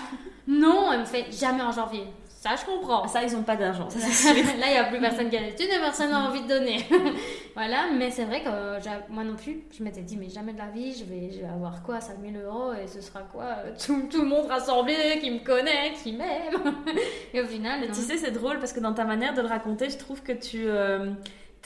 Non, 0.47 0.93
elle 0.93 1.01
me 1.01 1.05
fait 1.05 1.33
jamais 1.33 1.63
en 1.63 1.73
janvier. 1.73 2.07
Ça, 2.47 2.55
je 2.55 2.65
comprends. 2.65 3.09
Ça, 3.09 3.25
ils 3.25 3.35
ont 3.35 3.43
pas 3.43 3.57
d'argent, 3.57 3.91
ça. 3.91 3.99
Là, 4.35 4.67
il 4.69 4.73
n'y 4.73 4.77
a 4.79 4.85
plus 4.85 5.01
personne 5.01 5.29
qui 5.29 5.37
a 5.37 5.41
d'études 5.41 5.69
et 5.69 5.81
personne 5.81 6.11
n'a 6.11 6.29
envie 6.29 6.43
de 6.43 6.47
donner. 6.47 6.79
voilà, 7.57 7.87
mais 7.93 8.13
c'est 8.13 8.25
vrai 8.25 8.41
que 8.41 8.49
euh, 8.49 8.79
moi 9.09 9.25
non 9.25 9.35
plus, 9.35 9.65
je 9.77 9.83
m'étais 9.83 10.03
dit, 10.03 10.17
mais 10.17 10.29
jamais 10.29 10.53
de 10.53 10.59
la 10.59 10.69
vie, 10.69 10.95
je 10.95 11.05
vais, 11.05 11.33
je 11.33 11.41
vais 11.41 11.49
avoir 11.49 11.83
quoi 11.83 12.01
5000 12.01 12.37
euros 12.37 12.73
et 12.73 12.87
ce 12.87 13.01
sera 13.01 13.23
quoi 13.23 13.43
euh, 13.43 13.73
tout, 13.85 14.07
tout 14.09 14.23
le 14.23 14.29
monde 14.29 14.47
rassemblé 14.47 14.95
qui 15.21 15.33
me 15.33 15.41
connaît, 15.41 15.93
qui 16.01 16.13
m'aime. 16.13 16.75
et 17.35 17.41
au 17.41 17.47
final, 17.47 17.81
tu 17.89 17.95
sais, 18.01 18.17
c'est 18.17 18.31
drôle 18.31 18.61
parce 18.61 18.73
que 18.73 18.81
dans 18.81 18.95
ta 18.95 19.05
manière 19.05 19.35
de 19.35 19.41
le 19.41 19.49
raconter, 19.49 19.91
je 19.91 19.99
trouve 19.99 20.23
que 20.23 20.33
tu 20.33 20.69
euh, 20.69 21.11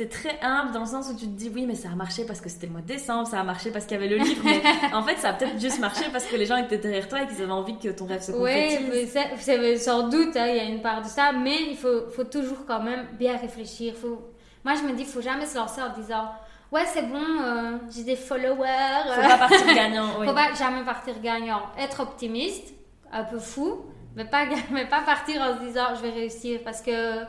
très 0.09 0.39
humble 0.43 0.73
dans 0.73 0.81
le 0.81 0.87
sens 0.87 1.09
où 1.11 1.15
tu 1.17 1.27
te 1.27 1.31
dis 1.37 1.51
oui, 1.55 1.67
mais 1.67 1.75
ça 1.75 1.89
a 1.93 1.95
marché 1.95 2.25
parce 2.25 2.41
que 2.41 2.49
c'était 2.49 2.67
le 2.67 2.73
mois 2.73 2.81
de 2.81 2.87
décembre, 2.87 3.27
ça 3.27 3.41
a 3.41 3.45
marché 3.45 3.71
parce 3.71 3.85
qu'il 3.87 3.97
y 3.97 4.01
avait 4.01 4.09
le 4.09 4.17
livre. 4.17 4.43
Mais 4.45 4.63
en 4.95 5.03
fait, 5.03 5.17
ça 5.19 5.31
a 5.31 5.33
peut-être 5.35 5.61
juste 5.61 5.79
marché 5.81 6.05
parce 6.13 6.25
que 6.27 6.37
les 6.37 6.47
gens 6.47 6.57
étaient 6.57 6.79
derrière 6.79 7.09
toi 7.09 7.23
et 7.23 7.27
qu'ils 7.27 7.43
avaient 7.43 7.53
envie 7.53 7.79
que 7.79 7.89
ton 7.89 8.07
rêve 8.07 8.23
se 8.23 8.33
Oui, 8.33 8.77
concrétise. 8.79 9.19
c'est 9.39 9.77
sans 9.79 10.09
doute, 10.09 10.37
hein, 10.37 10.47
il 10.49 10.57
y 10.57 10.61
a 10.61 10.65
une 10.65 10.81
part 10.83 11.03
de 11.03 11.09
ça, 11.09 11.33
mais 11.33 11.57
il 11.71 11.77
faut, 11.77 12.09
faut 12.15 12.25
toujours 12.25 12.65
quand 12.67 12.81
même 12.83 13.07
bien 13.19 13.37
réfléchir. 13.37 13.95
Faut... 13.95 14.21
Moi, 14.65 14.75
je 14.77 14.83
me 14.83 14.93
dis, 14.95 15.03
il 15.03 15.09
faut 15.09 15.21
jamais 15.23 15.47
se 15.47 15.57
lancer 15.57 15.81
en 15.83 15.93
disant, 16.01 16.31
ouais, 16.73 16.85
c'est 16.87 17.03
bon, 17.09 17.19
euh, 17.43 17.77
j'ai 17.95 18.05
des 18.05 18.17
followers. 18.17 19.15
Faut 19.15 19.29
pas 19.29 19.39
partir 19.39 19.67
gagnant. 19.75 20.09
oui. 20.21 20.27
Faut 20.27 20.35
pas 20.35 20.53
jamais 20.55 20.85
partir 20.85 21.21
gagnant. 21.21 21.63
Être 21.79 22.01
optimiste, 22.01 22.75
un 23.13 23.25
peu 23.25 23.39
fou, 23.39 23.81
Mais 24.17 24.25
pas, 24.25 24.45
mais 24.73 24.87
pas 24.87 25.01
partir 25.03 25.41
en 25.43 25.57
se 25.59 25.65
disant 25.65 25.95
je 25.97 26.03
vais 26.03 26.11
réussir 26.11 26.61
parce 26.65 26.81
que 26.83 27.23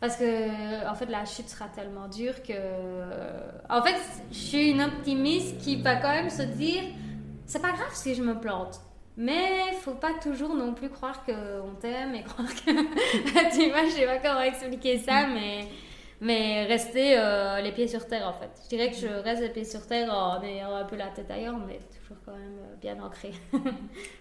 parce 0.00 0.16
que 0.16 0.88
en 0.88 0.94
fait 0.94 1.06
la 1.06 1.24
chute 1.24 1.48
sera 1.48 1.66
tellement 1.66 2.08
dure 2.08 2.42
que 2.42 2.52
en 3.68 3.82
fait 3.82 3.96
je 4.30 4.36
suis 4.36 4.70
une 4.70 4.82
optimiste 4.82 5.58
qui 5.58 5.76
va 5.82 5.96
quand 5.96 6.10
même 6.10 6.30
se 6.30 6.42
dire 6.42 6.82
c'est 7.46 7.60
pas 7.60 7.72
grave 7.72 7.92
si 7.92 8.14
je 8.14 8.22
me 8.22 8.38
plante 8.38 8.80
mais 9.16 9.72
faut 9.80 9.94
pas 9.94 10.12
toujours 10.22 10.54
non 10.54 10.74
plus 10.74 10.88
croire 10.88 11.24
qu'on 11.24 11.74
t'aime 11.80 12.14
et 12.14 12.22
croire 12.24 12.48
que 12.48 12.70
tu 13.56 13.70
vois 13.70 13.84
je 13.84 13.90
sais 13.90 14.06
pas 14.06 14.18
comment 14.18 14.42
expliquer 14.42 14.98
ça 14.98 15.26
mais 15.26 15.68
mais 16.20 16.64
rester 16.64 17.18
euh, 17.18 17.60
les 17.60 17.72
pieds 17.72 17.88
sur 17.88 18.06
terre 18.06 18.28
en 18.28 18.32
fait. 18.32 18.50
Je 18.64 18.68
dirais 18.68 18.90
que 18.90 18.96
je 18.96 19.06
reste 19.06 19.42
les 19.42 19.50
pieds 19.50 19.64
sur 19.64 19.86
terre 19.86 20.12
en 20.12 20.42
ayant 20.42 20.74
un 20.74 20.84
peu 20.84 20.96
la 20.96 21.08
tête 21.08 21.30
ailleurs, 21.30 21.58
mais 21.66 21.80
toujours 22.00 22.16
quand 22.24 22.32
même 22.32 22.58
euh, 22.58 22.74
bien 22.80 23.00
ancré. 23.00 23.32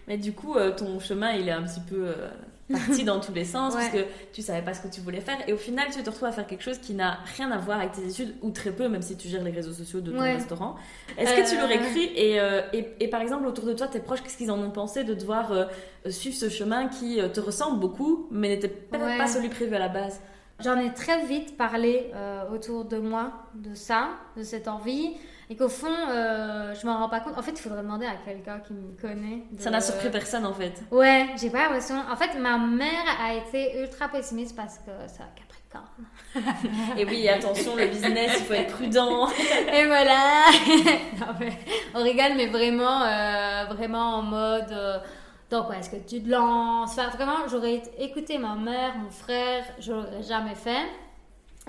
mais 0.07 0.17
du 0.17 0.33
coup, 0.33 0.55
euh, 0.55 0.71
ton 0.71 0.99
chemin 0.99 1.31
il 1.31 1.47
est 1.47 1.53
un 1.53 1.63
petit 1.63 1.79
peu 1.79 2.13
parti 2.71 3.03
dans 3.03 3.19
tous 3.19 3.33
les 3.33 3.45
sens 3.45 3.73
parce 3.73 3.89
que 3.89 4.05
tu 4.33 4.41
savais 4.41 4.61
pas 4.61 4.73
ce 4.73 4.81
que 4.81 4.87
tu 4.87 5.01
voulais 5.01 5.21
faire 5.21 5.37
et 5.47 5.53
au 5.53 5.57
final 5.57 5.87
tu 5.91 6.03
te 6.03 6.09
retrouves 6.09 6.27
à 6.27 6.31
faire 6.31 6.47
quelque 6.47 6.63
chose 6.63 6.77
qui 6.79 6.93
n'a 6.93 7.19
rien 7.37 7.51
à 7.51 7.57
voir 7.57 7.79
avec 7.79 7.93
tes 7.93 8.07
études 8.07 8.35
ou 8.41 8.51
très 8.51 8.71
peu, 8.71 8.87
même 8.89 9.01
si 9.01 9.15
tu 9.15 9.27
gères 9.27 9.43
les 9.43 9.51
réseaux 9.51 9.73
sociaux 9.73 10.01
de 10.01 10.11
ton 10.11 10.19
restaurant. 10.19 10.75
Est-ce 11.17 11.33
que 11.33 11.49
tu 11.49 11.59
l'aurais 11.59 11.79
cru 11.79 11.99
et, 11.99 12.37
et, 12.73 12.95
et, 12.99 13.07
par 13.07 13.21
exemple 13.21 13.45
autour 13.45 13.65
de 13.65 13.73
toi, 13.73 13.87
tes 13.87 13.99
proches, 13.99 14.21
qu'est-ce 14.21 14.37
qu'ils 14.37 14.51
en 14.51 14.59
ont 14.59 14.71
pensé 14.71 15.03
de 15.03 15.13
devoir 15.13 15.51
suivre 16.09 16.35
ce 16.35 16.49
chemin 16.49 16.87
qui 16.87 17.19
te 17.33 17.39
ressemble 17.39 17.79
beaucoup 17.79 18.27
mais 18.31 18.49
n'était 18.49 18.67
peut-être 18.67 19.17
pas 19.17 19.27
celui 19.27 19.49
prévu 19.49 19.75
à 19.75 19.79
la 19.79 19.89
base? 19.89 20.19
J'en 20.59 20.79
ai 20.79 20.91
très 20.93 21.23
vite 21.25 21.55
parlé 21.55 22.09
euh, 22.15 22.49
autour 22.51 22.85
de 22.85 22.97
moi 22.97 23.31
de 23.53 23.75
ça, 23.75 24.09
de 24.35 24.43
cette 24.43 24.67
envie, 24.67 25.13
et 25.49 25.55
qu'au 25.55 25.69
fond, 25.69 25.87
euh, 25.87 26.73
je 26.73 26.85
m'en 26.85 26.97
rends 26.97 27.09
pas 27.09 27.21
compte. 27.21 27.37
En 27.37 27.41
fait, 27.41 27.51
il 27.51 27.59
faudrait 27.59 27.81
demander 27.81 28.05
à 28.05 28.15
quelqu'un 28.25 28.59
qui 28.59 28.73
me 28.73 28.91
connaît. 28.99 29.43
Ça 29.57 29.69
n'a 29.69 29.79
surpris 29.81 30.09
personne 30.09 30.45
en 30.45 30.53
fait. 30.53 30.83
Ouais, 30.91 31.27
j'ai 31.39 31.49
pas 31.49 31.63
l'impression. 31.63 31.95
En 32.11 32.15
fait, 32.15 32.37
ma 32.37 32.57
mère 32.57 33.05
a 33.21 33.33
été 33.33 33.79
ultra 33.79 34.09
pessimiste 34.09 34.55
parce 34.55 34.79
que 34.79 34.91
ça 35.07 35.23
Capricorne. 35.35 35.87
et 36.97 37.05
oui, 37.05 37.29
attention, 37.29 37.75
le 37.75 37.87
business, 37.87 38.35
il 38.39 38.45
faut 38.45 38.53
être 38.53 38.75
prudent. 38.75 39.27
et 39.73 39.85
voilà. 39.85 40.45
non, 41.19 41.27
mais, 41.39 41.53
on 41.95 42.03
rigole, 42.03 42.33
mais 42.35 42.47
vraiment, 42.47 43.03
euh, 43.03 43.65
vraiment 43.69 44.15
en 44.15 44.21
mode 44.23 45.01
donc, 45.49 45.67
est-ce 45.73 45.89
que 45.89 45.95
tu 45.95 46.21
te 46.21 46.29
lances? 46.29 46.91
Enfin, 46.91 47.07
vraiment, 47.09 47.47
j'aurais 47.49 47.81
écouté 47.97 48.37
ma 48.37 48.55
mère, 48.55 48.97
mon 48.97 49.09
frère, 49.09 49.63
je 49.79 49.93
l'aurais 49.93 50.23
jamais 50.23 50.55
fait. 50.55 50.85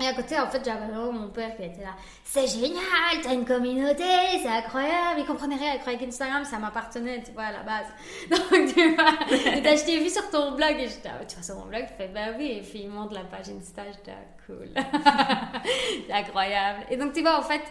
Et 0.01 0.07
à 0.07 0.13
côté, 0.13 0.39
en 0.39 0.47
fait, 0.47 0.63
j'avais 0.63 0.85
vraiment 0.87 1.11
mon 1.11 1.29
père 1.29 1.55
qui 1.55 1.63
était 1.63 1.81
là. 1.81 1.95
C'est 2.23 2.47
génial, 2.47 3.21
t'as 3.21 3.33
une 3.33 3.45
communauté, 3.45 4.03
c'est 4.41 4.47
incroyable. 4.47 5.19
Il 5.19 5.25
comprenait 5.25 5.55
rien, 5.55 5.73
il 5.73 5.79
croyait 5.79 5.99
qu'Instagram, 5.99 6.45
ça 6.45 6.57
m'appartenait, 6.57 7.21
tu 7.23 7.31
vois, 7.31 7.43
à 7.43 7.51
la 7.51 7.63
base. 7.63 7.87
Donc, 8.29 8.73
tu 8.73 8.95
vois, 8.95 9.75
je 9.75 9.85
t'ai 9.85 9.99
vu 9.99 10.09
sur 10.09 10.29
ton 10.29 10.51
blog 10.51 10.75
et 10.77 10.87
j'étais, 10.87 11.09
ah, 11.09 11.25
tu 11.25 11.35
vois, 11.35 11.43
sur 11.43 11.55
mon 11.55 11.65
blog, 11.65 11.85
tu 11.87 11.93
fais, 11.97 12.07
bah 12.07 12.33
oui. 12.37 12.59
Et 12.59 12.61
puis, 12.61 12.81
il 12.83 12.89
montre 12.89 13.13
la 13.13 13.23
page 13.23 13.49
Insta, 13.49 13.83
j'étais, 13.91 14.11
ah, 14.11 14.43
cool. 14.45 14.69
c'est 16.07 16.13
incroyable. 16.13 16.85
Et 16.89 16.97
donc, 16.97 17.13
tu 17.13 17.21
vois, 17.21 17.37
en 17.37 17.43
fait, 17.43 17.61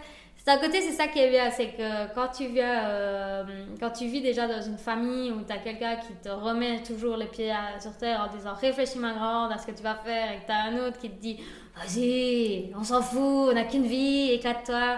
d'un 0.49 0.57
côté, 0.57 0.81
c'est 0.81 0.93
ça 0.93 1.09
qui 1.09 1.19
est 1.19 1.29
bien, 1.29 1.51
c'est 1.51 1.69
que 1.69 2.15
quand 2.15 2.29
tu, 2.29 2.47
viens, 2.47 2.89
euh, 2.89 3.45
quand 3.79 3.91
tu 3.91 4.07
vis 4.07 4.23
déjà 4.23 4.49
dans 4.49 4.63
une 4.63 4.79
famille 4.79 5.31
où 5.31 5.43
tu 5.43 5.53
as 5.53 5.59
quelqu'un 5.59 5.97
qui 5.97 6.15
te 6.15 6.31
remet 6.31 6.83
toujours 6.83 7.19
les 7.19 7.27
pieds 7.27 7.53
sur 7.81 7.95
terre 7.99 8.27
en 8.27 8.35
disant 8.35 8.55
réfléchis 8.55 8.99
ma 8.99 9.13
grande 9.13 9.53
à 9.53 9.59
ce 9.59 9.67
que 9.67 9.73
tu 9.73 9.83
vas 9.83 9.97
faire, 9.97 10.33
et 10.33 10.37
que 10.41 10.47
tu 10.47 10.53
as 10.53 10.63
un 10.63 10.87
autre 10.87 10.99
qui 10.99 11.11
te 11.11 11.21
dit 11.21 11.37
vas-y, 11.77 12.73
on 12.75 12.83
s'en 12.83 13.03
fout, 13.03 13.51
on 13.51 13.53
n'a 13.53 13.65
qu'une 13.65 13.87
vie, 13.87 14.31
éclate-toi. 14.33 14.97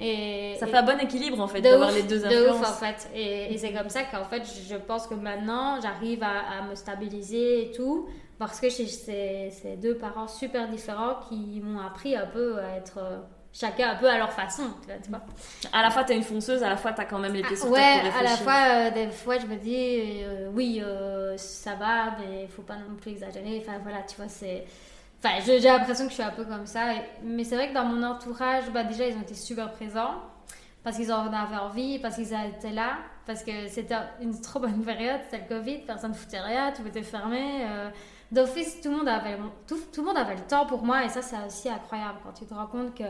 Et, 0.00 0.56
ça 0.58 0.66
fait 0.66 0.76
un 0.76 0.82
bon 0.82 0.98
équilibre 0.98 1.40
en 1.40 1.46
fait 1.46 1.60
d'avoir 1.60 1.92
les 1.92 2.02
deux 2.02 2.24
influences. 2.24 2.58
De 2.58 2.60
ouf 2.60 2.68
en 2.68 2.72
fait. 2.72 3.08
Et, 3.14 3.56
c'est 3.56 3.72
comme 3.72 3.90
ça 3.90 4.02
qu'en 4.02 4.24
fait 4.24 4.42
je 4.68 4.76
pense 4.76 5.06
que 5.06 5.14
maintenant 5.14 5.80
j'arrive 5.80 6.24
à, 6.24 6.68
me 6.68 6.74
stabiliser 6.74 7.66
et 7.66 7.70
tout 7.70 8.08
parce 8.36 8.58
que 8.58 8.68
j'ai 8.68 8.86
ces, 8.86 9.76
deux 9.80 9.96
parents 9.96 10.26
super 10.26 10.68
différents 10.68 11.20
qui 11.28 11.60
m'ont 11.62 11.80
appris 11.80 12.16
un 12.16 12.26
peu 12.26 12.58
à 12.58 12.76
être 12.78 12.98
chacun 13.58 13.90
un 13.90 13.96
peu 13.96 14.08
à 14.08 14.18
leur 14.18 14.32
façon, 14.32 14.70
tu 14.86 15.10
vois. 15.10 15.20
À 15.72 15.82
la 15.82 15.90
fois, 15.90 16.04
tu 16.04 16.12
es 16.12 16.16
une 16.16 16.22
fonceuse, 16.22 16.62
à 16.62 16.68
la 16.68 16.76
fois, 16.76 16.92
tu 16.92 17.00
as 17.00 17.04
quand 17.06 17.18
même 17.18 17.34
les 17.34 17.42
pieds 17.42 17.56
sur 17.56 17.70
ouais, 17.70 18.00
à 18.16 18.22
la 18.22 18.36
fois, 18.36 18.52
euh, 18.70 18.90
des 18.90 19.10
fois, 19.10 19.38
je 19.38 19.46
me 19.46 19.56
dis, 19.56 20.22
euh, 20.22 20.50
oui, 20.54 20.80
euh, 20.82 21.36
ça 21.36 21.74
va, 21.74 22.16
mais 22.18 22.44
il 22.44 22.48
faut 22.48 22.62
pas 22.62 22.76
non 22.76 22.94
plus 23.00 23.12
exagérer. 23.12 23.62
Enfin, 23.66 23.78
voilà, 23.82 24.02
tu 24.02 24.16
vois, 24.16 24.28
c'est... 24.28 24.64
Enfin, 25.22 25.34
j'ai 25.44 25.58
l'impression 25.58 26.04
que 26.04 26.10
je 26.10 26.14
suis 26.14 26.22
un 26.22 26.30
peu 26.30 26.44
comme 26.44 26.66
ça. 26.66 26.92
Mais 27.24 27.42
c'est 27.42 27.56
vrai 27.56 27.70
que 27.70 27.74
dans 27.74 27.84
mon 27.84 28.04
entourage, 28.04 28.70
bah, 28.72 28.84
déjà, 28.84 29.08
ils 29.08 29.16
ont 29.16 29.22
été 29.22 29.34
super 29.34 29.72
présents. 29.72 30.14
Parce 30.84 30.96
qu'ils 30.96 31.12
en 31.12 31.26
avaient 31.32 31.56
envie, 31.56 31.98
parce 31.98 32.14
qu'ils 32.14 32.32
étaient 32.32 32.70
là. 32.70 32.98
Parce 33.26 33.42
que 33.42 33.66
c'était 33.66 33.96
une 34.22 34.40
trop 34.40 34.60
bonne 34.60 34.84
période, 34.84 35.20
c'était 35.24 35.42
le 35.48 35.56
Covid, 35.56 35.78
personne 35.78 36.12
ne 36.12 36.16
foutait 36.16 36.40
rien, 36.40 36.72
tout 36.72 36.86
était 36.86 37.02
fermé. 37.02 37.66
D'office, 38.30 38.80
tout, 38.80 38.90
le 38.90 38.98
monde 38.98 39.08
avait, 39.08 39.36
tout, 39.66 39.78
tout 39.92 40.02
le 40.02 40.06
monde 40.06 40.16
avait 40.16 40.36
le 40.36 40.42
temps 40.42 40.66
pour 40.66 40.84
moi. 40.84 41.04
Et 41.04 41.08
ça, 41.08 41.20
c'est 41.20 41.36
aussi 41.44 41.68
incroyable 41.68 42.20
quand 42.22 42.32
tu 42.32 42.46
te 42.46 42.54
rends 42.54 42.68
compte 42.68 42.94
que 42.94 43.04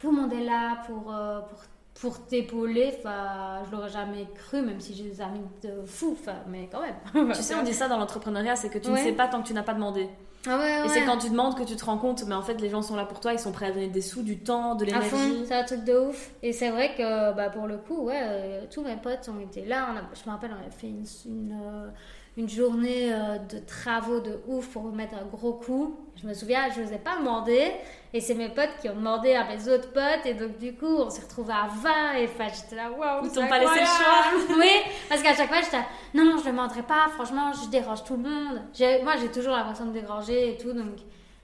tout 0.00 0.10
le 0.10 0.16
monde 0.16 0.32
est 0.32 0.44
là 0.44 0.82
pour, 0.86 1.14
euh, 1.14 1.40
pour, 1.40 1.60
pour 2.00 2.26
t'épauler. 2.26 2.94
Enfin, 2.98 3.62
je 3.66 3.70
l'aurais 3.70 3.90
jamais 3.90 4.26
cru, 4.34 4.62
même 4.62 4.80
si 4.80 4.94
j'ai 4.94 5.04
des 5.04 5.20
amis 5.20 5.44
de 5.62 5.86
fou, 5.86 6.16
mais 6.48 6.68
quand 6.72 6.80
même. 6.80 7.32
tu 7.32 7.42
sais, 7.42 7.54
on 7.54 7.62
dit 7.62 7.74
ça 7.74 7.86
dans 7.86 7.98
l'entrepreneuriat, 7.98 8.56
c'est 8.56 8.70
que 8.70 8.78
tu 8.78 8.90
ne 8.90 8.96
sais 8.96 9.12
pas 9.12 9.28
tant 9.28 9.42
que 9.42 9.46
tu 9.46 9.54
n'as 9.54 9.62
pas 9.62 9.74
demandé. 9.74 10.08
Ah 10.48 10.56
ouais, 10.56 10.86
et 10.86 10.88
c'est 10.88 11.04
quand 11.04 11.18
tu 11.18 11.28
demandes 11.28 11.54
que 11.54 11.64
tu 11.64 11.76
te 11.76 11.84
rends 11.84 11.98
compte, 11.98 12.24
mais 12.26 12.34
en 12.34 12.40
fait, 12.40 12.62
les 12.62 12.70
gens 12.70 12.80
sont 12.80 12.96
là 12.96 13.04
pour 13.04 13.20
toi, 13.20 13.34
ils 13.34 13.38
sont 13.38 13.52
prêts 13.52 13.66
à 13.66 13.72
donner 13.72 13.88
des 13.88 14.00
sous, 14.00 14.22
du 14.22 14.38
temps, 14.38 14.74
de 14.74 14.86
l'énergie. 14.86 15.44
C'est 15.46 15.54
un 15.54 15.64
truc 15.64 15.84
de 15.84 15.98
ouf. 15.98 16.30
Et 16.42 16.54
c'est 16.54 16.70
vrai 16.70 16.94
que 16.96 17.34
bah, 17.34 17.50
pour 17.50 17.66
le 17.66 17.76
coup, 17.76 18.06
ouais, 18.06 18.22
euh, 18.22 18.64
tous 18.70 18.82
mes 18.82 18.96
potes 18.96 19.28
ont 19.28 19.38
été 19.38 19.66
là. 19.66 19.88
je 20.14 20.26
me 20.26 20.34
rappelle, 20.34 20.52
on 20.52 20.66
a 20.66 20.70
fait 20.70 20.88
une, 20.88 21.04
une, 21.26 21.60
euh, 21.62 21.88
une 22.36 22.48
journée 22.48 23.12
de 23.50 23.58
travaux 23.58 24.20
de 24.20 24.40
ouf 24.46 24.68
pour 24.68 24.84
remettre 24.84 25.14
un 25.14 25.26
gros 25.26 25.54
coup. 25.54 25.96
Je 26.20 26.26
me 26.26 26.34
souviens, 26.34 26.70
je 26.74 26.80
ne 26.80 26.86
vous 26.86 26.92
ai 26.92 26.98
pas 26.98 27.16
demandé. 27.16 27.72
Et 28.12 28.20
c'est 28.20 28.34
mes 28.34 28.48
potes 28.48 28.70
qui 28.80 28.88
ont 28.88 28.94
demandé 28.94 29.34
à 29.34 29.44
mes 29.44 29.68
autres 29.68 29.92
potes. 29.92 30.26
Et 30.26 30.34
donc, 30.34 30.58
du 30.58 30.74
coup, 30.74 30.86
on 30.86 31.08
s'est 31.08 31.22
retrouvés 31.22 31.52
à 31.52 31.68
20. 31.68 32.14
Et 32.14 32.24
enfin, 32.24 32.48
j'étais 32.52 32.76
là, 32.76 32.90
waouh. 32.90 33.24
Ils 33.24 33.32
t'ont 33.32 33.46
pas 33.46 33.58
laissé 33.58 33.80
le 33.80 33.86
choix. 33.86 34.56
oui, 34.58 34.70
parce 35.08 35.22
qu'à 35.22 35.34
chaque 35.34 35.48
fois, 35.48 35.60
j'étais 35.62 35.78
là, 35.78 35.84
non, 36.12 36.24
non, 36.24 36.38
je 36.38 36.46
ne 36.46 36.50
demanderai 36.50 36.82
pas. 36.82 37.08
Franchement, 37.14 37.52
je 37.52 37.68
dérange 37.70 38.04
tout 38.04 38.16
le 38.16 38.28
monde. 38.28 38.62
Moi, 39.04 39.14
j'ai 39.20 39.30
toujours 39.30 39.52
l'impression 39.52 39.86
de 39.86 39.92
déranger 39.92 40.54
et 40.54 40.56
tout. 40.58 40.72
Donc, 40.72 40.98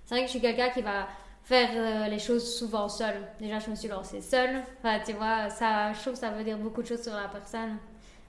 c'est 0.05 0.15
vrai 0.15 0.23
que 0.23 0.27
je 0.27 0.33
suis 0.33 0.41
quelqu'un 0.41 0.71
qui 0.71 0.83
va 0.83 1.07
faire 1.45 1.71
euh, 1.73 2.09
les 2.09 2.19
choses 2.19 2.59
souvent 2.59 2.89
seule. 2.89 3.23
Déjà, 3.39 3.61
je 3.61 3.71
me 3.71 3.77
suis 3.77 3.89
lancée 3.89 4.21
seule. 4.21 4.63
Enfin, 4.79 4.99
tu 5.07 5.13
vois, 5.13 5.49
ça, 5.49 5.93
je 5.93 6.01
trouve 6.01 6.15
que 6.15 6.19
ça 6.19 6.31
veut 6.31 6.43
dire 6.43 6.59
beaucoup 6.59 6.83
de 6.83 6.89
choses 6.89 7.03
sur 7.03 7.15
la 7.15 7.29
personne. 7.29 7.77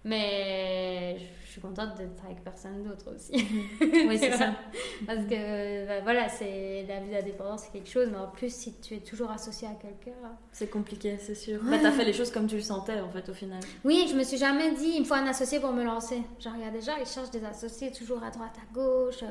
Mais 0.08 1.18
je 1.44 1.52
suis 1.52 1.60
contente 1.60 1.98
d'être 1.98 2.24
avec 2.24 2.42
personne 2.42 2.82
d'autre 2.84 3.14
aussi. 3.14 3.46
oui, 3.82 4.18
c'est 4.18 4.32
ça. 4.32 4.52
Parce 5.06 5.26
que 5.26 5.86
bah, 5.86 6.00
voilà, 6.02 6.30
c'est 6.30 6.86
la 6.88 7.02
vie 7.02 7.12
d'indépendance, 7.12 7.64
c'est 7.64 7.74
quelque 7.74 7.90
chose, 7.90 8.08
mais 8.10 8.18
en 8.18 8.28
plus, 8.28 8.54
si 8.54 8.74
tu 8.80 8.96
es 8.96 9.00
toujours 9.00 9.30
associé 9.32 9.68
à 9.68 9.74
quelqu'un. 9.74 10.18
C'est 10.54 10.70
compliqué, 10.70 11.18
c'est 11.18 11.36
sûr. 11.36 11.62
Ouais. 11.62 11.72
Bah, 11.72 11.78
t'as 11.82 11.92
fait 11.92 12.06
les 12.06 12.14
choses 12.14 12.32
comme 12.32 12.48
tu 12.48 12.56
le 12.56 12.62
sentais, 12.62 13.02
en 13.02 13.10
fait, 13.10 13.28
au 13.28 13.34
final. 13.34 13.60
Oui, 13.84 14.08
je 14.10 14.16
me 14.16 14.24
suis 14.24 14.38
jamais 14.38 14.72
dit, 14.76 14.94
il 14.96 15.02
me 15.02 15.06
faut 15.06 15.16
un 15.16 15.28
associé 15.28 15.60
pour 15.60 15.74
me 15.74 15.84
lancer. 15.84 16.22
Genre, 16.40 16.54
il 16.56 16.64
y 16.64 16.68
a 16.68 16.72
déjà, 16.72 16.94
ils 17.02 17.06
cherchent 17.06 17.32
des 17.32 17.44
associés 17.44 17.92
toujours 17.92 18.24
à 18.24 18.30
droite, 18.32 18.56
à 18.56 18.74
gauche. 18.74 19.26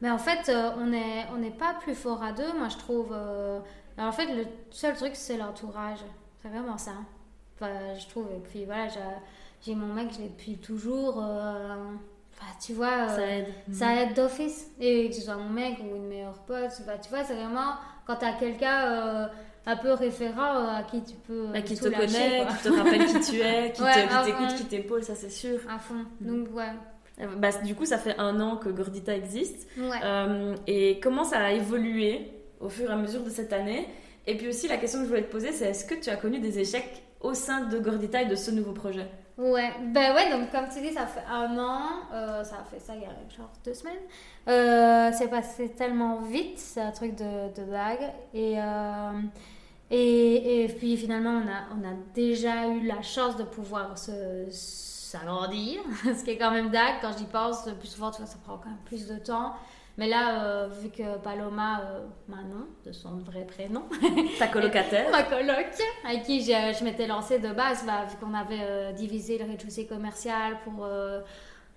Mais 0.00 0.10
en 0.10 0.18
fait, 0.18 0.48
euh, 0.48 0.70
on 0.78 0.86
n'est 0.86 1.26
on 1.36 1.42
est 1.42 1.56
pas 1.56 1.74
plus 1.80 1.94
fort 1.94 2.22
à 2.22 2.32
deux, 2.32 2.52
moi, 2.58 2.68
je 2.70 2.78
trouve. 2.78 3.10
Euh, 3.12 3.60
en 3.98 4.12
fait, 4.12 4.34
le 4.34 4.46
seul 4.70 4.94
truc, 4.94 5.12
c'est 5.14 5.36
l'entourage. 5.36 6.00
C'est 6.40 6.48
vraiment 6.48 6.78
ça. 6.78 6.92
Enfin, 7.56 7.94
je 7.98 8.08
trouve. 8.08 8.28
Et 8.34 8.40
puis 8.40 8.64
voilà, 8.64 8.88
j'ai 8.88 9.00
j'ai 9.64 9.74
mon 9.74 9.92
mec, 9.94 10.08
je 10.14 10.22
l'ai 10.22 10.28
depuis 10.28 10.56
toujours. 10.58 11.22
Euh, 11.22 11.76
tu 12.64 12.74
vois, 12.74 13.08
ça 13.08 13.26
aide. 13.26 13.46
Ça 13.72 13.86
mhm. 13.86 13.98
aide 13.98 14.14
d'office. 14.14 14.70
Et 14.78 15.08
que 15.08 15.14
ce 15.14 15.22
soit 15.22 15.36
mon 15.36 15.48
mec 15.48 15.78
ou 15.80 15.96
une 15.96 16.08
meilleure 16.08 16.38
pote, 16.46 16.70
tu 17.02 17.08
vois, 17.08 17.24
c'est 17.24 17.34
vraiment 17.34 17.74
quand 18.06 18.16
tu 18.16 18.24
as 18.26 18.32
quelqu'un 18.32 18.84
euh, 18.84 19.26
un 19.64 19.76
peu 19.76 19.92
référent 19.92 20.56
euh, 20.56 20.78
à 20.78 20.82
qui 20.82 21.02
tu 21.02 21.14
peux. 21.26 21.46
Bah, 21.52 21.62
qui 21.62 21.76
te 21.76 21.88
connaît, 21.88 22.46
qui 22.46 22.68
te 22.68 22.76
rappelle 22.76 23.06
qui 23.06 23.20
tu 23.20 23.40
es, 23.40 23.72
qui 23.74 23.82
t'écoute, 23.82 24.54
qui 24.56 24.64
t'épaule, 24.64 25.02
ça 25.02 25.14
c'est 25.14 25.30
sûr. 25.30 25.60
À 25.68 25.78
fond. 25.78 26.04
Mhm. 26.20 26.26
Donc, 26.26 26.54
ouais. 26.54 27.26
Bah, 27.38 27.50
du 27.64 27.74
coup, 27.74 27.86
ça 27.86 27.96
fait 27.96 28.18
un 28.18 28.40
an 28.40 28.56
que 28.56 28.68
Gordita 28.68 29.16
existe. 29.16 29.66
Ouais. 29.78 30.54
et 30.66 31.00
comment 31.00 31.24
ça 31.24 31.38
a 31.38 31.52
évolué 31.52 32.32
au 32.60 32.68
fur 32.68 32.90
et 32.90 32.92
à 32.92 32.96
mesure 32.96 33.22
de 33.22 33.30
cette 33.30 33.52
année? 33.52 33.88
Et 34.26 34.36
puis 34.36 34.48
aussi, 34.48 34.68
la 34.68 34.78
question 34.78 34.98
que 35.00 35.04
je 35.04 35.10
voulais 35.10 35.22
te 35.22 35.30
poser, 35.30 35.52
c'est 35.52 35.66
est-ce 35.66 35.84
que 35.84 35.94
tu 35.94 36.10
as 36.10 36.16
connu 36.16 36.38
des 36.40 36.58
échecs 36.58 37.02
au 37.20 37.34
sein 37.34 37.66
de 37.66 37.78
Gordita 37.78 38.22
et 38.22 38.26
de 38.26 38.34
ce 38.34 38.50
nouveau 38.50 38.72
projet? 38.72 39.06
Ouais, 39.36 39.72
ben 39.92 40.14
ouais, 40.14 40.30
donc 40.30 40.52
comme 40.52 40.68
tu 40.72 40.80
dis, 40.80 40.92
ça 40.92 41.06
fait 41.08 41.24
un 41.28 41.58
an, 41.58 41.88
euh, 42.12 42.44
ça 42.44 42.58
a 42.60 42.64
fait 42.64 42.78
ça 42.78 42.94
il 42.94 43.02
y 43.02 43.04
a 43.04 43.08
genre 43.36 43.50
deux 43.64 43.74
semaines. 43.74 43.96
Euh, 44.48 45.10
c'est 45.12 45.26
passé 45.26 45.70
tellement 45.70 46.20
vite, 46.20 46.56
c'est 46.58 46.80
un 46.80 46.92
truc 46.92 47.16
de, 47.16 47.52
de 47.52 47.62
vague. 47.68 48.12
Et, 48.32 48.60
euh, 48.60 49.20
et, 49.90 50.64
et, 50.64 50.68
puis 50.68 50.96
finalement, 50.96 51.42
on 51.44 51.48
a, 51.48 51.76
on 51.76 51.84
a 51.84 51.94
déjà 52.14 52.68
eu 52.68 52.86
la 52.86 53.02
chance 53.02 53.36
de 53.36 53.42
pouvoir 53.42 53.98
s'agrandir, 53.98 55.80
ce 56.04 56.22
qui 56.22 56.30
est 56.30 56.38
quand 56.38 56.52
même 56.52 56.70
dingue. 56.70 56.94
Quand 57.00 57.18
j'y 57.18 57.24
pense, 57.24 57.68
plus 57.80 57.88
souvent, 57.88 58.12
tu 58.12 58.18
vois, 58.18 58.26
ça 58.26 58.38
prend 58.44 58.58
quand 58.58 58.68
même 58.68 58.78
plus 58.84 59.08
de 59.08 59.16
temps. 59.16 59.54
Mais 59.96 60.08
là, 60.08 60.44
euh, 60.44 60.68
vu 60.68 60.88
que 60.90 61.18
Paloma, 61.18 61.80
euh, 61.82 62.00
Manon, 62.28 62.66
de 62.84 62.92
son 62.92 63.16
vrai 63.18 63.44
prénom, 63.44 63.84
ta 64.38 64.48
colocataire, 64.48 65.10
ma 65.10 65.22
coloc, 65.22 65.66
avec 66.04 66.24
qui 66.24 66.44
je, 66.44 66.84
m'étais 66.84 67.06
lancée 67.06 67.38
de 67.38 67.52
base, 67.52 67.84
bah, 67.86 68.04
vu 68.08 68.16
qu'on 68.16 68.34
avait 68.34 68.62
euh, 68.62 68.92
divisé 68.92 69.38
le 69.38 69.44
rez-de-chaussée 69.44 69.86
commercial 69.86 70.58
pour 70.64 70.86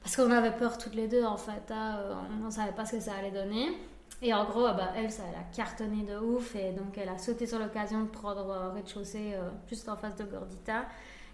parce 0.02 0.16
qu'on 0.16 0.32
avait 0.32 0.56
peur 0.56 0.78
toutes 0.78 0.96
les 0.96 1.08
deux 1.08 1.26
en 1.26 1.38
fait. 1.38 1.72
Hein, 1.72 2.00
on 2.42 2.46
ne 2.46 2.52
savait 2.52 2.72
pas 2.72 2.86
ce 2.86 2.94
que 2.94 3.02
ça 3.02 3.12
allait 3.20 3.32
donner. 3.32 3.78
Et 4.22 4.34
en 4.34 4.46
gros, 4.46 4.64
bah, 4.64 4.94
elle, 4.96 5.12
ça, 5.12 5.24
elle 5.30 5.40
a 5.40 5.44
cartonné 5.56 6.04
de 6.04 6.18
ouf. 6.18 6.56
Et 6.56 6.72
donc, 6.72 6.98
elle 6.98 7.10
a 7.10 7.18
sauté 7.18 7.46
sur 7.46 7.60
l'occasion 7.60 8.02
de 8.02 8.08
prendre 8.08 8.50
euh, 8.50 8.72
rez-de-chaussée 8.72 9.34
euh, 9.36 9.50
juste 9.70 9.88
en 9.90 9.96
face 9.96 10.16
de 10.16 10.24
Gordita. 10.24 10.86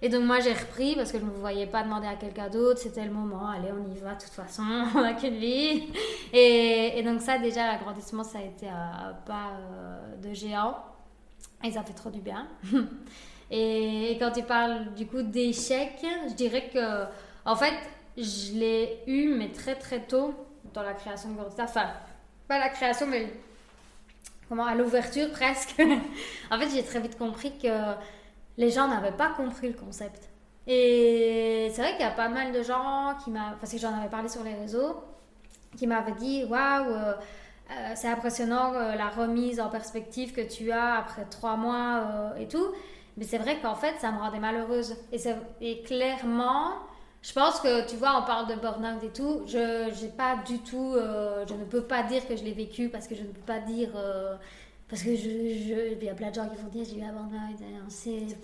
Et 0.05 0.09
donc, 0.09 0.23
moi, 0.23 0.41
j'ai 0.41 0.51
repris 0.51 0.97
parce 0.97 1.13
que 1.13 1.17
je 1.17 1.23
ne 1.23 1.29
me 1.29 1.37
voyais 1.37 1.65
pas 1.65 1.81
demander 1.81 2.07
à 2.07 2.15
quelqu'un 2.15 2.49
d'autre. 2.49 2.77
C'était 2.77 3.05
le 3.05 3.11
moment. 3.11 3.47
Allez, 3.47 3.69
on 3.71 3.89
y 3.89 3.97
va, 3.99 4.15
de 4.15 4.21
toute 4.21 4.33
façon. 4.33 4.61
on 4.95 5.01
n'a 5.01 5.13
qu'une 5.13 5.37
vie. 5.37 5.83
Et, 6.33 7.01
donc, 7.05 7.21
ça, 7.21 7.37
déjà, 7.37 7.67
l'agrandissement, 7.67 8.25
ça 8.25 8.39
a 8.39 8.41
été 8.41 8.67
un 8.67 9.13
pas 9.25 9.51
euh, 9.57 10.17
de 10.17 10.33
géant. 10.33 10.75
Et 11.63 11.71
ça 11.71 11.83
fait 11.83 11.93
trop 11.93 12.09
du 12.09 12.19
bien. 12.19 12.49
et, 13.49 14.11
et, 14.11 14.17
quand 14.17 14.31
tu 14.31 14.43
parles 14.43 14.93
du 14.93 15.07
coup 15.07 15.21
d'échec, 15.21 15.93
je 16.27 16.33
dirais 16.33 16.69
que, 16.73 17.05
en 17.45 17.55
fait, 17.55 17.73
je 18.17 18.59
l'ai 18.59 18.99
eu, 19.07 19.33
mais 19.33 19.53
très 19.53 19.75
très 19.75 20.01
tôt 20.01 20.33
dans 20.73 20.83
la 20.83 20.95
création 20.95 21.29
de 21.29 21.37
Gordita. 21.37 21.63
Enfin, 21.63 21.87
pas 22.49 22.59
la 22.59 22.67
création, 22.67 23.07
mais 23.07 23.31
comment 24.49 24.65
à 24.65 24.75
l'ouverture 24.75 25.31
presque. 25.31 25.81
en 26.51 26.59
fait, 26.59 26.67
j'ai 26.75 26.83
très 26.83 26.99
vite 26.99 27.17
compris 27.17 27.57
que 27.57 27.69
les 28.57 28.69
gens 28.69 28.87
n'avaient 28.87 29.11
pas 29.11 29.29
compris 29.29 29.67
le 29.67 29.73
concept. 29.73 30.29
Et 30.67 31.69
c'est 31.73 31.81
vrai 31.81 31.91
qu'il 31.91 32.01
y 32.01 32.09
a 32.09 32.11
pas 32.11 32.29
mal 32.29 32.51
de 32.51 32.63
gens 32.63 33.15
qui 33.23 33.31
m'ont, 33.31 33.39
parce 33.59 33.71
que 33.71 33.77
j'en 33.77 33.93
avais 33.93 34.09
parlé 34.09 34.29
sur 34.29 34.43
les 34.43 34.53
réseaux, 34.53 35.03
qui 35.75 35.87
m'avaient 35.87 36.13
dit 36.13 36.45
waouh, 36.45 36.89
euh, 36.89 37.13
euh, 37.71 37.91
c'est 37.95 38.07
impressionnant 38.07 38.73
euh, 38.73 38.95
la 38.95 39.09
remise 39.09 39.59
en 39.59 39.69
perspective 39.69 40.33
que 40.33 40.41
tu 40.41 40.71
as 40.71 40.95
après 40.95 41.25
trois 41.29 41.57
mois 41.57 42.33
et 42.39 42.47
tout. 42.47 42.67
Mais 43.17 43.25
c'est 43.25 43.37
vrai 43.37 43.59
qu'en 43.61 43.75
fait, 43.75 43.95
ça 43.99 44.11
me 44.11 44.19
rendait 44.19 44.39
malheureuse. 44.39 44.95
Et, 45.61 45.81
clairement, 45.83 46.71
je 47.21 47.31
pense 47.31 47.59
que, 47.59 47.87
tu 47.87 47.95
vois, 47.95 48.19
on 48.19 48.25
parle 48.25 48.47
de 48.47 48.55
burn-out 48.55 49.03
et 49.03 49.09
tout. 49.09 49.43
Je 49.45 49.91
j'ai 49.93 50.07
pas 50.07 50.37
du 50.47 50.59
tout. 50.59 50.95
Je 51.47 51.53
ne 51.53 51.63
peux 51.65 51.83
pas 51.83 52.01
dire 52.01 52.27
que 52.27 52.35
je 52.35 52.43
l'ai 52.43 52.53
vécu 52.53 52.89
parce 52.89 53.07
que 53.07 53.13
je 53.13 53.21
ne 53.21 53.27
peux 53.27 53.41
pas 53.41 53.59
dire. 53.59 53.89
Euh, 54.93 54.95
parce 54.95 55.03
que 55.03 55.15
je, 55.15 55.23
je, 55.23 55.93
il 55.99 56.03
y 56.03 56.09
a 56.09 56.13
plein 56.13 56.29
de 56.29 56.35
gens 56.35 56.47
qui 56.49 56.55
vont 56.61 56.69
dire 56.69 56.85
j'ai 56.85 56.99
eu 56.99 57.03
un 57.03 57.13
burn-out. 57.13 57.89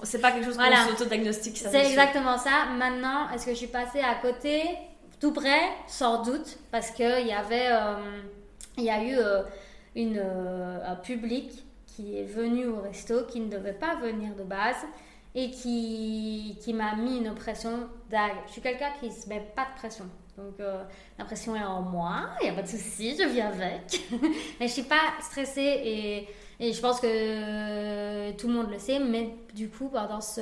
C'est 0.03 0.19
pas 0.19 0.31
quelque 0.31 0.45
chose 0.45 0.57
qu'on 0.57 0.89
s'auto-diagnostique. 0.89 1.57
C'est 1.57 1.85
exactement 1.85 2.37
ça. 2.37 2.65
Maintenant, 2.77 3.29
est-ce 3.31 3.45
que 3.45 3.51
je 3.51 3.57
suis 3.57 3.67
passée 3.67 4.01
à 4.01 4.15
côté? 4.15 4.63
Tout 5.19 5.33
près, 5.33 5.69
sans 5.87 6.23
doute. 6.23 6.57
Parce 6.71 6.91
qu'il 6.91 7.27
y 7.27 7.33
avait. 7.33 7.67
Euh, 7.71 8.21
il 8.77 8.85
y 8.85 8.89
a 8.89 9.03
eu 9.03 9.17
une, 9.95 10.19
un 10.19 10.95
public 10.95 11.51
qui 11.85 12.17
est 12.17 12.23
venu 12.23 12.67
au 12.67 12.81
resto 12.81 13.25
qui 13.25 13.41
ne 13.41 13.49
devait 13.49 13.73
pas 13.73 13.95
venir 13.95 14.33
de 14.35 14.43
base 14.43 14.85
et 15.35 15.51
qui, 15.51 16.57
qui 16.61 16.73
m'a 16.73 16.95
mis 16.95 17.17
une 17.17 17.35
pression. 17.35 17.89
Je 18.09 18.51
suis 18.51 18.61
quelqu'un 18.61 18.91
qui 18.99 19.11
se 19.11 19.27
met 19.27 19.45
pas 19.55 19.65
de 19.65 19.79
pression. 19.79 20.05
Donc 20.39 20.59
euh, 20.59 20.83
la 21.17 21.25
pression 21.25 21.55
est 21.55 21.63
en 21.63 21.81
moi, 21.81 22.29
il 22.41 22.45
n'y 22.45 22.49
a 22.49 22.53
pas 22.53 22.61
de 22.61 22.67
souci, 22.67 23.15
je 23.17 23.27
vis 23.27 23.41
avec. 23.41 24.01
mais 24.59 24.67
je 24.67 24.73
suis 24.73 24.83
pas 24.83 25.13
stressée 25.21 25.61
et, 25.61 26.27
et, 26.59 26.73
je 26.73 26.81
pense 26.81 26.99
que 26.99 28.31
tout 28.31 28.47
le 28.47 28.53
monde 28.53 28.71
le 28.71 28.79
sait. 28.79 28.99
Mais 28.99 29.35
du 29.53 29.69
coup, 29.69 29.89
pendant 29.89 30.21
ce, 30.21 30.41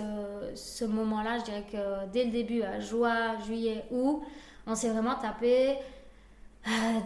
ce 0.56 0.86
moment-là, 0.86 1.40
je 1.40 1.44
dirais 1.46 1.66
que 1.72 2.08
dès 2.12 2.26
le 2.26 2.32
début, 2.32 2.62
à 2.62 2.80
juin, 2.80 3.40
juillet, 3.46 3.86
août, 3.92 4.22
on 4.68 4.76
s'est 4.76 4.90
vraiment 4.90 5.16
tapé 5.16 5.72
euh, 5.72 5.74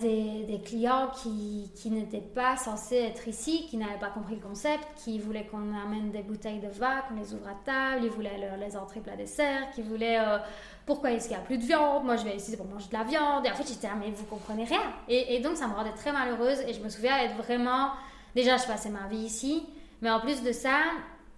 des, 0.01 0.43
des, 0.47 0.59
clients 0.59 1.11
qui, 1.21 1.71
qui 1.75 1.91
n'étaient 1.91 2.19
pas 2.19 2.57
censés 2.57 2.97
être 2.97 3.27
ici, 3.27 3.67
qui 3.69 3.77
n'avaient 3.77 3.99
pas 3.99 4.09
compris 4.09 4.35
le 4.35 4.41
concept, 4.41 4.83
qui 4.95 5.19
voulaient 5.19 5.45
qu'on 5.45 5.75
amène 5.75 6.11
des 6.11 6.23
bouteilles 6.23 6.59
de 6.59 6.69
vin, 6.69 7.01
qu'on 7.07 7.15
les 7.15 7.33
ouvre 7.33 7.47
à 7.47 7.55
table, 7.63 8.05
ils 8.05 8.09
voulaient 8.09 8.57
les 8.59 8.75
entrées 8.75 9.01
plat 9.01 9.15
dessert, 9.15 9.69
qui 9.75 9.83
voulaient 9.83 10.19
euh, 10.19 10.39
pourquoi 10.85 11.11
est-ce 11.11 11.27
qu'il 11.27 11.37
n'y 11.37 11.43
a 11.43 11.45
plus 11.45 11.57
de 11.57 11.63
viande, 11.63 12.05
moi 12.05 12.15
je 12.15 12.23
vais 12.23 12.35
ici 12.35 12.55
pour 12.57 12.65
manger 12.65 12.87
de 12.87 12.93
la 12.93 13.03
viande. 13.03 13.45
Et 13.45 13.51
en 13.51 13.55
fait 13.55 13.67
j'étais 13.67 13.87
ah, 13.91 13.95
mais 13.99 14.09
vous 14.11 14.25
comprenez 14.25 14.63
rien. 14.63 14.81
Et, 15.07 15.35
et, 15.35 15.39
donc 15.41 15.57
ça 15.57 15.67
me 15.67 15.73
rendait 15.73 15.91
très 15.91 16.11
malheureuse 16.11 16.59
et 16.67 16.73
je 16.73 16.81
me 16.81 16.89
souviens 16.89 17.19
être 17.19 17.35
vraiment, 17.35 17.91
déjà 18.35 18.57
je 18.57 18.65
passais 18.65 18.89
ma 18.89 19.07
vie 19.07 19.25
ici, 19.25 19.63
mais 20.01 20.09
en 20.09 20.19
plus 20.19 20.41
de 20.41 20.51
ça, 20.51 20.79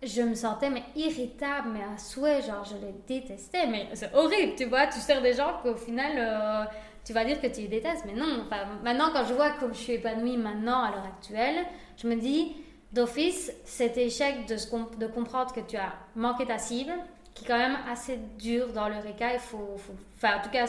je 0.01 0.21
me 0.21 0.36
sentais 0.36 0.69
mais 0.69 0.83
irritable, 0.95 1.69
mais 1.73 1.81
à 1.81 1.97
souhait, 1.97 2.41
genre 2.41 2.63
je 2.63 2.75
les 2.75 2.93
détestais, 3.05 3.67
mais 3.67 3.89
c'est 3.93 4.13
horrible, 4.13 4.53
tu 4.55 4.65
vois, 4.65 4.88
tu 4.88 4.99
sers 4.99 5.21
des 5.21 5.33
gens 5.33 5.55
qu'au 5.62 5.75
final... 5.75 6.13
Euh, 6.17 6.65
tu 7.06 7.13
vas 7.13 7.26
dire 7.26 7.42
que 7.42 7.48
tu 7.48 7.62
les 7.62 7.68
détestes. 7.68 8.06
Mais 8.06 8.13
non, 8.13 8.44
enfin, 8.46 8.66
maintenant, 8.84 9.10
quand 9.13 9.26
je 9.26 9.34
vois 9.34 9.52
comme 9.52 9.74
je 9.74 9.80
suis 9.80 9.94
épanouie 9.94 10.38
maintenant, 10.38 10.84
à 10.84 10.92
l'heure 10.92 11.06
actuelle, 11.06 11.66
je 11.98 12.08
me 12.08 12.16
dis, 12.16 12.56
d'office, 12.92 13.52
cet 13.66 13.98
échec 13.98 14.46
de, 14.48 14.56
de 14.98 15.08
comprendre 15.08 15.54
que 15.54 15.60
tu 15.60 15.78
as 15.78 15.94
manqué 16.16 16.46
ta 16.46 16.58
cible, 16.58 16.94
qui 17.34 17.46
est 17.46 17.48
quand 17.48 17.58
même 17.58 17.78
assez 17.92 18.20
dur 18.38 18.72
dans 18.74 18.88
l'Eureka, 18.88 19.34
il 19.34 19.39
faut, 19.39 19.78
Enfin, 20.16 20.38
en 20.38 20.42
tout 20.42 20.52
cas, 20.52 20.66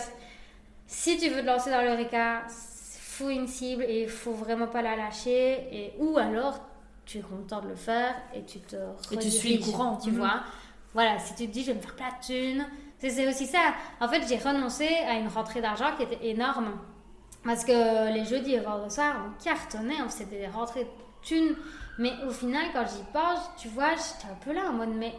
si 0.86 1.18
tu 1.18 1.28
veux 1.28 1.42
te 1.42 1.46
lancer 1.46 1.70
dans 1.70 1.82
l'Eureka, 1.82 2.42
faut 2.48 3.30
une 3.30 3.46
cible 3.46 3.84
et 3.84 4.02
il 4.02 4.08
faut 4.08 4.32
vraiment 4.32 4.66
pas 4.66 4.82
la 4.82 4.96
lâcher. 4.96 5.68
Et, 5.70 5.94
ou 5.98 6.18
alors, 6.18 6.58
tu 7.04 7.18
es 7.18 7.20
content 7.20 7.60
de 7.60 7.68
le 7.68 7.76
faire 7.76 8.14
et 8.34 8.42
tu 8.42 8.60
te 8.60 8.76
Et 9.12 9.18
tu 9.18 9.30
suis 9.30 9.58
le 9.58 9.64
courant. 9.64 9.96
Tu 9.96 10.10
mhm. 10.10 10.18
vois 10.18 10.42
Voilà, 10.94 11.18
si 11.18 11.34
tu 11.34 11.46
te 11.46 11.52
dis, 11.52 11.62
je 11.62 11.72
vais 11.72 11.76
me 11.76 11.82
faire 11.82 12.18
thunes 12.20 12.66
c'est 12.98 13.28
aussi 13.28 13.46
ça. 13.46 13.74
En 14.00 14.08
fait, 14.08 14.22
j'ai 14.28 14.38
renoncé 14.38 14.86
à 14.86 15.14
une 15.14 15.28
rentrée 15.28 15.60
d'argent 15.60 15.94
qui 15.96 16.04
était 16.04 16.26
énorme. 16.26 16.78
Parce 17.44 17.64
que 17.64 18.12
les 18.12 18.24
jeudis 18.24 18.54
et 18.54 18.60
vendredis 18.60 18.94
soir, 18.94 19.16
on 19.26 19.42
cartonnait, 19.42 20.00
on 20.04 20.08
faisait 20.08 20.24
des 20.24 20.46
rentrées 20.46 20.84
de 20.84 20.90
thunes. 21.22 21.54
Mais 21.98 22.12
au 22.26 22.30
final, 22.30 22.66
quand 22.72 22.86
j'y 22.86 23.04
pense, 23.12 23.50
tu 23.58 23.68
vois, 23.68 23.90
j'étais 23.90 24.32
un 24.32 24.36
peu 24.42 24.52
là 24.52 24.70
en 24.70 24.72
mode, 24.72 24.94
mais, 24.96 25.14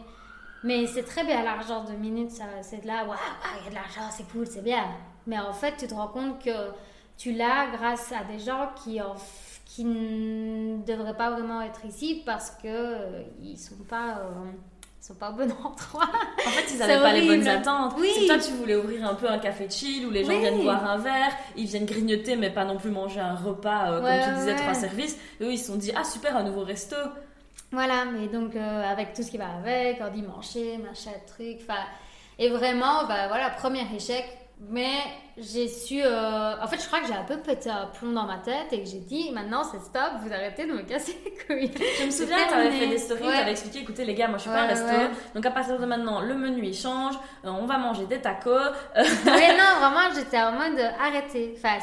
mais 0.63 0.87
c'est 0.87 1.03
très 1.03 1.23
bien 1.23 1.43
l'argent 1.43 1.83
de 1.83 1.93
minutes, 1.93 2.31
c'est 2.61 2.81
de 2.81 2.87
là, 2.87 3.05
waouh, 3.05 3.17
il 3.59 3.65
y 3.65 3.67
a 3.67 3.69
de 3.69 3.75
l'argent, 3.75 4.09
c'est 4.11 4.27
cool, 4.31 4.47
c'est 4.47 4.63
bien. 4.63 4.85
Mais 5.27 5.37
en 5.37 5.53
fait, 5.53 5.77
tu 5.77 5.87
te 5.87 5.93
rends 5.93 6.07
compte 6.07 6.43
que 6.43 6.71
tu 7.17 7.31
l'as 7.31 7.67
grâce 7.67 8.11
à 8.11 8.23
des 8.23 8.39
gens 8.39 8.69
qui, 8.75 8.99
qui 9.65 9.85
ne 9.85 10.83
devraient 10.83 11.15
pas 11.15 11.29
vraiment 11.31 11.61
être 11.61 11.85
ici 11.85 12.23
parce 12.25 12.51
qu'ils 12.51 12.69
euh, 12.71 13.23
ils 13.41 13.57
sont 13.57 13.83
pas. 13.87 14.19
Euh, 14.19 14.51
sont 15.05 15.13
pas 15.13 15.29
au 15.29 15.33
bon 15.33 15.51
endroit. 15.63 16.09
En 16.45 16.49
fait, 16.49 16.73
ils 16.73 16.79
n'avaient 16.79 16.99
pas 16.99 17.13
les 17.13 17.27
bonnes 17.27 17.47
attentes. 17.47 17.93
Oui. 17.99 18.09
C'est 18.15 18.25
toi, 18.25 18.39
tu 18.39 18.51
voulais 18.53 18.75
ouvrir 18.75 19.05
un 19.05 19.13
peu 19.13 19.29
un 19.29 19.37
café 19.37 19.69
chill 19.69 20.07
où 20.07 20.09
les 20.09 20.23
gens 20.23 20.37
viennent 20.39 20.63
boire 20.63 20.83
un 20.83 20.97
verre, 20.97 21.31
ils 21.55 21.65
viennent 21.65 21.85
grignoter, 21.85 22.35
mais 22.35 22.49
pas 22.49 22.65
non 22.65 22.77
plus 22.77 22.89
manger 22.89 23.19
un 23.19 23.35
repas, 23.35 23.91
euh, 23.91 24.01
comme 24.01 24.33
tu 24.33 24.39
disais, 24.39 24.55
trois 24.55 24.73
services. 24.73 25.17
Et 25.39 25.43
eux, 25.43 25.51
ils 25.51 25.59
se 25.59 25.67
sont 25.67 25.75
dit, 25.75 25.91
ah 25.95 26.03
super, 26.03 26.35
un 26.35 26.43
nouveau 26.43 26.63
resto. 26.63 26.95
Voilà, 27.71 28.05
mais 28.05 28.27
donc 28.27 28.55
euh, 28.55 28.91
avec 28.91 29.13
tout 29.13 29.21
ce 29.21 29.29
qui 29.29 29.37
va 29.37 29.47
avec, 29.57 30.01
en 30.01 30.09
dimanche, 30.09 30.55
machin, 30.83 31.11
truc. 31.27 31.59
Et 32.39 32.49
vraiment, 32.49 33.05
bah, 33.07 33.27
voilà, 33.27 33.51
premier 33.51 33.85
échec, 33.95 34.25
mais 34.59 34.99
j'ai 35.37 35.67
su. 35.67 36.01
Euh, 36.01 36.55
en 36.61 36.67
fait, 36.67 36.81
je 36.81 36.87
crois 36.87 37.01
que 37.01 37.07
j'ai 37.07 37.13
un 37.13 37.23
peu 37.23 37.37
pété 37.37 37.69
un 37.69 37.87
plomb 37.87 38.11
dans 38.13 38.25
ma 38.25 38.37
tête 38.37 38.71
et 38.71 38.81
que 38.81 38.89
j'ai 38.89 38.99
dit 38.99 39.29
maintenant 39.31 39.63
c'est 39.63 39.79
stop, 39.79 40.21
vous 40.21 40.31
arrêtez 40.31 40.65
de 40.65 40.71
me 40.71 40.81
casser 40.83 41.19
les 41.25 41.31
couilles. 41.31 41.71
Je 41.99 42.05
me 42.05 42.11
souviens, 42.11 42.37
tu 42.47 42.53
avais 42.53 42.71
fait 42.71 42.87
des 42.87 42.97
stories, 42.97 43.21
tu 43.21 43.27
avais 43.27 43.51
expliqué 43.51 43.79
écoutez 43.79 44.05
les 44.05 44.13
gars, 44.13 44.27
moi 44.27 44.37
je 44.37 44.43
suis 44.43 44.51
pas 44.51 44.61
un 44.61 44.67
resto. 44.67 44.95
Donc 45.33 45.45
à 45.45 45.51
partir 45.51 45.77
de 45.77 45.85
maintenant, 45.85 46.21
le 46.21 46.33
menu 46.35 46.65
il 46.65 46.73
change, 46.73 47.15
euh, 47.43 47.49
on 47.49 47.65
va 47.65 47.77
manger 47.77 48.05
des 48.05 48.21
tacos. 48.21 48.49
mais 48.95 49.57
non, 49.57 49.79
vraiment, 49.79 50.13
j'étais 50.15 50.39
en 50.39 50.53
mode 50.53 50.79
arrêter. 51.01 51.53
Enfin, 51.57 51.77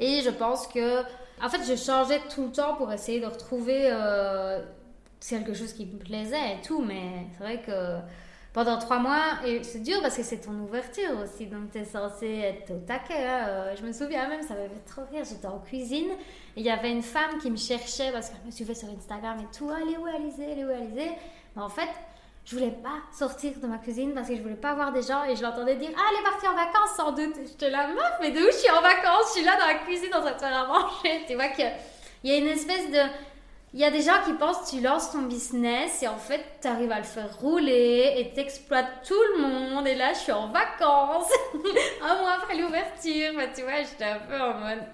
et 0.00 0.22
je 0.22 0.30
pense 0.30 0.66
que. 0.66 1.02
En 1.42 1.48
fait, 1.48 1.60
je 1.68 1.74
changeais 1.74 2.20
tout 2.32 2.46
le 2.46 2.52
temps 2.52 2.74
pour 2.76 2.90
essayer 2.92 3.20
de 3.20 3.26
retrouver 3.26 3.88
euh, 3.90 4.62
quelque 5.28 5.52
chose 5.52 5.72
qui 5.72 5.84
me 5.84 5.98
plaisait 5.98 6.54
et 6.54 6.66
tout, 6.66 6.80
mais 6.80 7.26
c'est 7.32 7.44
vrai 7.44 7.60
que 7.60 7.98
pendant 8.54 8.78
trois 8.78 8.98
mois. 9.00 9.40
Et 9.44 9.62
c'est 9.62 9.80
dur 9.80 10.00
parce 10.00 10.16
que 10.16 10.22
c'est 10.22 10.38
ton 10.38 10.52
ouverture 10.52 11.10
aussi. 11.22 11.46
Donc, 11.46 11.72
tu 11.72 11.78
es 11.78 11.84
censé 11.84 12.26
être 12.26 12.70
au 12.70 12.78
taquet. 12.78 13.14
Euh, 13.18 13.76
je 13.76 13.82
me 13.82 13.92
souviens 13.92 14.28
même, 14.28 14.40
ça 14.42 14.54
m'avait 14.54 14.68
fait 14.68 14.84
trop 14.86 15.02
rire. 15.12 15.24
J'étais 15.28 15.46
en 15.46 15.58
cuisine 15.58 16.10
et 16.56 16.60
il 16.60 16.64
y 16.64 16.70
avait 16.70 16.90
une 16.90 17.02
femme 17.02 17.38
qui 17.42 17.50
me 17.50 17.56
cherchait 17.56 18.10
parce 18.12 18.30
qu'elle 18.30 18.46
me 18.46 18.50
suivait 18.50 18.74
sur 18.74 18.88
Instagram 18.88 19.38
et 19.40 19.56
tout. 19.56 19.68
allez 19.68 19.98
où 19.98 20.06
Alizé 20.06 20.58
est 20.58 20.64
où 20.64 20.70
Alizé 20.70 21.10
Mais 21.56 21.62
en 21.62 21.68
fait, 21.68 21.88
je 22.44 22.56
voulais 22.56 22.70
pas 22.70 23.00
sortir 23.12 23.58
de 23.60 23.66
ma 23.66 23.78
cuisine 23.78 24.12
parce 24.14 24.28
que 24.28 24.36
je 24.36 24.42
voulais 24.42 24.54
pas 24.54 24.74
voir 24.74 24.92
des 24.92 25.02
gens 25.02 25.24
et 25.24 25.34
je 25.34 25.42
l'entendais 25.42 25.74
dire 25.76 25.90
Ah, 25.96 26.02
elle 26.12 26.20
est 26.20 26.30
partie 26.30 26.46
en 26.46 26.54
vacances 26.54 26.96
sans 26.96 27.10
doute. 27.10 27.34
J'étais 27.44 27.70
là, 27.70 27.88
meuf, 27.88 28.12
mais 28.20 28.30
de 28.30 28.38
où 28.38 28.46
je 28.46 28.56
suis 28.56 28.70
en 28.70 28.80
vacances? 28.80 29.34
Je 29.34 29.38
suis 29.40 29.44
là 29.44 29.58
dans 29.58 29.66
la 29.66 29.74
cuisine 29.80 30.14
en 30.14 30.20
train 30.20 30.32
de 30.32 30.38
faire 30.38 30.56
à 30.56 30.66
manger. 30.68 31.24
Tu 31.26 31.34
vois 31.34 31.48
qu'il 31.48 31.72
y 32.22 32.30
a 32.30 32.36
une 32.36 32.46
espèce 32.46 32.88
de 32.88 33.00
il 33.74 33.80
y 33.80 33.84
a 33.84 33.90
des 33.90 34.02
gens 34.02 34.22
qui 34.24 34.32
pensent 34.34 34.70
que 34.70 34.76
tu 34.76 34.80
lances 34.80 35.10
ton 35.10 35.22
business 35.22 36.00
et 36.00 36.06
en 36.06 36.16
fait 36.16 36.40
tu 36.62 36.68
arrives 36.68 36.92
à 36.92 36.98
le 36.98 37.04
faire 37.04 37.36
rouler 37.40 38.14
et 38.18 38.32
t'exploites 38.32 39.02
tout 39.04 39.20
le 39.34 39.42
monde. 39.42 39.84
Et 39.88 39.96
là 39.96 40.12
je 40.12 40.18
suis 40.20 40.32
en 40.32 40.46
vacances. 40.46 41.32
Un 42.00 42.20
mois 42.20 42.34
après 42.40 42.56
l'ouverture. 42.56 43.32
Bah, 43.34 43.48
tu 43.52 43.62
vois 43.62 43.78
j'étais 43.78 44.04
un 44.04 44.20
peu 44.20 44.40
en 44.40 44.54
mode 44.60 44.84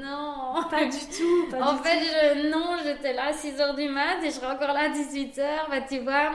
non. 0.00 0.62
Pas 0.70 0.86
du 0.86 0.98
tout 0.98 1.54
en 1.60 1.76
fait 1.76 1.98
Je, 2.00 2.48
non 2.48 2.78
j'étais 2.82 3.12
là 3.12 3.26
à 3.26 3.32
6h 3.32 3.76
du 3.76 3.90
mat 3.90 4.22
et 4.22 4.30
je 4.30 4.30
serai 4.30 4.46
encore 4.46 4.72
là 4.72 4.84
à 4.84 4.88
18h 4.88 5.68
bah 5.68 5.82
tu 5.86 5.98
vois. 5.98 6.30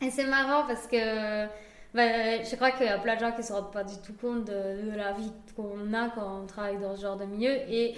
Et 0.00 0.08
c'est 0.08 0.24
marrant 0.24 0.66
parce 0.66 0.86
que 0.86 1.44
bah, 1.92 2.42
je 2.42 2.56
crois 2.56 2.70
qu'il 2.70 2.86
y 2.86 2.88
a 2.88 2.96
plein 2.96 3.16
de 3.16 3.20
gens 3.20 3.32
qui 3.32 3.42
se 3.42 3.52
rendent 3.52 3.72
pas 3.72 3.84
du 3.84 3.98
tout 3.98 4.14
compte 4.14 4.46
de, 4.46 4.90
de 4.90 4.96
la 4.96 5.12
vie 5.12 5.32
qu'on 5.54 5.92
a 5.92 6.08
quand 6.08 6.44
on 6.44 6.46
travaille 6.46 6.78
dans 6.78 6.96
ce 6.96 7.02
genre 7.02 7.16
de 7.16 7.26
milieu. 7.26 7.52
Et 7.68 7.94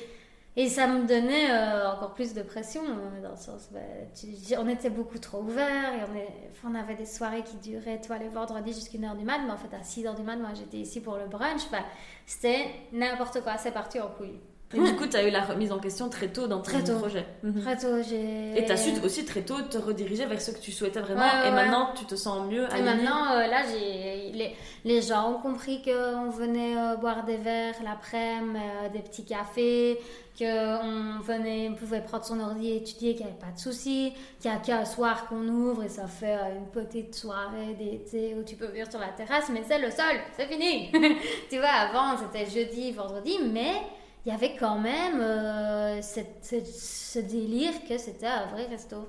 Et 0.55 0.69
ça 0.69 0.87
me 0.87 1.07
donnait 1.07 1.51
euh, 1.51 1.91
encore 1.93 2.13
plus 2.13 2.35
de 2.35 2.43
pression, 2.43 2.83
euh, 2.83 3.23
dans 3.23 3.31
le 3.31 3.37
sens, 3.37 3.69
bah, 3.73 3.81
tu- 4.15 4.27
on 4.59 4.69
était 4.69 4.91
beaucoup 4.91 5.19
trop 5.19 5.39
ouverts, 5.39 5.95
et 5.95 6.01
on, 6.13 6.15
est, 6.15 6.29
on 6.71 6.75
avait 6.75 6.95
des 6.95 7.07
soirées 7.07 7.43
qui 7.43 7.57
duraient, 7.57 8.01
toi, 8.03 8.19
les 8.19 8.29
vendredis 8.29 8.75
jusqu'à 8.75 8.99
1h 8.99 9.17
du 9.17 9.25
mat, 9.25 9.39
mais 9.47 9.51
en 9.53 9.57
fait, 9.57 9.75
à 9.75 9.81
6h 9.83 10.15
du 10.15 10.23
mat, 10.23 10.37
moi, 10.37 10.51
j'étais 10.55 10.77
ici 10.77 11.01
pour 11.01 11.17
le 11.17 11.27
brunch, 11.27 11.71
bah, 11.71 11.79
c'était 12.27 12.67
n'importe 12.93 13.41
quoi, 13.43 13.57
c'est 13.57 13.73
parti 13.73 13.99
en 13.99 14.09
couille. 14.09 14.41
Et 14.75 14.81
du 14.81 14.97
coup, 14.97 15.07
tu 15.07 15.19
as 15.19 15.29
eu 15.29 15.31
la 15.31 15.43
remise 15.43 15.71
en 15.71 15.79
question 15.79 16.09
très 16.09 16.29
tôt 16.29 16.47
dans 16.47 16.57
ton 16.57 16.63
Très 16.63 16.83
tôt. 16.83 16.97
projet. 16.99 17.27
Mhm. 17.43 17.61
Très 17.61 17.77
tôt, 17.77 18.03
j'ai... 18.09 18.59
Et 18.59 18.65
tu 18.65 18.73
as 18.73 18.79
su 18.79 18.91
aussi 19.05 19.27
très 19.27 19.43
tôt 19.43 19.61
te 19.61 19.77
rediriger 19.77 20.25
vers 20.25 20.41
ce 20.41 20.51
que 20.51 20.61
tu 20.61 20.73
souhaitais 20.73 21.01
vraiment. 21.01 21.21
Ouais, 21.21 21.27
ouais, 21.27 21.49
et 21.49 21.51
ouais. 21.51 21.55
maintenant, 21.57 21.91
tu 21.95 22.07
te 22.07 22.15
sens 22.15 22.47
mieux 22.51 22.67
Et 22.75 22.81
maintenant, 22.81 23.33
euh, 23.33 23.47
là, 23.49 23.65
les, 23.71 24.57
les 24.87 25.03
gens 25.03 25.31
ont 25.33 25.39
compris 25.43 25.83
qu'on 25.83 26.31
venait 26.31 26.75
euh, 26.79 26.97
boire 26.97 27.25
des 27.25 27.37
verres 27.37 27.75
l'après-midi, 27.85 28.59
euh, 28.85 28.89
des 28.89 29.01
petits 29.01 29.27
cafés, 29.27 29.99
qu'on 30.39 31.21
venait, 31.21 31.69
on 31.69 31.75
pouvait 31.75 32.01
prendre 32.01 32.25
son 32.25 32.41
ordi 32.41 32.71
et 32.71 32.77
étudier, 32.77 33.15
qu'il 33.15 33.27
n'y 33.27 33.31
avait 33.31 33.41
pas 33.41 33.53
de 33.53 33.59
souci, 33.59 34.13
qu'il 34.41 34.51
n'y 34.51 34.57
a 34.57 34.61
qu'un 34.61 34.85
soir 34.85 35.27
qu'on 35.27 35.47
ouvre 35.47 35.83
et 35.83 35.89
ça 35.89 36.07
fait 36.07 36.37
euh, 36.37 36.57
une 36.57 36.67
petite 36.67 37.15
soirée 37.15 37.75
d'été 37.75 38.35
où 38.35 38.43
tu 38.43 38.57
peux 38.57 38.67
venir 38.67 38.91
sur 38.91 39.01
la 39.01 39.09
terrasse, 39.09 39.51
mais 39.51 39.63
c'est 39.67 39.79
le 39.79 39.91
sol, 39.91 40.17
c'est 40.37 40.47
fini. 40.47 40.91
tu 41.51 41.59
vois, 41.59 41.69
avant, 41.69 42.17
c'était 42.17 42.47
jeudi, 42.47 42.93
vendredi, 42.93 43.39
mais 43.53 43.83
il 44.25 44.33
y 44.33 44.35
avait 44.35 44.57
quand 44.57 44.79
même 44.79 45.21
euh, 45.21 46.01
ce 46.01 47.19
délire 47.19 47.73
que 47.89 47.99
c'était 47.99 48.27
un 48.27 48.47
vrai 48.47 48.67
resto. 48.67 49.09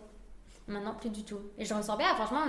Maintenant, 0.68 0.96
plus 0.96 1.10
du 1.10 1.24
tout. 1.24 1.40
Et 1.58 1.66
je 1.66 1.74
ressens 1.74 1.98
bien, 1.98 2.16
franchement, 2.16 2.46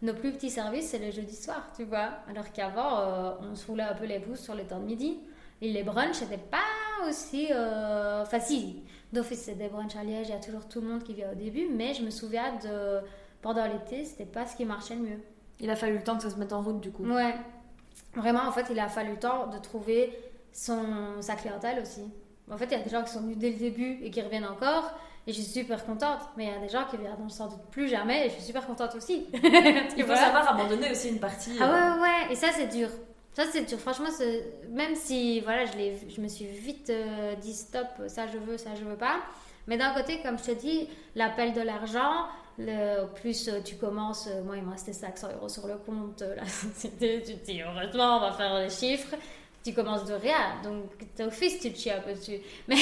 nos, 0.00 0.14
plus 0.14 0.32
petits 0.32 0.50
services, 0.50 0.90
c'est 0.90 0.98
les 0.98 1.10
jeudis 1.10 1.36
soirs, 1.36 1.66
tu 1.76 1.84
vois. 1.84 2.10
Alors 2.28 2.52
qu'avant, 2.52 3.00
euh, 3.00 3.32
on 3.40 3.54
se 3.56 3.66
roulait 3.66 3.82
un 3.82 3.94
peu 3.94 4.06
les 4.06 4.20
pouces 4.20 4.40
sur 4.40 4.54
les 4.54 4.64
temps 4.64 4.78
de 4.78 4.84
midi. 4.84 5.18
Et 5.60 5.72
les 5.72 5.82
brunchs, 5.82 6.14
c'était 6.14 6.38
pas 6.38 6.58
aussi. 7.08 7.48
euh, 7.52 8.22
Enfin, 8.22 8.40
si, 8.40 8.82
d'office, 9.12 9.42
c'est 9.42 9.54
des 9.54 9.68
brunchs 9.68 9.96
à 9.96 10.02
Liège, 10.04 10.28
il 10.28 10.32
y 10.32 10.36
a 10.36 10.40
toujours 10.40 10.66
tout 10.68 10.80
le 10.80 10.88
monde 10.88 11.02
qui 11.02 11.14
vient 11.14 11.30
au 11.32 11.34
début, 11.34 11.68
mais 11.72 11.94
je 11.94 12.02
me 12.02 12.10
souviens 12.10 12.54
de. 12.62 13.00
Pendant 13.40 13.64
l'été, 13.66 14.04
c'était 14.04 14.24
pas 14.26 14.46
ce 14.46 14.56
qui 14.56 14.64
marchait 14.64 14.96
le 14.96 15.02
mieux. 15.02 15.20
Il 15.60 15.70
a 15.70 15.76
fallu 15.76 15.96
le 15.98 16.02
temps 16.02 16.16
que 16.16 16.24
ça 16.24 16.30
se 16.30 16.36
mette 16.36 16.52
en 16.52 16.60
route, 16.60 16.80
du 16.80 16.90
coup. 16.90 17.04
Ouais. 17.04 17.34
Vraiment, 18.14 18.40
en 18.48 18.50
fait, 18.52 18.66
il 18.70 18.78
a 18.80 18.88
fallu 18.88 19.10
le 19.12 19.18
temps 19.18 19.46
de 19.46 19.58
trouver 19.58 20.12
son, 20.52 21.20
sa 21.20 21.34
clientèle 21.36 21.80
aussi. 21.80 22.02
En 22.50 22.56
fait, 22.56 22.64
il 22.66 22.72
y 22.72 22.74
a 22.74 22.80
des 22.80 22.90
gens 22.90 23.04
qui 23.04 23.12
sont 23.12 23.20
venus 23.20 23.36
dès 23.38 23.50
le 23.50 23.56
début 23.58 23.98
et 24.02 24.10
qui 24.10 24.20
reviennent 24.22 24.46
encore. 24.46 24.90
Et 25.26 25.32
je 25.32 25.40
suis 25.40 25.52
super 25.60 25.84
contente. 25.84 26.20
Mais 26.36 26.46
il 26.46 26.50
y 26.50 26.54
a 26.54 26.58
des 26.58 26.68
gens 26.68 26.84
qui 26.90 26.96
viendront 26.96 27.28
sans 27.28 27.46
doute 27.48 27.62
plus 27.70 27.88
jamais. 27.88 28.26
Et 28.26 28.30
je 28.30 28.34
suis 28.34 28.44
super 28.44 28.66
contente 28.66 28.94
aussi. 28.96 29.26
Il 29.32 30.04
faut 30.04 30.14
savoir 30.16 30.48
abandonner 30.48 30.90
aussi 30.90 31.10
une 31.10 31.20
partie. 31.20 31.56
Ah 31.60 31.64
euh, 31.64 31.94
ouais, 31.94 32.00
ouais, 32.00 32.02
ouais. 32.02 32.32
Et 32.32 32.34
ça, 32.34 32.48
c'est 32.52 32.66
dur. 32.68 32.88
Ça, 33.38 33.44
c'est. 33.52 33.72
Franchement, 33.78 34.08
même 34.68 34.96
si 34.96 35.38
voilà, 35.42 35.64
je, 35.64 35.72
je 36.12 36.20
me 36.20 36.26
suis 36.26 36.46
vite 36.46 36.90
euh, 36.90 37.36
dit 37.36 37.54
stop, 37.54 37.86
ça 38.08 38.26
je 38.26 38.36
veux, 38.36 38.58
ça 38.58 38.70
je 38.74 38.82
veux 38.82 38.96
pas. 38.96 39.20
Mais 39.68 39.76
d'un 39.76 39.94
côté, 39.94 40.20
comme 40.22 40.36
je 40.40 40.44
te 40.46 40.50
dis, 40.50 40.88
l'appel 41.14 41.52
de 41.52 41.60
l'argent, 41.60 42.26
le, 42.58 43.06
plus 43.14 43.46
euh, 43.46 43.60
tu 43.64 43.76
commences, 43.76 44.26
euh, 44.26 44.42
moi 44.42 44.56
il 44.56 44.64
me 44.64 44.72
restait 44.72 44.92
500 44.92 45.28
euros 45.36 45.48
sur 45.48 45.68
le 45.68 45.76
compte, 45.76 46.22
la 46.22 46.42
tu 46.80 46.88
te 46.90 47.44
dis 47.44 47.62
heureusement, 47.62 48.16
on 48.16 48.20
va 48.22 48.32
faire 48.32 48.58
les 48.58 48.70
chiffres. 48.70 49.14
Tu 49.68 49.74
commences 49.74 50.04
de 50.06 50.14
rien, 50.14 50.38
donc 50.64 50.84
d'office 51.18 51.60
tu 51.60 51.70
te 51.72 51.78
chies 51.78 51.90
un 51.90 52.00
peu 52.00 52.12
dessus. 52.12 52.38
Mais 52.68 52.76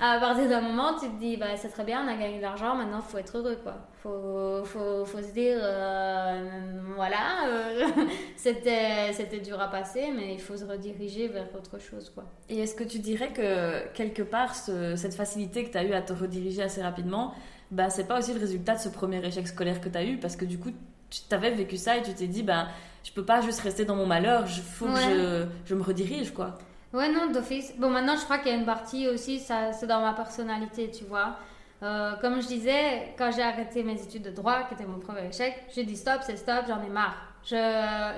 à 0.00 0.18
partir 0.18 0.48
d'un 0.48 0.60
moment, 0.62 0.94
tu 0.98 1.06
te 1.10 1.18
dis, 1.18 1.36
bah, 1.36 1.56
c'est 1.56 1.68
très 1.68 1.84
bien, 1.84 2.02
on 2.04 2.08
a 2.08 2.14
gagné 2.16 2.38
de 2.38 2.42
l'argent, 2.42 2.74
maintenant 2.74 3.00
faut 3.02 3.18
être 3.18 3.36
heureux 3.36 3.58
quoi. 3.62 3.74
Faut, 4.02 4.64
faut, 4.64 5.04
faut 5.04 5.18
se 5.22 5.32
dire, 5.32 5.58
euh, 5.60 6.80
voilà, 6.96 7.46
euh, 7.48 7.86
c'était 8.36 9.12
c'était 9.12 9.40
dur 9.40 9.60
à 9.60 9.68
passer, 9.68 10.10
mais 10.16 10.32
il 10.34 10.40
faut 10.40 10.56
se 10.56 10.64
rediriger 10.64 11.28
vers 11.28 11.46
autre 11.54 11.78
chose 11.78 12.10
quoi. 12.14 12.24
Et 12.48 12.60
est-ce 12.60 12.74
que 12.74 12.84
tu 12.84 12.98
dirais 12.98 13.32
que 13.32 13.88
quelque 13.92 14.22
part, 14.22 14.54
ce- 14.54 14.96
cette 14.96 15.14
facilité 15.14 15.64
que 15.64 15.70
tu 15.72 15.78
as 15.78 15.84
eu 15.84 15.92
à 15.92 16.02
te 16.02 16.12
rediriger 16.12 16.62
assez 16.62 16.82
rapidement, 16.82 17.34
bah, 17.70 17.90
c'est 17.90 18.04
pas 18.08 18.18
aussi 18.18 18.32
le 18.32 18.40
résultat 18.40 18.74
de 18.76 18.80
ce 18.80 18.88
premier 18.88 19.24
échec 19.24 19.46
scolaire 19.46 19.80
que 19.80 19.88
tu 19.88 19.98
as 19.98 20.04
eu? 20.04 20.16
Parce 20.18 20.36
que 20.36 20.44
du 20.44 20.58
coup, 20.58 20.70
tu 21.10 21.34
avais 21.34 21.50
vécu 21.50 21.76
ça 21.76 21.96
et 21.98 22.02
tu 22.02 22.12
t'es 22.14 22.26
dit, 22.26 22.42
bah, 22.42 22.68
je 23.04 23.12
peux 23.12 23.24
pas 23.24 23.40
juste 23.40 23.60
rester 23.60 23.84
dans 23.84 23.96
mon 23.96 24.06
malheur, 24.06 24.44
il 24.46 24.62
faut 24.62 24.86
que 24.86 24.96
je, 25.00 25.44
je 25.66 25.74
me 25.74 25.82
redirige, 25.82 26.32
quoi. 26.32 26.58
Ouais, 26.92 27.08
non, 27.10 27.30
d'office. 27.32 27.72
Bon, 27.78 27.88
maintenant, 27.90 28.16
je 28.16 28.24
crois 28.24 28.38
qu'il 28.38 28.52
y 28.52 28.54
a 28.54 28.58
une 28.58 28.66
partie 28.66 29.08
aussi, 29.08 29.40
ça, 29.40 29.72
c'est 29.72 29.86
dans 29.86 30.00
ma 30.00 30.12
personnalité, 30.12 30.90
tu 30.90 31.04
vois. 31.04 31.36
Euh, 31.82 32.12
comme 32.20 32.40
je 32.40 32.46
disais, 32.46 33.14
quand 33.18 33.30
j'ai 33.34 33.42
arrêté 33.42 33.82
mes 33.82 34.00
études 34.00 34.22
de 34.22 34.30
droit, 34.30 34.64
qui 34.68 34.74
était 34.74 34.84
mon 34.86 34.98
premier 35.00 35.26
échec, 35.28 35.64
j'ai 35.74 35.84
dit 35.84 35.96
stop, 35.96 36.20
c'est 36.24 36.36
stop, 36.36 36.64
j'en 36.68 36.82
ai 36.84 36.88
marre. 36.90 37.16
Je 37.44 37.56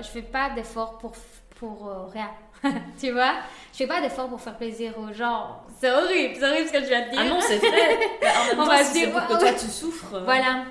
je 0.03 0.07
fais 0.07 0.21
pas 0.21 0.51
d'efforts 0.51 0.97
pour, 0.99 1.13
pour 1.59 1.87
euh, 1.87 2.05
rien. 2.13 2.29
tu 2.99 3.11
vois? 3.11 3.33
Je 3.71 3.77
fais 3.77 3.87
pas 3.87 4.01
d'efforts 4.01 4.27
pour 4.29 4.39
faire 4.39 4.55
plaisir 4.55 4.93
aux 4.99 5.11
gens. 5.13 5.63
C'est 5.79 5.89
horrible, 5.91 6.35
c'est 6.37 6.47
horrible 6.47 6.67
ce 6.67 6.73
que 6.73 6.79
je 6.81 6.85
viens 6.89 7.05
de 7.07 7.11
dire. 7.11 7.21
Ah 7.23 7.29
non, 7.29 7.39
c'est 7.41 7.57
vrai 7.57 7.69
Bah, 8.21 8.27
En 8.39 8.45
même 8.45 8.59
On 8.59 8.63
temps, 8.65 8.69
va 8.69 8.83
si 8.83 8.93
c'est 8.99 9.05
dire, 9.07 9.11
pour 9.11 9.25
que 9.35 9.39
toi 9.41 9.53
tu 9.53 9.65
souffres. 9.67 10.13
euh, 10.13 10.23
Voilà. 10.25 10.63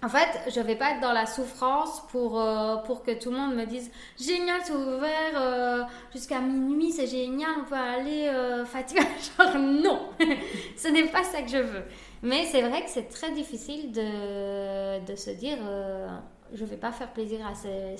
En 0.00 0.08
fait, 0.08 0.52
je 0.54 0.60
vais 0.60 0.76
pas 0.76 0.92
être 0.92 1.00
dans 1.00 1.12
la 1.12 1.26
souffrance 1.26 2.06
pour, 2.12 2.40
euh, 2.40 2.76
pour 2.76 3.02
que 3.02 3.10
tout 3.18 3.32
le 3.32 3.36
monde 3.36 3.56
me 3.56 3.64
dise 3.64 3.90
génial, 4.18 4.60
c'est 4.62 4.72
ouvert 4.72 5.32
euh, 5.34 5.82
jusqu'à 6.12 6.38
minuit, 6.40 6.92
c'est 6.92 7.08
génial, 7.08 7.50
on 7.60 7.64
peut 7.64 7.74
aller. 7.74 8.28
Euh... 8.28 8.64
Genre 9.38 9.58
non, 9.58 10.10
ce 10.76 10.88
n'est 10.88 11.08
pas 11.08 11.24
ça 11.24 11.42
que 11.42 11.48
je 11.48 11.58
veux. 11.58 11.82
Mais 12.22 12.44
c'est 12.44 12.62
vrai 12.62 12.84
que 12.84 12.90
c'est 12.90 13.08
très 13.08 13.32
difficile 13.32 13.90
de, 13.90 15.04
de 15.04 15.16
se 15.16 15.30
dire 15.30 15.58
euh, 15.62 16.08
je 16.52 16.64
vais 16.64 16.76
pas 16.76 16.92
faire 16.92 17.12
plaisir 17.12 17.44
à 17.44 17.54
ces, 17.54 17.96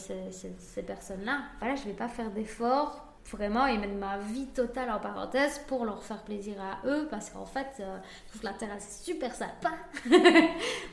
ces 0.58 0.82
personnes-là. 0.82 1.40
Voilà, 1.58 1.74
je 1.74 1.82
vais 1.82 1.94
pas 1.94 2.08
faire 2.08 2.30
d'efforts 2.30 3.07
vraiment 3.30 3.66
et 3.66 3.76
mettre 3.78 3.94
ma 3.94 4.18
vie 4.18 4.46
totale 4.46 4.90
en 4.90 4.98
parenthèse 4.98 5.60
pour 5.68 5.84
leur 5.84 6.02
faire 6.02 6.22
plaisir 6.22 6.54
à 6.60 6.86
eux 6.86 7.06
parce 7.10 7.30
qu'en 7.30 7.44
fait, 7.46 7.66
euh, 7.80 7.98
je 8.26 8.30
trouve 8.32 8.44
la 8.44 8.52
terrasse 8.52 8.86
est 8.86 9.04
super 9.04 9.34
sympa 9.34 9.70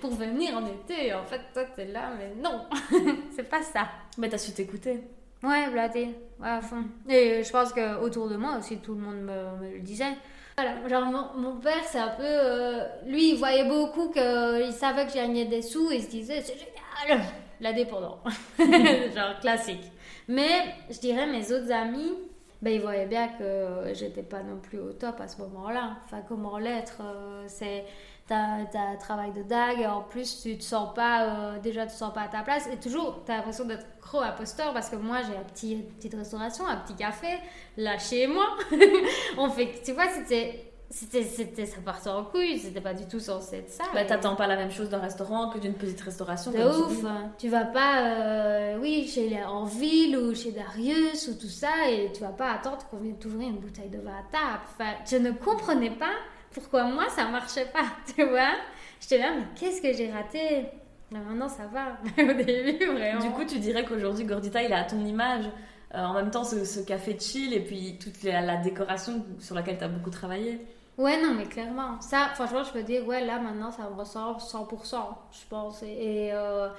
pour 0.02 0.12
venir 0.14 0.56
en 0.58 0.66
été. 0.66 1.14
En 1.14 1.24
fait, 1.24 1.42
toi, 1.54 1.64
t'es 1.76 1.86
là, 1.86 2.12
mais 2.18 2.34
non, 2.42 2.66
c'est 3.36 3.50
pas 3.50 3.62
ça. 3.64 3.88
Mais 4.18 4.30
t'as 4.30 4.38
su 4.38 4.52
t'écouter. 4.52 5.02
Ouais, 5.44 5.70
bladé, 5.70 6.10
ouais, 6.40 6.50
à 6.50 6.62
fond. 6.62 6.84
Et 7.08 7.44
je 7.44 7.52
pense 7.52 7.72
que 7.74 8.00
autour 8.00 8.30
de 8.30 8.36
moi 8.36 8.58
aussi, 8.58 8.78
tout 8.78 8.96
le 8.96 9.02
monde 9.02 9.18
me, 9.22 9.58
me 9.68 9.74
le 9.76 9.80
disait. 9.80 10.14
Voilà, 10.58 10.88
genre 10.88 11.06
mon, 11.06 11.40
mon 11.42 11.56
père, 11.58 11.84
c'est 11.86 12.00
un 12.00 12.10
peu. 12.16 12.24
euh, 12.24 12.86
lui, 13.06 13.32
il 13.32 13.38
voyait 13.38 13.66
beaucoup 13.66 14.10
qu'il 14.10 14.72
savait 14.74 15.06
que 15.06 15.12
j'ai 15.12 15.20
gagné 15.20 15.46
des 15.46 15.62
sous 15.62 15.92
et 15.92 15.98
il 15.98 16.04
se 16.04 16.10
disait 16.10 16.42
c'est 16.42 16.56
génial, 16.58 17.22
la 17.62 17.74
dépendant. 17.74 18.20
genre 18.58 19.40
classique. 19.42 19.92
Mais 20.28 20.76
je 20.90 21.00
dirais 21.00 21.28
mes 21.28 21.52
autres 21.52 21.72
amis, 21.72 22.14
ben, 22.62 22.74
ils 22.74 22.82
voyaient 22.82 23.06
bien 23.06 23.28
que 23.28 23.94
j'étais 23.94 24.24
pas 24.24 24.42
non 24.42 24.58
plus 24.58 24.80
au 24.80 24.92
top 24.94 25.20
à 25.22 25.28
ce 25.28 25.42
moment-là. 25.42 25.98
Enfin, 26.06 26.22
comment 26.28 26.58
l'être 26.58 27.02
euh, 27.02 27.44
C'est. 27.48 27.86
T'as 28.28 28.66
t'as 28.72 28.80
un 28.80 28.96
travail 28.96 29.32
de 29.34 29.44
dague, 29.44 29.82
et 29.82 29.86
en 29.86 30.02
plus 30.02 30.42
tu 30.42 30.58
te 30.58 30.64
sens 30.64 30.96
pas, 30.96 31.26
euh, 31.26 31.60
déjà 31.60 31.86
tu 31.86 31.94
te 31.94 31.98
sens 31.98 32.12
pas 32.12 32.22
à 32.22 32.28
ta 32.28 32.42
place, 32.42 32.68
et 32.74 32.78
toujours 32.78 33.24
t'as 33.24 33.38
l'impression 33.38 33.66
d'être 33.66 33.86
gros 34.02 34.20
imposteur 34.20 34.74
parce 34.74 34.90
que 34.90 34.96
moi 34.96 35.20
j'ai 35.22 35.38
un 35.38 35.44
petit, 35.44 35.74
une 35.74 35.84
petite 35.84 36.16
restauration, 36.16 36.66
un 36.66 36.78
petit 36.78 36.96
café, 36.96 37.38
là 37.78 38.00
chez 38.00 38.26
moi. 38.26 38.48
On 39.38 39.48
fait, 39.52 39.80
tu 39.86 39.92
vois, 39.92 40.08
c'était, 40.10 40.74
c'était, 40.90 41.24
c'était, 41.24 41.66
ça 41.66 41.78
partait 41.84 42.10
en 42.10 42.24
couille, 42.24 42.60
c'était 42.60 42.82
pas 42.82 42.94
du 42.94 43.06
tout 43.08 43.20
censé 43.20 43.58
être 43.58 43.70
ça. 43.70 43.84
Bah, 43.94 44.04
Et- 44.04 44.08
t'attends 44.08 44.36
pas 44.36 44.48
la 44.48 44.56
même 44.56 44.72
chose 44.72 44.90
d'un 44.90 45.00
restaurant 45.00 45.50
que 45.50 45.58
d'une 45.60 45.74
petite 45.74 46.00
restauration. 46.02 46.52
de 46.52 46.58
tu 46.58 46.64
ouf, 46.64 47.06
tu 47.38 47.50
vas 47.50 47.66
pas, 47.66 48.02
euh, 48.06 48.78
oui, 48.80 49.08
chez 49.08 49.28
les, 49.30 49.44
en 49.44 49.66
ville 49.66 50.18
ou 50.18 50.34
chez 50.36 50.52
Darius 50.52 51.28
ou 51.28 51.36
tout 51.40 51.48
ça, 51.50 51.90
et 51.90 52.12
tu 52.14 52.22
vas 52.22 52.30
pas 52.30 52.52
attendre 52.52 52.80
qu'on 52.90 52.98
vienne 52.98 53.18
t'ouvrir 53.18 53.50
une 53.50 53.58
bouteille 53.58 53.90
de 53.90 53.98
vin 54.00 54.12
à 54.12 54.32
table. 54.32 54.64
Enfin, 54.74 54.92
je 55.10 55.18
ne 55.18 55.32
comprenais 55.32 55.92
pas 55.92 56.14
pourquoi 56.52 56.84
moi 56.86 57.06
ça 57.10 57.26
marchait 57.28 57.66
pas, 57.74 57.86
tu 58.16 58.24
vois. 58.24 58.54
J'étais 59.02 59.18
là, 59.18 59.34
mais 59.36 59.44
qu'est-ce 59.56 59.82
que 59.82 59.92
j'ai 59.92 60.10
raté? 60.12 60.68
Mais 61.12 61.20
Maintenant 61.20 61.50
ça 61.50 61.64
va, 61.68 61.98
au 62.24 62.34
début 62.44 62.86
vraiment. 62.86 63.20
Du 63.22 63.30
coup, 63.32 63.44
tu 63.46 63.60
dirais 63.60 63.86
qu'aujourd'hui, 63.86 64.24
Gordita, 64.26 64.62
il 64.64 64.72
est 64.72 64.76
à 64.76 64.84
ton 64.84 65.04
image. 65.06 65.46
Euh, 65.94 66.00
en 66.04 66.14
même 66.14 66.32
temps, 66.32 66.44
ce, 66.44 66.66
ce 66.66 66.80
café 66.82 67.16
chill 67.20 67.54
et 67.54 67.60
puis 67.60 67.98
toute 68.00 68.24
la, 68.24 68.42
la 68.42 68.58
décoration 68.58 69.24
sur 69.40 69.56
laquelle 69.56 69.78
tu 69.78 69.84
as 69.84 69.88
beaucoup 69.88 70.10
travaillé. 70.10 70.60
Ouais, 70.98 71.22
non, 71.22 71.34
mais 71.34 71.46
clairement. 71.46 72.00
Ça, 72.00 72.30
franchement, 72.36 72.64
je 72.64 72.72
peux 72.72 72.84
dire, 72.84 73.06
ouais, 73.06 73.26
là, 73.26 73.38
maintenant, 73.40 73.72
ça 73.72 73.90
me 73.90 73.96
ressort 73.96 74.40
100%, 74.40 74.96
je 75.32 75.46
pense. 75.50 75.84
Et, 75.84 76.30
euh, 76.32 76.70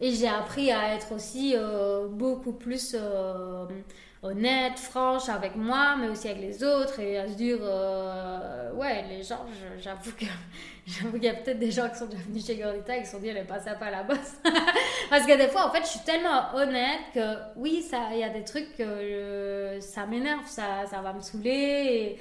et 0.00 0.12
j'ai 0.12 0.28
appris 0.28 0.72
à 0.72 0.94
être 0.94 1.12
aussi 1.14 1.54
euh, 1.54 2.08
beaucoup 2.08 2.52
plus 2.52 2.96
euh, 2.98 3.66
honnête, 4.22 4.78
franche 4.78 5.28
avec 5.28 5.56
moi, 5.56 5.94
mais 6.00 6.08
aussi 6.08 6.26
avec 6.28 6.40
les 6.40 6.64
autres, 6.64 7.00
et 7.00 7.18
à 7.18 7.28
se 7.28 7.34
dire, 7.34 7.58
ouais, 8.76 9.04
les 9.10 9.22
gens, 9.22 9.44
j'avoue 9.78 10.12
que 10.12 10.24
j'avoue 10.86 11.12
qu'il 11.12 11.24
y 11.24 11.28
a 11.28 11.34
peut-être 11.34 11.58
des 11.58 11.70
gens 11.70 11.88
qui 11.90 11.96
sont 11.96 12.06
déjà 12.06 12.22
venus 12.22 12.46
chez 12.46 12.56
Gordita 12.56 12.96
et 12.96 13.00
qui 13.00 13.06
se 13.06 13.12
sont 13.12 13.18
dit, 13.18 13.28
elle 13.28 13.36
est 13.36 13.44
pas 13.44 13.60
sympa 13.60 13.90
la 13.90 14.02
bosse. 14.04 14.36
Parce 15.10 15.26
que 15.26 15.36
des 15.36 15.48
fois, 15.48 15.66
en 15.66 15.70
fait, 15.70 15.82
je 15.82 15.88
suis 15.88 16.04
tellement 16.04 16.54
honnête 16.54 17.00
que 17.12 17.34
oui, 17.56 17.86
il 18.12 18.18
y 18.18 18.24
a 18.24 18.30
des 18.30 18.44
trucs 18.44 18.74
que 18.74 19.76
ça 19.80 20.06
m'énerve, 20.06 20.46
ça, 20.46 20.86
ça 20.86 21.02
va 21.02 21.12
me 21.12 21.20
saouler. 21.20 22.18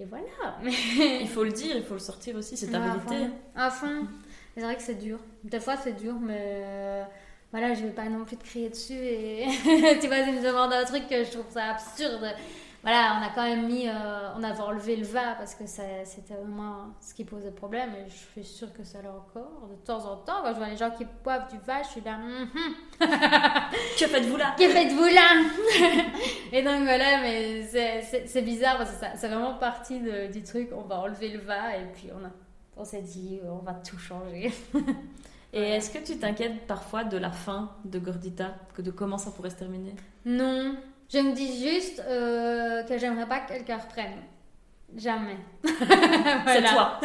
Et 0.00 0.04
voilà. 0.06 0.58
Mais 0.62 0.72
Il 1.20 1.28
faut 1.28 1.44
le 1.44 1.52
dire, 1.52 1.76
il 1.76 1.82
faut 1.84 1.94
le 1.94 2.00
sortir 2.00 2.34
aussi, 2.36 2.56
c'est 2.56 2.68
ta 2.68 2.80
Ouais, 2.80 2.86
à 2.86 2.94
vérité. 2.94 3.16
fond. 3.26 3.30
À 3.54 3.70
fond. 3.70 4.06
C'est 4.54 4.62
vrai 4.62 4.74
que 4.76 4.82
c'est 4.82 4.94
dur. 4.96 5.18
Des 5.44 5.60
fois, 5.60 5.76
c'est 5.76 5.92
dur, 5.92 6.14
mais 6.20 6.36
euh, 6.40 7.04
voilà, 7.52 7.74
je 7.74 7.82
vais 7.82 7.90
pas 7.90 8.04
non 8.08 8.24
plus 8.24 8.36
te 8.36 8.44
crier 8.44 8.68
dessus. 8.70 8.92
Et 8.94 9.46
tu 10.00 10.08
vas 10.08 10.24
me 10.26 10.42
demander 10.44 10.76
un 10.76 10.84
truc 10.84 11.08
que 11.08 11.24
je 11.24 11.30
trouve 11.30 11.50
ça 11.50 11.64
absurde. 11.70 12.24
voilà, 12.82 13.18
on 13.20 13.26
a 13.26 13.30
quand 13.34 13.42
même 13.42 13.66
mis, 13.66 13.88
euh, 13.88 13.92
on 14.38 14.42
avait 14.42 14.60
enlevé 14.60 14.96
le 14.96 15.04
va 15.04 15.34
parce 15.34 15.54
que 15.54 15.66
c'était 15.66 16.04
c'était 16.04 16.34
vraiment 16.34 16.88
ce 17.00 17.12
qui 17.12 17.24
posait 17.24 17.50
problème. 17.50 17.90
Et 17.94 18.08
je 18.08 18.16
suis 18.40 18.44
sûre 18.44 18.72
que 18.72 18.84
ça 18.84 19.02
l'est 19.02 19.08
encore 19.08 19.68
de 19.68 19.74
temps 19.84 20.04
en 20.10 20.16
temps. 20.16 20.42
Quand 20.42 20.52
je 20.52 20.58
vois 20.58 20.68
les 20.68 20.76
gens 20.76 20.90
qui 20.90 21.04
boivent 21.24 21.50
du 21.50 21.58
va, 21.66 21.82
je 21.82 21.88
suis 21.88 22.00
là. 22.02 22.16
Mhm. 22.18 22.74
Que 23.98 24.06
faites-vous 24.06 24.36
là? 24.36 24.54
Que 24.58 24.68
faites-vous 24.68 25.04
là? 25.04 25.42
Et 26.52 26.62
donc 26.62 26.82
voilà, 26.84 27.20
mais 27.22 27.62
c'est- 27.64 28.42
bizarre 28.42 28.78
parce 28.78 28.92
que 28.92 28.96
ça- 29.00 29.12
c'est 29.16 29.28
vraiment 29.28 29.54
partie 29.54 30.00
de- 30.00 30.26
du 30.32 30.42
truc. 30.42 30.70
On 30.74 30.82
va 30.82 31.00
enlever 31.00 31.28
le 31.28 31.40
va 31.40 31.76
et 31.76 31.84
puis 31.94 32.08
on, 32.14 32.24
a- 32.24 32.30
on 32.76 32.84
s'est 32.84 33.02
dit 33.02 33.40
on 33.44 33.58
va 33.64 33.74
tout 33.74 33.98
changer. 33.98 34.50
Et 35.52 35.62
est-ce 35.62 35.90
que 35.90 35.98
tu 35.98 36.18
t'inquiètes 36.18 36.66
parfois 36.66 37.04
de 37.04 37.16
la 37.16 37.30
fin 37.30 37.72
de 37.84 37.98
Gordita, 37.98 38.54
que 38.74 38.82
de 38.82 38.90
comment 38.90 39.18
ça 39.18 39.30
pourrait 39.30 39.50
se 39.50 39.56
terminer? 39.56 39.94
Non, 40.24 40.76
je 41.12 41.18
me 41.18 41.32
dis 41.32 41.68
juste 41.68 42.00
euh, 42.06 42.84
que 42.84 42.98
j'aimerais 42.98 43.26
pas 43.26 43.40
que 43.40 43.48
quelqu'un 43.48 43.78
reprenne. 43.78 44.22
Jamais. 44.96 45.38
C'est 45.62 46.62
toi. 46.62 47.00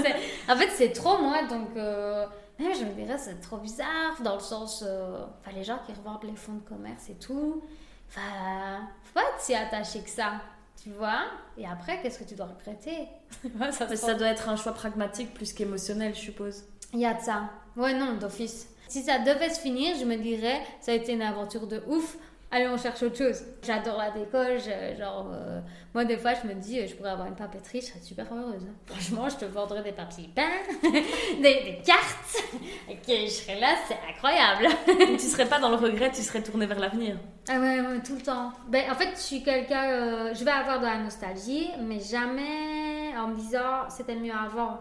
En 0.49 0.55
fait, 0.55 0.69
c'est 0.71 0.91
trop 0.91 1.19
moi, 1.19 1.43
donc 1.43 1.69
euh, 1.77 2.25
même 2.57 2.73
je 2.73 2.83
me 2.83 2.93
dirais 2.93 3.17
c'est 3.17 3.39
trop 3.41 3.57
bizarre 3.57 4.19
dans 4.23 4.35
le 4.35 4.41
sens, 4.41 4.83
euh, 4.85 5.23
enfin 5.39 5.55
les 5.55 5.63
gens 5.63 5.79
qui 5.85 5.93
revendent 5.93 6.23
les 6.23 6.35
fonds 6.35 6.53
de 6.53 6.67
commerce 6.67 7.09
et 7.09 7.15
tout, 7.15 7.61
enfin 8.09 8.87
faut 9.03 9.13
pas 9.13 9.21
être 9.21 9.39
si 9.39 9.53
attaché 9.53 10.01
que 10.01 10.09
ça, 10.09 10.41
tu 10.81 10.89
vois. 10.91 11.25
Et 11.57 11.67
après, 11.67 12.01
qu'est-ce 12.01 12.17
que 12.17 12.23
tu 12.23 12.33
dois 12.33 12.47
regretter? 12.47 13.07
Ça 13.71 13.95
ça 13.95 14.13
doit 14.15 14.27
être 14.29 14.49
un 14.49 14.55
choix 14.55 14.73
pragmatique 14.73 15.33
plus 15.33 15.53
qu'émotionnel, 15.53 16.15
je 16.15 16.21
suppose. 16.21 16.63
Il 16.93 16.99
y 17.01 17.05
a 17.05 17.13
de 17.13 17.21
ça. 17.21 17.49
Ouais, 17.78 17.93
non, 17.93 18.13
d'office. 18.15 18.67
Si 18.88 19.01
ça 19.03 19.19
devait 19.19 19.49
se 19.49 19.59
finir, 19.59 19.95
je 19.99 20.05
me 20.05 20.15
dirais, 20.15 20.61
ça 20.80 20.91
a 20.91 20.95
été 20.95 21.13
une 21.13 21.21
aventure 21.21 21.67
de 21.67 21.82
ouf. 21.88 22.17
Allez, 22.51 22.67
on 22.67 22.78
cherche 22.78 23.01
autre 23.03 23.17
chose. 23.17 23.41
J'adore 23.65 23.97
la 23.97 24.11
déco. 24.11 24.38
je- 24.59 24.97
genre, 24.97 25.28
euh, 25.34 25.59
moi, 25.93 26.05
des 26.05 26.15
fois, 26.15 26.32
je 26.41 26.47
me 26.47 26.53
dis, 26.53 26.80
euh, 26.80 26.88
je 26.88 26.95
pourrais 26.95 27.09
avoir 27.09 27.28
une 27.28 27.36
papeterie, 27.36 27.82
je 27.82 27.88
serais 27.88 27.99
super 28.01 28.28
heureuse. 28.32 28.61
hein. 28.61 28.73
Franchement, 28.86 29.28
je 29.28 29.36
te 29.38 29.45
vendrais 29.45 29.82
des 29.84 29.91
papiers 29.91 30.30
peints, 30.34 30.43
des, 30.84 31.41
des 31.41 31.80
cartes. 31.84 32.43
Ok, 32.89 32.97
je 33.07 33.28
serais 33.30 33.59
là, 33.59 33.76
c'est 33.88 33.97
incroyable. 34.09 34.67
tu 35.17 35.26
serais 35.26 35.47
pas 35.47 35.59
dans 35.59 35.69
le 35.69 35.76
regret, 35.76 36.11
tu 36.13 36.21
serais 36.21 36.43
tourné 36.43 36.65
vers 36.67 36.80
l'avenir. 36.80 37.17
Ah 37.49 37.59
ouais, 37.59 37.82
ouais, 37.82 37.99
tout 38.05 38.15
le 38.15 38.21
temps. 38.21 38.51
Ben, 38.69 38.89
en 38.89 38.95
fait, 38.95 39.09
je 39.15 39.19
suis 39.21 39.43
quelqu'un. 39.43 39.84
euh, 39.89 40.34
je 40.34 40.45
vais 40.45 40.51
avoir 40.51 40.80
de 40.80 40.86
la 40.86 40.99
nostalgie, 40.99 41.69
mais 41.82 41.99
jamais 41.99 43.17
en 43.17 43.30
me 43.30 43.36
disant 43.36 43.89
c'était 43.89 44.15
mieux 44.15 44.32
avant. 44.34 44.78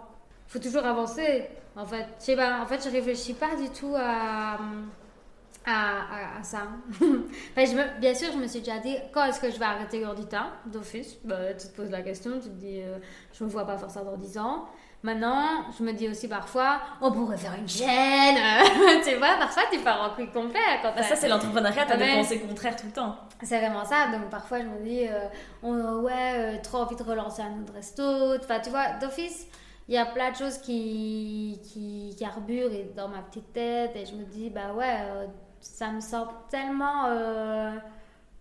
Faut 0.46 0.58
toujours 0.60 0.84
avancer. 0.84 1.46
En 1.76 1.84
fait, 1.84 2.06
je 2.20 2.24
sais 2.24 2.36
pas. 2.36 2.60
En 2.62 2.66
fait, 2.66 2.82
je 2.84 2.90
réfléchis 2.90 3.34
pas 3.34 3.54
du 3.56 3.68
tout 3.70 3.94
à. 3.96 4.58
À, 5.66 5.70
à- 6.36 6.40
à 6.40 6.42
ça. 6.42 6.58
Enfin, 7.00 7.64
je 7.64 7.74
me- 7.74 7.98
bien 7.98 8.14
sûr, 8.14 8.30
je 8.32 8.36
me 8.36 8.46
suis 8.46 8.58
déjà 8.60 8.78
dit 8.80 8.96
quand 9.14 9.24
est-ce 9.24 9.40
que 9.40 9.50
je 9.50 9.58
vais 9.58 9.64
arrêter 9.64 10.00
Gordita 10.00 10.48
d'office? 10.66 11.16
Ben, 11.24 11.56
Tu 11.56 11.68
te 11.68 11.74
poses 11.76 11.90
la 11.90 12.02
question, 12.02 12.32
tu 12.34 12.50
te 12.50 12.54
dis 12.54 12.82
euh, 12.82 12.98
je 13.32 13.44
me 13.44 13.48
vois 13.48 13.64
pas 13.66 13.78
faire 13.78 13.90
ça 13.90 14.02
dans 14.04 14.16
10 14.18 14.36
ans. 14.36 14.66
Maintenant, 15.02 15.64
je 15.78 15.82
me 15.82 15.92
dis 15.92 16.06
aussi 16.08 16.28
parfois 16.28 16.80
on 17.00 17.10
pourrait 17.10 17.38
faire 17.38 17.54
une 17.58 17.66
chaîne. 17.68 18.36
tu 19.04 19.14
vois, 19.16 19.36
parfois 19.38 19.62
tu 19.72 19.78
pars 19.78 20.02
en 20.02 20.14
couille 20.14 20.30
complet 20.30 20.60
quand 20.82 20.92
Bah, 20.94 21.02
ça, 21.02 21.16
c'est 21.16 21.28
l'entrepreneuriat, 21.28 21.86
t'as 21.86 21.96
des 21.96 22.12
pensées 22.12 22.40
contraires 22.40 22.76
tout 22.76 22.86
le 22.86 22.92
temps. 22.92 23.16
c'est 23.42 23.58
vraiment 23.58 23.86
ça, 23.86 24.08
donc 24.12 24.28
parfois 24.30 24.58
je 24.60 24.64
me 24.66 24.84
dis, 24.84 25.06
euh, 25.08 25.28
on- 25.62 26.00
ouais, 26.02 26.56
euh, 26.56 26.62
trop 26.62 26.78
envie 26.78 26.96
de 26.96 27.02
relancer 27.02 27.40
un 27.40 27.62
autre 27.62 27.72
resto. 27.72 28.02
Enfin, 28.38 28.60
tu 28.60 28.68
vois, 28.68 28.90
d'office, 29.00 29.46
il 29.88 29.94
y 29.94 29.98
a 29.98 30.06
plein 30.06 30.30
de 30.30 30.36
choses 30.36 30.58
qui, 30.58 31.60
qui 31.72 32.16
carburent 32.18 32.72
et 32.72 32.90
dans 32.96 33.08
ma 33.08 33.20
petite 33.22 33.52
tête, 33.52 33.92
et 33.96 34.06
je 34.06 34.14
me 34.14 34.24
dis, 34.24 34.50
bah 34.50 34.72
ouais, 34.74 34.98
euh, 35.02 35.26
ça 35.60 35.90
me 35.90 36.00
semble 36.00 36.32
tellement. 36.50 37.06
euh, 37.06 37.72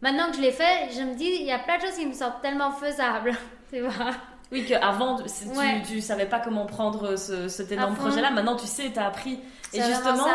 Maintenant 0.01 0.29
que 0.29 0.35
je 0.37 0.41
l'ai 0.41 0.51
fait, 0.51 0.89
je 0.91 1.01
me 1.01 1.15
dis, 1.15 1.25
il 1.39 1.45
y 1.45 1.51
a 1.51 1.59
plein 1.59 1.77
de 1.77 1.81
choses 1.83 1.95
qui 1.97 2.05
me 2.05 2.13
semblent 2.13 2.41
tellement 2.41 2.71
faisables, 2.71 3.31
tu 3.71 3.79
vois. 3.81 4.11
Oui, 4.51 4.65
qu'avant, 4.67 5.15
tu, 5.17 5.23
Ouais. 5.57 5.81
tu 5.87 5.99
savais 6.01 6.25
pas 6.27 6.39
comment 6.39 6.65
prendre 6.65 7.15
ce, 7.15 7.47
cet 7.47 7.71
énorme 7.71 7.93
À 7.93 7.95
fond. 7.95 8.01
projet-là. 8.03 8.29
Maintenant, 8.29 8.55
tu 8.55 8.67
sais, 8.67 8.91
t'as 8.93 9.07
appris. 9.07 9.39
Et 9.73 9.81
justement, 9.81 10.27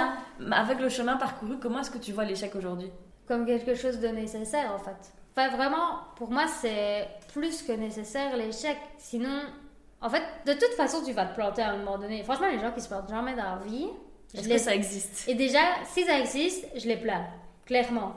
avec 0.51 0.81
le 0.81 0.89
chemin 0.89 1.17
parcouru, 1.17 1.59
comment 1.61 1.81
est-ce 1.81 1.91
que 1.93 1.99
tu 1.99 2.13
vois 2.13 2.25
l'échec 2.25 2.53
aujourd'hui? 2.57 2.91
Comme 3.29 3.47
quelque 3.47 3.75
chose 3.77 4.01
de 4.01 4.09
nécessaire 4.09 4.73
en 4.75 4.79
fait. 4.79 5.13
Enfin 5.37 5.55
vraiment, 5.55 5.99
pour 6.17 6.31
moi 6.33 6.47
c'est 6.49 7.07
plus 7.33 7.63
que 7.63 7.71
nécessaire 7.73 8.37
l'échec. 8.37 8.77
Sinon, 8.97 9.39
en 10.01 10.09
fait, 10.11 10.23
de 10.47 10.53
toute 10.53 10.75
façon 10.77 11.03
tu 11.05 11.13
vas 11.13 11.27
te 11.27 11.35
planter 11.35 11.63
à 11.63 11.71
un 11.71 11.77
moment 11.77 11.99
donné. 11.99 12.23
Franchement, 12.23 12.49
les 12.49 12.59
gens 12.59 12.71
qui 12.73 12.81
se 12.81 12.89
plantent 12.89 13.09
jamais 13.11 13.35
dans 13.35 13.57
la 13.57 13.61
vie, 13.67 13.89
Est-ce 14.35 14.49
les- 14.49 14.55
que 14.57 14.61
ça 14.61 14.75
existe? 14.75 15.29
Et 15.29 15.35
déjà, 15.35 15.61
si 15.87 16.05
ça 16.05 16.19
existe, 16.19 16.67
je 16.77 16.87
les 16.87 16.97
plains, 16.97 17.27
clairement. 17.67 18.15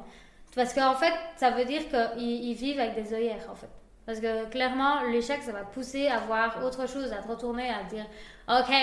Parce 0.56 0.74
qu'en 0.74 0.96
fait, 0.96 1.14
ça 1.38 1.52
veut 1.52 1.66
dire 1.66 1.82
qu'ils 1.90 2.22
ils 2.50 2.54
vivent 2.54 2.80
avec 2.80 2.96
des 2.96 3.14
œillères, 3.14 3.48
en 3.52 3.56
fait. 3.56 3.70
Parce 4.06 4.20
que 4.20 4.46
clairement, 4.50 5.04
l'échec, 5.12 5.42
ça 5.44 5.52
va 5.54 5.64
pousser 5.64 6.08
à 6.08 6.20
voir 6.20 6.60
autre 6.66 6.88
chose, 6.90 7.14
à 7.14 7.18
te 7.18 7.28
retourner, 7.28 7.70
à 7.70 7.84
te 7.88 7.96
dire 7.96 8.06
Ok, 8.50 8.74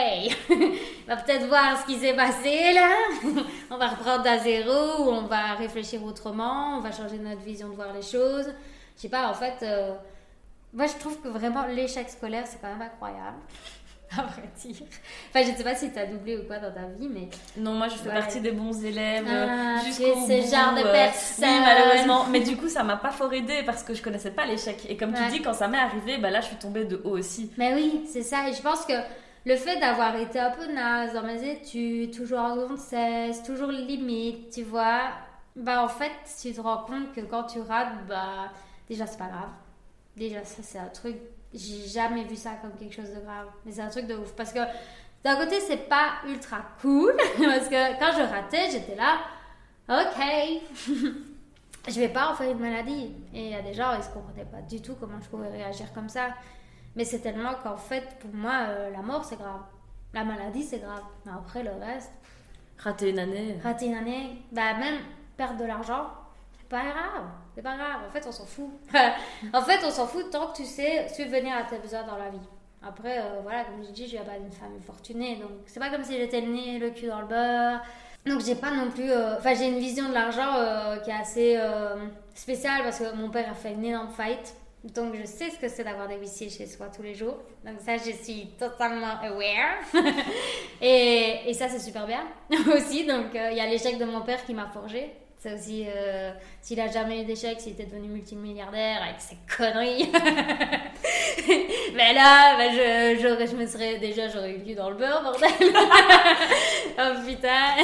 on 0.50 1.06
va 1.08 1.16
peut-être 1.16 1.46
voir 1.48 1.78
ce 1.80 1.86
qui 1.86 1.98
s'est 1.98 2.14
passé 2.14 2.72
là. 2.72 2.88
on 3.70 3.76
va 3.76 3.88
reprendre 3.88 4.26
à 4.26 4.38
zéro, 4.38 5.02
ou 5.02 5.10
on 5.10 5.22
va 5.26 5.54
réfléchir 5.54 6.02
autrement, 6.04 6.78
on 6.78 6.80
va 6.80 6.92
changer 6.92 7.18
notre 7.18 7.40
vision 7.42 7.68
de 7.68 7.74
voir 7.74 7.92
les 7.92 8.00
choses. 8.02 8.46
Je 8.96 9.02
sais 9.02 9.08
pas, 9.08 9.28
en 9.28 9.34
fait, 9.34 9.56
euh, 9.62 9.94
moi 10.72 10.86
je 10.86 10.94
trouve 10.98 11.20
que 11.20 11.28
vraiment 11.28 11.66
l'échec 11.66 12.08
scolaire, 12.08 12.44
c'est 12.46 12.60
quand 12.60 12.68
même 12.68 12.82
incroyable. 12.82 13.38
À 14.16 14.22
vrai 14.22 14.48
dire. 14.64 14.86
Enfin, 15.28 15.44
je 15.44 15.50
ne 15.50 15.56
sais 15.56 15.64
pas 15.64 15.74
si 15.74 15.92
tu 15.92 15.98
as 15.98 16.06
doublé 16.06 16.38
ou 16.38 16.44
quoi 16.46 16.56
dans 16.58 16.72
ta 16.72 16.86
vie, 16.98 17.10
mais 17.12 17.28
Non, 17.58 17.74
moi, 17.74 17.88
je 17.88 17.96
fais 17.96 18.08
Ouais. 18.08 18.14
partie 18.14 18.40
des 18.40 18.52
bons 18.52 18.82
élèves. 18.82 19.26
Ah, 19.28 19.80
tu 19.80 19.88
jusqu'au 19.88 20.04
es 20.04 20.14
ce 20.14 20.46
bout, 20.46 20.56
genre 20.56 20.74
de 20.74 20.80
euh, 20.80 20.92
personne. 20.92 21.44
Oui, 21.46 21.60
malheureusement. 21.60 22.24
Mais 22.30 22.40
du 22.40 22.56
coup, 22.56 22.68
ça 22.70 22.82
m'a 22.84 22.96
pas 22.96 23.10
fort 23.10 23.30
aidé 23.34 23.62
parce 23.66 23.82
que 23.82 23.92
je 23.92 24.02
connaissais 24.02 24.30
pas 24.30 24.46
l'échec. 24.46 24.86
Et 24.88 24.96
comme 24.96 25.12
Ouais. 25.12 25.18
tu 25.26 25.32
dis, 25.36 25.42
quand 25.42 25.52
ça 25.52 25.68
m'est 25.68 25.76
arrivé, 25.76 26.16
bah 26.16 26.30
là, 26.30 26.40
je 26.40 26.46
suis 26.46 26.56
tombée 26.56 26.86
de 26.86 26.98
haut 27.04 27.18
aussi. 27.18 27.50
Mais 27.58 27.74
oui, 27.74 28.06
c'est 28.10 28.22
ça. 28.22 28.48
Et 28.48 28.54
je 28.54 28.62
pense 28.62 28.86
que 28.86 28.94
le 29.44 29.56
fait 29.56 29.78
d'avoir 29.78 30.16
été 30.16 30.40
un 30.40 30.52
peu 30.52 30.64
naze 30.72 31.12
dans 31.12 31.22
mes 31.24 31.46
études, 31.46 32.16
toujours 32.16 32.38
en 32.38 32.54
seconde 32.54 32.78
16, 32.78 33.42
toujours 33.42 33.70
limite, 33.70 34.54
tu 34.54 34.62
vois, 34.62 35.02
bah 35.54 35.82
en 35.84 35.88
fait, 35.88 36.12
tu 36.40 36.54
te 36.54 36.60
rends 36.62 36.78
compte 36.78 37.12
que 37.14 37.20
quand 37.20 37.42
tu 37.42 37.60
rates, 37.60 38.06
bah 38.08 38.50
déjà 38.88 39.06
c'est 39.06 39.18
pas 39.18 39.26
grave. 39.26 39.50
Déjà, 40.18 40.44
ça 40.44 40.62
c'est 40.62 40.78
un 40.78 40.88
truc, 40.88 41.16
j'ai 41.54 41.86
jamais 41.86 42.24
vu 42.24 42.36
ça 42.36 42.52
comme 42.60 42.72
quelque 42.72 42.94
chose 42.94 43.14
de 43.14 43.20
grave. 43.20 43.46
Mais 43.64 43.72
c'est 43.72 43.82
un 43.82 43.88
truc 43.88 44.06
de 44.06 44.16
ouf. 44.16 44.32
Parce 44.32 44.52
que 44.52 44.60
d'un 45.24 45.36
côté, 45.36 45.60
c'est 45.60 45.88
pas 45.88 46.14
ultra 46.26 46.58
cool. 46.80 47.14
Parce 47.38 47.68
que 47.68 47.98
quand 47.98 48.12
je 48.12 48.22
ratais, 48.22 48.70
j'étais 48.70 48.96
là, 48.96 49.18
ok. 49.88 50.62
je 51.88 52.00
vais 52.00 52.08
pas 52.08 52.30
en 52.30 52.34
faire 52.34 52.50
une 52.50 52.58
maladie. 52.58 53.14
Et 53.34 53.46
il 53.46 53.50
y 53.50 53.54
a 53.54 53.62
des 53.62 53.74
gens, 53.74 53.94
ils 53.96 54.02
se 54.02 54.10
comprenaient 54.10 54.44
pas 54.44 54.62
du 54.62 54.80
tout 54.80 54.94
comment 54.98 55.20
je 55.20 55.28
pouvais 55.28 55.48
réagir 55.48 55.92
comme 55.92 56.08
ça. 56.08 56.34
Mais 56.96 57.04
c'est 57.04 57.20
tellement 57.20 57.54
qu'en 57.62 57.76
fait, 57.76 58.18
pour 58.20 58.32
moi, 58.34 58.66
euh, 58.68 58.90
la 58.90 59.02
mort, 59.02 59.24
c'est 59.24 59.38
grave. 59.38 59.60
La 60.14 60.24
maladie, 60.24 60.62
c'est 60.62 60.78
grave. 60.78 61.02
Mais 61.24 61.32
après, 61.32 61.62
le 61.62 61.70
reste, 61.70 62.12
Rater 62.78 63.10
une 63.10 63.18
année. 63.18 63.58
rater 63.62 63.86
une 63.86 63.94
année, 63.96 64.42
bah 64.52 64.74
même 64.74 65.00
perdre 65.36 65.58
de 65.58 65.64
l'argent, 65.64 66.06
c'est 66.56 66.68
pas 66.68 66.82
grave. 66.82 67.24
C'est 67.58 67.64
pas 67.64 67.74
grave. 67.76 68.02
En 68.08 68.12
fait, 68.12 68.24
on 68.24 68.30
s'en 68.30 68.46
fout. 68.46 68.70
en 69.52 69.62
fait, 69.62 69.80
on 69.84 69.90
s'en 69.90 70.06
fout 70.06 70.30
tant 70.30 70.46
que 70.52 70.58
tu 70.58 70.64
sais 70.64 71.08
subvenir 71.08 71.56
à 71.56 71.64
tes 71.64 71.78
besoins 71.78 72.04
dans 72.04 72.16
la 72.16 72.28
vie. 72.30 72.38
Après, 72.86 73.18
euh, 73.18 73.40
voilà, 73.42 73.64
comme 73.64 73.84
je 73.84 73.90
dis, 73.90 74.04
je 74.04 74.12
viens 74.12 74.22
pas 74.22 74.38
d'une 74.38 74.52
famille 74.52 74.80
fortunée. 74.80 75.34
Donc, 75.40 75.50
c'est 75.66 75.80
pas 75.80 75.90
comme 75.90 76.04
si 76.04 76.16
j'étais 76.16 76.40
née 76.40 76.78
le 76.78 76.90
cul 76.90 77.08
dans 77.08 77.20
le 77.20 77.26
beurre. 77.26 77.80
Donc, 78.26 78.42
j'ai 78.44 78.54
pas 78.54 78.70
non 78.70 78.92
plus. 78.92 79.10
euh, 79.10 79.38
Enfin, 79.38 79.54
j'ai 79.54 79.66
une 79.66 79.80
vision 79.80 80.08
de 80.08 80.14
l'argent 80.14 80.54
euh, 80.54 80.98
qui 80.98 81.10
est 81.10 81.14
assez 81.14 81.60
spéciale 82.32 82.84
parce 82.84 83.00
que 83.00 83.12
mon 83.16 83.28
père 83.28 83.50
a 83.50 83.54
fait 83.54 83.72
une 83.72 83.86
énorme 83.86 84.10
fight. 84.10 84.54
Donc, 84.94 85.16
je 85.16 85.26
sais 85.26 85.50
ce 85.50 85.58
que 85.58 85.68
c'est 85.68 85.82
d'avoir 85.82 86.06
des 86.06 86.14
huissiers 86.16 86.50
chez 86.50 86.64
soi 86.64 86.86
tous 86.94 87.02
les 87.02 87.14
jours. 87.16 87.38
Donc, 87.66 87.80
ça, 87.80 87.96
je 87.96 88.12
suis 88.12 88.50
totalement 88.56 89.18
aware. 89.20 89.78
et, 90.80 91.52
ça, 91.54 91.68
c'est 91.68 91.80
super 91.80 92.06
bien 92.06 92.22
aussi. 92.72 93.04
Donc, 93.04 93.34
il 93.34 93.56
y 93.56 93.60
a 93.60 93.66
l'échec 93.66 93.98
de 93.98 94.04
mon 94.04 94.20
père 94.20 94.44
qui 94.46 94.54
m'a 94.54 94.68
forgé. 94.68 95.12
C'est 95.38 95.54
aussi, 95.54 95.84
euh, 95.86 96.32
s'il 96.60 96.80
a 96.80 96.88
jamais 96.88 97.22
eu 97.22 97.24
d'échec, 97.24 97.60
s'il 97.60 97.72
était 97.72 97.86
devenu 97.86 98.08
multimilliardaire 98.08 99.00
avec 99.02 99.20
ses 99.20 99.36
conneries. 99.56 100.10
Mais 101.94 102.12
là, 102.12 102.56
bah, 102.56 102.70
je, 102.72 103.18
j'aurais- 103.22 103.46
je 103.46 103.56
me 103.56 103.66
serais 103.66 103.98
déjà, 103.98 104.28
j'aurais 104.28 104.52
eu 104.52 104.62
le 104.66 104.74
dans 104.74 104.90
le 104.90 104.96
beurre, 104.96 105.22
bordel. 105.22 105.50
oh 106.98 107.26
putain. 107.26 107.76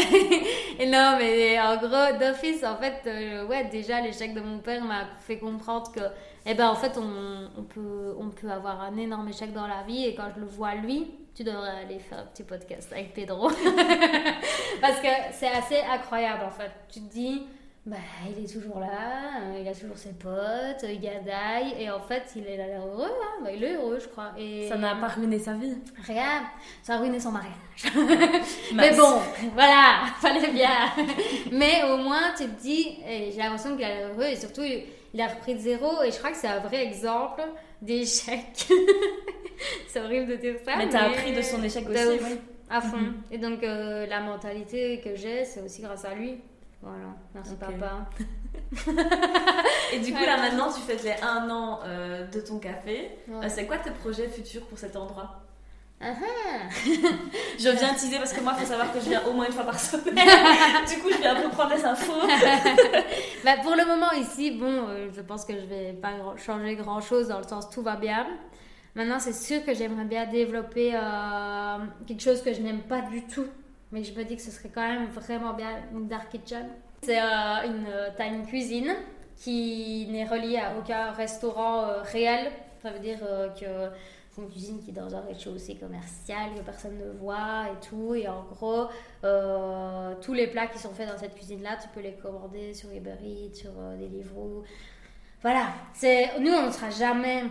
Non, 0.86 1.16
mais 1.18 1.58
en 1.60 1.76
gros, 1.76 2.18
d'office, 2.18 2.64
en 2.64 2.76
fait, 2.76 3.02
euh, 3.06 3.46
ouais, 3.46 3.64
déjà, 3.66 4.00
l'échec 4.00 4.34
de 4.34 4.40
mon 4.40 4.58
père 4.58 4.84
m'a 4.84 5.06
fait 5.20 5.38
comprendre 5.38 5.90
que, 5.92 6.00
eh 6.46 6.54
ben, 6.54 6.68
en 6.68 6.74
fait, 6.74 6.92
on, 6.98 7.48
on 7.58 7.62
peut, 7.62 8.14
on 8.18 8.30
peut 8.30 8.50
avoir 8.50 8.80
un 8.82 8.96
énorme 8.96 9.28
échec 9.28 9.52
dans 9.52 9.66
la 9.66 9.82
vie. 9.86 10.04
Et 10.06 10.14
quand 10.14 10.28
je 10.34 10.40
le 10.40 10.46
vois 10.46 10.74
lui, 10.74 11.10
tu 11.34 11.44
devrais 11.44 11.70
aller 11.84 11.98
faire 11.98 12.18
un 12.20 12.26
petit 12.26 12.42
podcast 12.42 12.92
avec 12.92 13.12
Pedro. 13.12 13.48
Parce 14.80 15.00
que 15.00 15.08
c'est 15.32 15.48
assez 15.48 15.80
incroyable, 15.80 16.44
en 16.44 16.50
fait. 16.50 16.70
Tu 16.92 17.00
te 17.00 17.12
dis, 17.12 17.42
bah, 17.86 17.96
il 18.28 18.44
est 18.44 18.52
toujours 18.52 18.78
là, 18.78 19.40
euh, 19.42 19.58
il 19.60 19.68
a 19.68 19.74
toujours 19.74 19.98
ses 19.98 20.12
potes, 20.12 20.84
il 20.84 21.00
gadaille, 21.00 21.74
et 21.78 21.90
en 21.90 22.00
fait, 22.00 22.22
il 22.36 22.46
a 22.46 22.56
l'air 22.56 22.86
heureux, 22.86 23.10
hein. 23.10 23.42
Bah, 23.42 23.50
il 23.52 23.64
est 23.64 23.74
heureux, 23.74 23.98
je 24.00 24.08
crois. 24.08 24.32
Et 24.38 24.68
Ça 24.68 24.76
n'a 24.76 24.94
pas 24.94 25.08
ruiné 25.08 25.38
sa 25.38 25.54
vie. 25.54 25.74
Rien, 26.06 26.44
ça 26.82 26.94
a 26.94 26.98
ruiné 26.98 27.18
son 27.18 27.32
mariage. 27.32 27.52
Mais 28.74 28.96
bon, 28.96 29.20
voilà, 29.54 30.04
fallait 30.20 30.52
bien. 30.52 30.92
Mais 31.50 31.82
au 31.90 31.96
moins, 31.96 32.32
tu 32.36 32.44
te 32.44 32.62
dis, 32.62 32.98
j'ai 33.06 33.36
l'impression 33.38 33.76
qu'il 33.76 33.84
est 33.84 34.04
heureux, 34.04 34.24
et 34.24 34.36
surtout, 34.36 34.62
il, 34.62 34.84
il 35.14 35.20
a 35.20 35.28
repris 35.28 35.54
de 35.54 35.60
zéro 35.60 36.02
et 36.02 36.10
je 36.10 36.18
crois 36.18 36.30
que 36.30 36.36
c'est 36.36 36.48
un 36.48 36.58
vrai 36.58 36.84
exemple 36.84 37.42
d'échec. 37.80 38.66
c'est 39.88 40.00
horrible 40.00 40.26
de 40.26 40.36
dire 40.36 40.54
ça. 40.64 40.76
Mais 40.76 40.88
t'as 40.88 41.08
appris 41.08 41.32
de 41.32 41.42
son 41.42 41.62
échec 41.62 41.88
aussi, 41.88 42.18
oui. 42.22 42.38
À 42.70 42.80
fond. 42.80 42.96
Mhm. 42.96 43.14
Et 43.30 43.38
donc, 43.38 43.62
euh, 43.62 44.06
la 44.06 44.20
mentalité 44.20 45.00
que 45.02 45.14
j'ai, 45.14 45.44
c'est 45.44 45.60
aussi 45.60 45.82
grâce 45.82 46.04
à 46.04 46.14
lui. 46.14 46.40
Voilà, 46.82 47.14
merci 47.34 47.54
papa. 47.54 48.08
et 49.92 49.98
du 50.00 50.12
coup, 50.12 50.24
là 50.24 50.36
maintenant, 50.36 50.70
tu 50.70 50.80
fais 50.80 50.96
les 51.02 51.14
un 51.22 51.48
an 51.48 51.80
euh, 51.84 52.26
de 52.26 52.40
ton 52.40 52.58
café. 52.58 53.10
Euh, 53.30 53.48
c'est 53.48 53.66
quoi 53.66 53.78
tes 53.78 53.90
projets 53.90 54.28
futurs 54.28 54.66
pour 54.66 54.78
cet 54.78 54.96
endroit? 54.96 55.40
Uh-huh. 56.02 56.68
je 57.58 57.68
viens 57.70 57.94
teaser 57.94 58.18
parce 58.18 58.34
que 58.34 58.40
moi, 58.40 58.52
il 58.58 58.64
faut 58.64 58.70
savoir 58.70 58.92
que 58.92 59.00
je 59.00 59.08
viens 59.08 59.24
au 59.24 59.32
moins 59.32 59.46
une 59.46 59.52
fois 59.52 59.64
par 59.64 59.78
semaine. 59.78 60.14
du 60.88 60.98
coup, 60.98 61.08
je 61.10 61.20
viens 61.20 61.40
pour 61.40 61.50
prendre 61.50 61.74
les 61.74 61.84
infos. 61.84 62.26
bah, 63.44 63.56
pour 63.62 63.74
le 63.76 63.86
moment, 63.86 64.12
ici, 64.12 64.50
bon, 64.50 64.88
je 65.14 65.20
pense 65.22 65.46
que 65.46 65.54
je 65.54 65.64
vais 65.64 65.92
pas 65.94 66.12
changer 66.36 66.74
grand 66.76 67.00
chose 67.00 67.28
dans 67.28 67.38
le 67.38 67.46
sens 67.46 67.70
tout 67.70 67.82
va 67.82 67.96
bien. 67.96 68.26
Maintenant, 68.94 69.18
c'est 69.18 69.32
sûr 69.32 69.64
que 69.64 69.74
j'aimerais 69.74 70.04
bien 70.04 70.24
développer 70.26 70.94
euh, 70.94 71.78
quelque 72.06 72.22
chose 72.22 72.42
que 72.42 72.52
je 72.52 72.60
n'aime 72.60 72.82
pas 72.82 73.00
du 73.00 73.26
tout, 73.26 73.46
mais 73.90 74.04
je 74.04 74.16
me 74.16 74.22
dis 74.24 74.36
que 74.36 74.42
ce 74.42 74.52
serait 74.52 74.70
quand 74.72 74.86
même 74.86 75.06
vraiment 75.06 75.52
bien 75.52 75.82
une 75.92 76.06
dark 76.06 76.30
kitchen. 76.30 76.68
C'est 77.02 77.20
euh, 77.20 77.66
une 77.66 77.86
euh, 77.88 78.10
tiny 78.16 78.46
cuisine 78.46 78.94
qui 79.36 80.06
n'est 80.10 80.26
reliée 80.26 80.58
à 80.58 80.78
aucun 80.78 81.10
restaurant 81.10 82.02
réel. 82.12 82.52
Ça 82.82 82.90
veut 82.90 83.00
dire 83.00 83.18
que 83.58 83.66
c'est 84.30 84.42
une 84.42 84.48
cuisine 84.48 84.80
qui 84.80 84.90
est 84.90 84.92
dans 84.92 85.12
un 85.12 85.22
rez-de-chaussée 85.22 85.74
commercial 85.74 86.54
que 86.56 86.60
personne 86.60 86.96
ne 86.96 87.10
voit 87.18 87.64
et 87.72 87.88
tout. 87.88 88.14
Et 88.14 88.28
en 88.28 88.44
gros, 88.44 88.86
tous 90.20 90.34
les 90.34 90.46
plats 90.46 90.68
qui 90.68 90.78
sont 90.78 90.94
faits 90.94 91.08
dans 91.08 91.18
cette 91.18 91.34
cuisine-là, 91.34 91.78
tu 91.82 91.88
peux 91.88 92.00
les 92.00 92.12
commander 92.12 92.74
sur 92.74 92.92
Uber 92.92 93.16
Eats, 93.24 93.54
sur 93.54 93.72
Deliveroo. 93.98 94.62
Voilà, 95.42 95.66
c'est 95.94 96.38
nous 96.38 96.52
on 96.52 96.66
ne 96.66 96.70
sera 96.70 96.90
jamais 96.90 97.42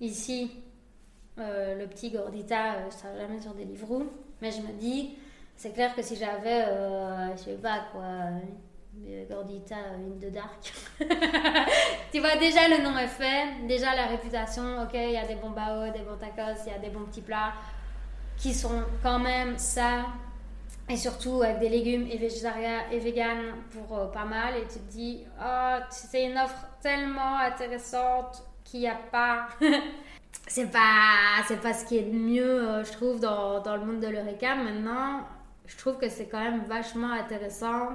ici 0.00 0.61
euh, 1.38 1.78
le 1.78 1.86
petit 1.86 2.10
Gordita, 2.10 2.74
euh, 2.74 2.90
ça 2.90 3.16
jamais 3.16 3.40
sur 3.40 3.54
des 3.54 3.64
livres 3.64 4.02
Mais 4.42 4.50
je 4.50 4.60
me 4.60 4.72
dis, 4.72 5.16
c'est 5.56 5.72
clair 5.72 5.94
que 5.94 6.02
si 6.02 6.16
j'avais, 6.16 6.64
euh, 6.66 7.34
je 7.36 7.42
sais 7.42 7.54
pas 7.54 7.86
quoi, 7.90 8.02
Gordita, 9.30 9.76
une 9.96 10.18
de 10.18 10.28
Dark. 10.28 10.74
tu 12.12 12.20
vois, 12.20 12.36
déjà 12.36 12.68
le 12.68 12.82
nom 12.82 12.98
est 12.98 13.08
fait, 13.08 13.66
déjà 13.66 13.94
la 13.94 14.08
réputation, 14.08 14.82
ok, 14.82 14.92
il 14.92 15.12
y 15.12 15.16
a 15.16 15.26
des 15.26 15.36
bons 15.36 15.50
bao, 15.50 15.90
des 15.90 16.00
bons 16.00 16.18
tacos, 16.18 16.60
il 16.66 16.72
y 16.72 16.74
a 16.74 16.78
des 16.78 16.90
bons 16.90 17.06
petits 17.06 17.22
plats 17.22 17.54
qui 18.36 18.52
sont 18.52 18.84
quand 19.02 19.18
même 19.18 19.56
ça. 19.56 20.04
Et 20.90 20.96
surtout 20.96 21.42
avec 21.42 21.60
des 21.60 21.70
légumes 21.70 22.06
et 22.10 22.18
végétariens 22.18 22.90
et 22.90 22.98
vegan 22.98 23.54
pour 23.70 24.10
pas 24.10 24.24
mal. 24.26 24.56
Et 24.56 24.66
tu 24.66 24.80
te 24.80 24.90
dis, 24.90 25.24
oh, 25.40 25.78
c'est 25.88 26.24
une 26.24 26.36
offre 26.36 26.66
tellement 26.82 27.38
intéressante 27.38 28.42
qu'il 28.64 28.80
n'y 28.80 28.88
a 28.88 28.98
pas 29.10 29.48
c'est 30.52 30.70
pas 30.70 31.42
c'est 31.48 31.62
pas 31.62 31.72
ce 31.72 31.86
qui 31.86 31.96
est 31.96 32.02
de 32.02 32.14
mieux 32.14 32.44
euh, 32.44 32.84
je 32.84 32.92
trouve 32.92 33.18
dans, 33.20 33.62
dans, 33.62 33.74
le 33.74 33.86
monde 33.86 34.00
de 34.00 34.06
l'Eureka. 34.08 34.54
Maintenant 34.56 35.20
je 35.64 35.78
trouve 35.78 35.96
que 35.96 36.10
c'est 36.10 36.26
quand 36.26 36.40
même 36.40 36.64
vachement 36.64 37.10
intéressant 37.10 37.88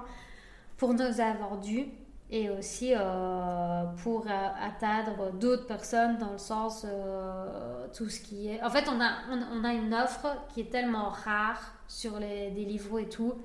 pour 0.77 0.95
nos 0.95 1.21
invendus 1.21 1.85
et 2.31 2.49
aussi 2.49 2.93
euh, 2.95 3.83
pour 4.01 4.25
euh, 4.25 4.47
atteindre 4.59 5.31
d'autres 5.33 5.67
personnes 5.67 6.17
dans 6.17 6.31
le 6.31 6.39
sens 6.39 6.83
tout 7.95 8.09
ce 8.09 8.19
qui 8.21 8.49
est 8.49 8.63
en 8.63 8.71
fait 8.71 8.85
on 8.89 8.99
a 8.99 9.11
on, 9.53 9.63
a 9.63 9.73
une 9.73 9.93
offre 9.93 10.27
qui 10.51 10.61
est 10.61 10.71
tellement 10.71 11.09
rare 11.09 11.61
sur 11.87 12.17
les 12.19 12.49
des 12.49 12.65
livres 12.65 12.99
et 12.99 13.07
tout. 13.07 13.35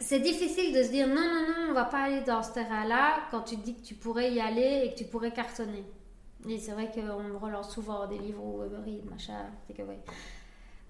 C'est 0.00 0.20
difficile 0.20 0.72
de 0.72 0.84
se 0.84 0.90
dire 0.90 1.08
non 1.08 1.16
non 1.16 1.42
non 1.48 1.70
on 1.70 1.72
va 1.72 1.86
pas 1.86 2.04
aller 2.04 2.20
dans 2.20 2.44
ce 2.44 2.52
terrain 2.52 2.84
là 2.84 3.16
quand 3.32 3.40
tu 3.40 3.56
dis 3.56 3.74
que 3.74 3.84
tu 3.84 3.94
pourrais 3.96 4.32
y 4.32 4.40
aller 4.40 4.82
et 4.84 4.92
que 4.92 4.98
tu 4.98 5.06
pourrais 5.06 5.32
cartonner 5.32 5.84
et 6.46 6.58
c'est 6.58 6.72
vrai 6.72 6.90
qu'on 6.92 7.22
me 7.22 7.36
relance 7.36 7.72
souvent 7.72 8.06
des 8.06 8.18
livres 8.18 8.42
ou 8.42 8.64
Uber 8.64 9.02
machin. 9.10 9.46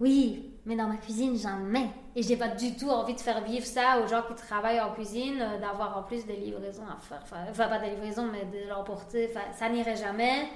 Oui, 0.01 0.53
mais 0.65 0.77
dans 0.77 0.87
ma 0.87 0.97
cuisine, 0.97 1.37
jamais. 1.37 1.89
Et 2.15 2.23
j'ai 2.23 2.37
pas 2.37 2.49
du 2.49 2.77
tout 2.77 2.89
envie 2.89 3.15
de 3.15 3.21
faire 3.21 3.43
vivre 3.43 3.67
ça 3.67 4.01
aux 4.01 4.07
gens 4.07 4.23
qui 4.23 4.35
travaillent 4.35 4.81
en 4.81 4.93
cuisine, 4.93 5.41
euh, 5.41 5.59
d'avoir 5.59 5.99
en 5.99 6.03
plus 6.05 6.25
des 6.25 6.37
livraisons 6.37 6.85
à 6.85 7.01
faire. 7.01 7.23
Enfin, 7.51 7.69
pas 7.69 7.79
des 7.79 7.91
livraisons, 7.91 8.29
mais 8.31 8.45
de 8.45 8.69
l'emporter. 8.69 9.31
Ça 9.53 9.69
n'irait 9.69 9.97
jamais. 9.97 10.47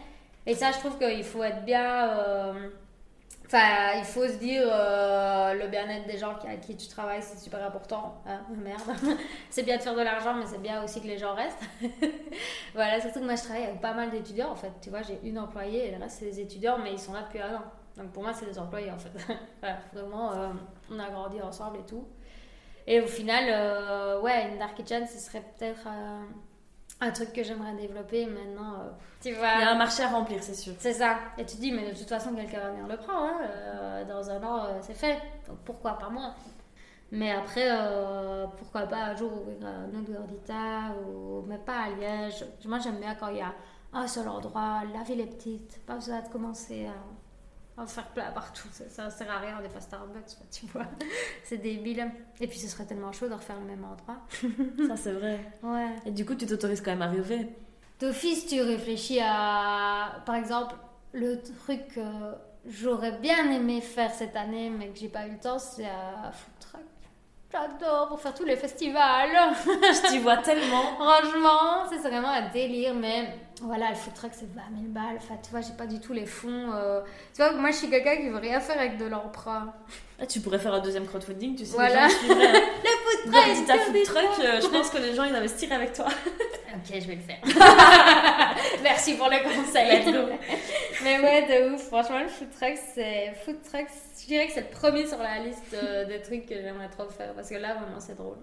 Et 0.46 0.54
ça, 0.54 0.70
je 0.70 0.78
trouve 0.78 0.96
qu'il 0.98 1.24
faut 1.24 1.42
être 1.42 1.64
bien. 1.64 2.08
Euh, 2.10 2.70
Enfin, 3.54 3.98
il 3.98 4.04
faut 4.04 4.26
se 4.26 4.38
dire, 4.38 4.62
euh, 4.64 5.52
le 5.52 5.68
bien-être 5.68 6.06
des 6.06 6.16
gens 6.16 6.34
avec 6.42 6.62
qui 6.62 6.74
tu 6.74 6.88
travailles, 6.88 7.22
c'est 7.22 7.36
super 7.36 7.62
important. 7.62 8.14
Hein, 8.26 8.40
merde. 8.56 8.80
c'est 9.50 9.62
bien 9.62 9.76
de 9.76 9.82
faire 9.82 9.94
de 9.94 10.00
l'argent, 10.00 10.32
mais 10.32 10.46
c'est 10.46 10.62
bien 10.62 10.82
aussi 10.82 11.02
que 11.02 11.06
les 11.06 11.18
gens 11.18 11.34
restent. 11.34 11.60
voilà, 12.74 12.98
surtout 12.98 13.20
que 13.20 13.26
moi, 13.26 13.34
je 13.34 13.42
travaille 13.42 13.64
avec 13.64 13.82
pas 13.82 13.92
mal 13.92 14.10
d'étudiants, 14.10 14.52
en 14.52 14.56
fait. 14.56 14.72
Tu 14.80 14.88
vois, 14.88 15.02
j'ai 15.02 15.20
une 15.22 15.38
employée 15.38 15.88
et 15.88 15.90
le 15.90 15.98
reste, 15.98 16.20
c'est 16.20 16.30
des 16.30 16.40
étudiants, 16.40 16.78
mais 16.78 16.92
ils 16.92 16.98
sont 16.98 17.12
là 17.12 17.24
depuis 17.24 17.42
un 17.42 17.56
an. 17.56 17.64
Donc 17.98 18.12
pour 18.12 18.22
moi, 18.22 18.32
c'est 18.32 18.46
des 18.46 18.58
employés, 18.58 18.90
en 18.90 18.96
fait. 18.96 19.12
vraiment, 19.92 20.32
euh, 20.32 20.48
on 20.90 20.98
a 20.98 21.10
grandi 21.10 21.42
ensemble 21.42 21.80
et 21.80 21.84
tout. 21.84 22.08
Et 22.86 23.02
au 23.02 23.06
final, 23.06 23.44
euh, 23.48 24.20
ouais, 24.22 24.48
une 24.50 24.58
dark 24.58 24.74
kitchen, 24.76 25.06
ce 25.06 25.18
serait 25.18 25.42
peut-être 25.58 25.86
un 27.02 27.10
truc 27.10 27.32
que 27.32 27.42
j'aimerais 27.42 27.74
développer 27.74 28.26
maintenant. 28.26 28.74
Euh, 28.74 28.90
tu 29.20 29.32
vois. 29.32 29.54
Il 29.56 29.60
y 29.60 29.64
a 29.64 29.72
un 29.72 29.78
marché 29.78 30.04
à 30.04 30.08
remplir, 30.08 30.42
c'est 30.42 30.54
sûr. 30.54 30.74
C'est 30.78 30.92
ça. 30.92 31.18
Et 31.36 31.44
tu 31.44 31.56
dis, 31.56 31.72
mais 31.72 31.90
de 31.90 31.98
toute 31.98 32.08
façon, 32.08 32.34
quelqu'un 32.34 32.60
va 32.60 32.70
venir 32.70 32.86
le 32.86 32.96
prendre. 32.96 33.24
Hein, 33.24 33.40
euh, 33.42 34.04
dans 34.04 34.30
un 34.30 34.42
an, 34.42 34.64
euh, 34.64 34.78
c'est 34.80 34.94
fait. 34.94 35.20
Donc 35.48 35.58
pourquoi 35.64 35.98
pas 35.98 36.08
moi? 36.08 36.34
Mais 37.10 37.30
après, 37.30 37.68
pourquoi 38.56 38.86
pas 38.86 39.04
un 39.04 39.14
jour 39.14 39.30
ouvrir 39.32 39.58
un 39.66 39.88
autre 39.88 40.10
Gordita 40.10 40.94
ou 41.06 41.42
mais 41.46 41.58
pas 41.58 41.80
à 41.80 41.90
Liège. 41.90 42.46
Moi, 42.64 42.78
j'aime 42.78 43.00
bien 43.00 43.14
quand 43.14 43.28
il 43.28 43.36
y 43.36 43.42
a 43.42 43.52
un 43.92 44.06
seul 44.06 44.26
endroit, 44.26 44.80
la 44.94 45.02
ville 45.02 45.20
est 45.20 45.26
petite, 45.26 45.84
pas 45.84 45.96
besoin 45.96 46.22
de 46.22 46.28
commencer 46.28 46.86
à 46.86 46.94
on 47.76 47.82
va 47.82 47.86
faire 47.86 48.08
plat 48.08 48.30
partout. 48.30 48.68
Ça, 48.72 48.84
ça 48.88 49.10
sert 49.10 49.30
à 49.30 49.38
rien, 49.38 49.56
on 49.58 49.62
n'est 49.62 49.68
pas 49.68 49.80
Starbucks, 49.80 50.36
tu 50.50 50.66
vois. 50.66 50.86
c'est 51.44 51.58
débile. 51.58 52.10
Et 52.40 52.46
puis 52.46 52.58
ce 52.58 52.68
serait 52.68 52.84
tellement 52.84 53.12
chaud 53.12 53.28
de 53.28 53.34
refaire 53.34 53.58
le 53.58 53.66
même 53.66 53.84
endroit. 53.84 54.18
ça, 54.88 54.96
c'est 54.96 55.12
vrai. 55.12 55.40
Ouais. 55.62 55.94
Et 56.06 56.10
du 56.10 56.24
coup, 56.24 56.34
tu 56.34 56.46
t'autorises 56.46 56.80
quand 56.80 56.90
même 56.90 57.02
à 57.02 57.08
rêver. 57.08 57.48
D'office, 58.00 58.46
tu 58.46 58.60
réfléchis 58.60 59.20
à. 59.20 60.22
Par 60.26 60.34
exemple, 60.34 60.74
le 61.12 61.40
truc 61.40 61.88
que 61.94 62.00
j'aurais 62.66 63.18
bien 63.18 63.50
aimé 63.50 63.80
faire 63.80 64.12
cette 64.12 64.36
année, 64.36 64.70
mais 64.70 64.88
que 64.88 64.98
j'ai 64.98 65.08
pas 65.08 65.26
eu 65.26 65.32
le 65.32 65.38
temps, 65.38 65.58
c'est 65.58 65.86
à 65.86 66.32
food 66.32 66.52
truck. 66.60 66.82
J'adore 67.52 68.08
pour 68.08 68.18
faire 68.18 68.32
tous 68.32 68.46
les 68.46 68.56
festivals. 68.56 69.28
Je 69.66 70.08
t'y 70.08 70.18
vois 70.18 70.38
tellement. 70.38 70.82
Franchement, 70.96 71.84
c'est 71.90 71.98
vraiment 71.98 72.30
un 72.30 72.48
délire, 72.48 72.94
mais 72.94 73.28
voilà, 73.60 73.90
le 73.90 73.94
food 73.94 74.14
truck 74.14 74.30
c'est 74.32 74.50
20 74.54 74.62
000 74.80 74.84
balles. 74.88 75.18
Enfin, 75.18 75.34
tu 75.42 75.50
vois, 75.50 75.60
j'ai 75.60 75.74
pas 75.74 75.86
du 75.86 76.00
tout 76.00 76.14
les 76.14 76.24
fonds. 76.24 76.72
Euh. 76.72 77.02
Tu 77.34 77.42
vois, 77.42 77.52
moi 77.52 77.70
je 77.70 77.76
suis 77.76 77.90
quelqu'un 77.90 78.16
qui 78.16 78.28
veut 78.30 78.38
rien 78.38 78.58
faire 78.58 78.78
avec 78.78 78.96
de 78.96 79.04
l'emprunt. 79.04 79.74
Ah, 80.18 80.24
tu 80.24 80.40
pourrais 80.40 80.58
faire 80.58 80.72
un 80.72 80.80
deuxième 80.80 81.06
crowdfunding, 81.06 81.54
tu 81.54 81.66
sais. 81.66 81.74
Voilà. 81.74 82.06
le 82.08 82.12
food 82.12 83.32
truck. 83.32 83.56
Si 83.56 83.64
t'as 83.66 83.78
food 83.78 84.02
truck, 84.02 84.44
euh, 84.44 84.60
je 84.62 84.66
pense 84.68 84.88
que 84.88 84.98
les 84.98 85.14
gens 85.14 85.24
ils 85.24 85.34
investiraient 85.34 85.74
avec 85.74 85.92
toi. 85.92 86.06
ok, 86.06 87.00
je 87.00 87.06
vais 87.06 87.16
le 87.16 87.20
faire. 87.20 87.38
Merci 88.82 89.14
pour 89.14 89.28
le 89.28 89.42
conseil. 89.42 90.14
Mais 91.02 91.20
ouais, 91.20 91.42
de 91.42 91.74
ouf. 91.74 91.82
Franchement, 91.88 92.20
le 92.20 92.28
food 92.28 92.50
truck, 92.50 92.78
c'est. 92.94 93.32
Food 93.44 93.62
truck, 93.62 93.86
je 94.20 94.26
dirais 94.26 94.46
que 94.46 94.52
c'est 94.52 94.62
le 94.62 94.70
premier 94.70 95.06
sur 95.06 95.18
la 95.18 95.38
liste 95.40 95.74
euh, 95.74 96.04
des 96.04 96.20
trucs 96.20 96.46
que 96.46 96.54
j'aimerais 96.54 96.88
trop 96.88 97.08
faire 97.08 97.32
parce 97.34 97.48
que 97.48 97.56
là, 97.56 97.74
vraiment, 97.74 98.00
c'est 98.00 98.16
drôle. 98.16 98.38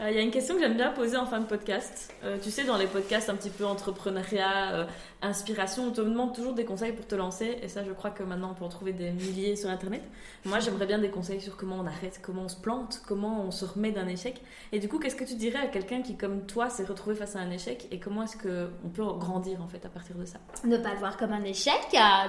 Il 0.00 0.06
euh, 0.06 0.10
y 0.10 0.18
a 0.18 0.22
une 0.22 0.32
question 0.32 0.56
que 0.56 0.60
j'aime 0.60 0.74
bien 0.74 0.90
poser 0.90 1.16
en 1.16 1.26
fin 1.26 1.38
de 1.38 1.46
podcast. 1.46 2.12
Euh, 2.24 2.36
tu 2.42 2.50
sais, 2.50 2.64
dans 2.64 2.76
les 2.76 2.86
podcasts 2.88 3.30
un 3.30 3.36
petit 3.36 3.50
peu 3.50 3.64
entrepreneuriat, 3.64 4.72
euh, 4.72 4.84
inspiration, 5.24 5.84
on 5.88 5.90
te 5.90 6.00
demande 6.00 6.34
toujours 6.34 6.54
des 6.54 6.64
conseils 6.64 6.92
pour 6.92 7.06
te 7.06 7.14
lancer. 7.14 7.58
Et 7.62 7.68
ça, 7.68 7.84
je 7.84 7.92
crois 7.92 8.10
que 8.10 8.22
maintenant, 8.22 8.50
on 8.52 8.54
peut 8.54 8.64
en 8.64 8.68
trouver 8.68 8.92
des 8.92 9.10
milliers 9.10 9.56
sur 9.56 9.70
Internet. 9.70 10.02
Moi, 10.44 10.60
j'aimerais 10.60 10.86
bien 10.86 10.98
des 10.98 11.10
conseils 11.10 11.40
sur 11.40 11.56
comment 11.56 11.76
on 11.76 11.86
arrête, 11.86 12.20
comment 12.22 12.42
on 12.42 12.48
se 12.48 12.56
plante, 12.56 13.02
comment 13.06 13.42
on 13.42 13.50
se 13.50 13.64
remet 13.64 13.90
d'un 13.90 14.06
échec. 14.06 14.40
Et 14.72 14.78
du 14.78 14.88
coup, 14.88 14.98
qu'est-ce 14.98 15.16
que 15.16 15.24
tu 15.24 15.34
dirais 15.34 15.58
à 15.58 15.66
quelqu'un 15.66 16.02
qui, 16.02 16.16
comme 16.16 16.46
toi, 16.46 16.70
s'est 16.70 16.84
retrouvé 16.84 17.14
face 17.14 17.36
à 17.36 17.40
un 17.40 17.50
échec 17.50 17.88
Et 17.90 17.98
comment 17.98 18.22
est-ce 18.22 18.36
qu'on 18.36 18.88
peut 18.88 19.04
grandir, 19.18 19.62
en 19.62 19.68
fait, 19.68 19.84
à 19.84 19.88
partir 19.88 20.16
de 20.16 20.24
ça? 20.24 20.38
Ne 20.64 20.76
pas 20.76 20.92
le 20.92 20.98
voir 20.98 21.16
comme 21.16 21.32
un 21.32 21.44
échec, 21.44 21.74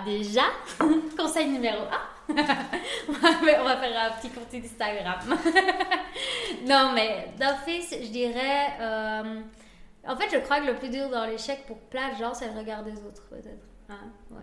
déjà. 0.06 0.44
Conseil 1.18 1.50
numéro 1.50 1.84
1. 1.84 2.16
on 2.28 3.64
va 3.64 3.78
faire 3.78 4.12
un 4.12 4.20
petit 4.20 4.30
compte 4.30 4.54
Instagram. 4.54 5.20
non, 6.68 6.92
mais 6.94 7.30
d'office, 7.40 7.96
je 8.02 8.10
dirais. 8.10 8.74
Euh, 8.80 9.42
en 10.08 10.16
fait, 10.16 10.30
je 10.32 10.38
crois 10.38 10.62
que 10.62 10.68
le 10.68 10.76
plus 10.76 10.90
dur 10.90 11.10
dans 11.10 11.26
l'échec 11.26 11.66
pour 11.66 11.78
plein 11.78 12.14
de 12.14 12.18
gens, 12.18 12.34
c'est 12.34 12.52
le 12.52 12.58
regard 12.58 12.84
des 12.84 12.98
autres, 13.04 13.24
peut-être. 13.30 13.68
Hein? 13.90 14.12
Ouais. 14.32 14.42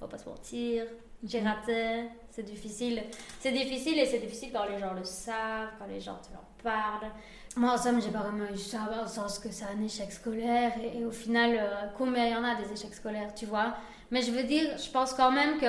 va 0.00 0.08
pas 0.08 0.18
se 0.18 0.28
mentir. 0.28 0.86
J'ai 1.22 1.40
mhm. 1.40 1.46
raté, 1.46 2.08
c'est 2.30 2.42
difficile. 2.42 3.02
C'est 3.40 3.52
difficile 3.52 3.98
et 3.98 4.06
c'est 4.06 4.18
difficile 4.18 4.50
quand 4.52 4.66
les 4.66 4.78
gens 4.78 4.92
le 4.92 5.04
savent, 5.04 5.70
quand 5.78 5.86
les 5.86 6.00
gens 6.00 6.16
te 6.16 6.32
leur 6.32 6.44
parlent. 6.62 7.10
Moi, 7.56 7.72
en 7.72 7.78
somme, 7.78 8.00
j'ai 8.02 8.10
pas 8.10 8.20
vraiment 8.20 8.50
eu 8.52 8.58
ça, 8.58 9.02
au 9.04 9.06
sens 9.06 9.38
que 9.38 9.50
c'est 9.50 9.64
un 9.64 9.80
échec 9.82 10.10
scolaire. 10.12 10.72
Et, 10.82 11.04
au 11.04 11.10
final, 11.10 11.56
euh, 11.56 11.86
combien 11.96 12.26
il 12.26 12.32
y 12.32 12.36
en 12.36 12.44
a 12.44 12.56
des 12.56 12.72
échecs 12.72 12.94
scolaires, 12.94 13.32
tu 13.34 13.46
vois 13.46 13.74
Mais 14.10 14.22
je 14.22 14.32
veux 14.32 14.42
dire, 14.42 14.76
je 14.76 14.90
pense 14.90 15.14
quand 15.14 15.30
même 15.30 15.58
que 15.58 15.66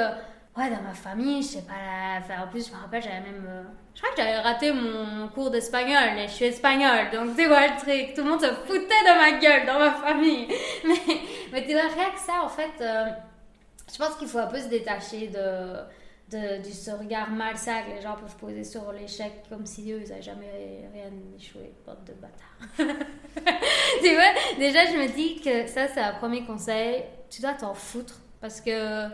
Ouais, 0.57 0.69
dans 0.69 0.81
ma 0.81 0.93
famille, 0.93 1.41
je 1.43 1.47
sais 1.47 1.63
pas. 1.63 2.43
En 2.43 2.47
plus, 2.47 2.69
je 2.69 2.73
me 2.73 2.79
rappelle, 2.79 3.01
j'avais 3.03 3.19
même. 3.19 3.45
euh, 3.45 3.63
Je 3.93 4.01
crois 4.01 4.15
que 4.15 4.21
j'avais 4.21 4.39
raté 4.39 4.71
mon 4.71 5.27
cours 5.27 5.51
d'espagnol 5.51 6.17
et 6.17 6.27
je 6.29 6.31
suis 6.33 6.45
espagnole. 6.45 7.09
Donc, 7.11 7.31
c'est 7.35 7.47
quoi 7.47 7.67
le 7.67 7.77
truc 7.77 8.13
Tout 8.15 8.23
le 8.23 8.29
monde 8.29 8.41
se 8.41 8.47
foutait 8.65 8.79
de 8.87 9.19
ma 9.19 9.37
gueule 9.37 9.65
dans 9.65 9.77
ma 9.79 9.91
famille. 9.91 10.47
Mais, 10.87 10.95
mais 11.51 11.65
tu 11.65 11.73
vois, 11.73 11.81
rien 11.93 12.09
que 12.11 12.19
ça, 12.19 12.41
en 12.41 12.47
fait, 12.47 12.71
euh, 12.81 13.09
je 13.91 13.97
pense 13.97 14.15
qu'il 14.15 14.27
faut 14.29 14.37
un 14.39 14.47
peu 14.47 14.59
se 14.59 14.67
détacher 14.69 15.27
de, 15.27 15.75
de, 16.37 16.63
du 16.63 16.71
ce 16.71 16.91
regard 16.91 17.29
malsain 17.31 17.81
que 17.83 17.91
les 17.95 18.01
gens 18.01 18.15
peuvent 18.15 18.35
poser 18.37 18.63
sur 18.63 18.91
l'échec 18.93 19.43
comme 19.49 19.65
si 19.65 19.91
eux, 19.91 20.01
ils 20.05 20.09
n'avaient 20.09 20.21
jamais 20.21 20.89
rien 20.93 21.11
échoué. 21.37 21.73
Bande 21.85 22.03
de 22.05 22.13
bâtards. 22.13 22.95
tu 24.03 24.13
vois, 24.13 24.33
déjà, 24.57 24.85
je 24.85 24.97
me 24.97 25.07
dis 25.13 25.41
que 25.41 25.67
ça, 25.67 25.87
c'est 25.89 25.99
un 26.01 26.13
premier 26.13 26.45
conseil. 26.45 27.03
Tu 27.29 27.41
dois 27.41 27.53
t'en 27.53 27.73
foutre 27.73 28.15
parce 28.41 28.61
que 28.61 29.07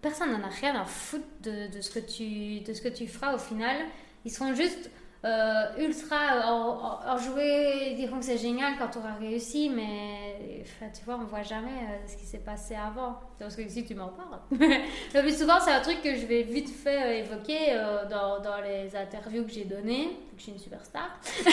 personne 0.00 0.30
n'en 0.32 0.42
a 0.46 0.50
rien 0.50 0.74
à 0.80 0.84
foutre 0.84 1.24
de, 1.42 1.74
de 1.74 1.80
ce 1.80 1.90
que 1.90 2.00
tu, 2.00 2.60
de 2.60 2.72
ce 2.72 2.80
que 2.82 2.88
tu 2.88 3.06
feras 3.06 3.34
au 3.34 3.38
final. 3.38 3.76
Ils 4.24 4.30
seront 4.30 4.54
juste 4.54 4.90
euh, 5.24 5.64
ultra 5.78 6.16
en- 6.52 7.00
ils 7.40 7.96
diront 7.96 8.18
que 8.20 8.24
c'est 8.24 8.38
génial 8.38 8.74
quand 8.78 8.86
tu 8.88 8.98
auras 8.98 9.14
réussi, 9.14 9.68
mais 9.68 10.62
tu 10.96 11.04
vois, 11.04 11.16
on 11.20 11.24
voit 11.24 11.42
jamais 11.42 11.66
euh, 11.70 12.06
ce 12.06 12.16
qui 12.16 12.24
s'est 12.24 12.38
passé 12.38 12.76
avant. 12.76 13.18
Parce 13.38 13.56
que 13.56 13.62
ici, 13.62 13.84
tu 13.84 13.94
m'en 13.96 14.08
parles. 14.08 14.38
Le 14.52 15.20
plus 15.22 15.36
souvent, 15.38 15.58
c'est 15.60 15.72
un 15.72 15.80
truc 15.80 16.02
que 16.02 16.14
je 16.14 16.24
vais 16.26 16.42
vite 16.42 16.68
fait 16.70 17.02
euh, 17.02 17.24
évoquer 17.24 17.74
dans, 18.10 18.40
dans 18.40 18.60
les 18.62 18.94
interviews 18.94 19.44
que 19.44 19.50
j'ai 19.52 19.64
données, 19.64 20.10
que 20.32 20.38
je 20.38 20.42
suis 20.44 20.52
une 20.52 20.58
superstar. 20.58 21.18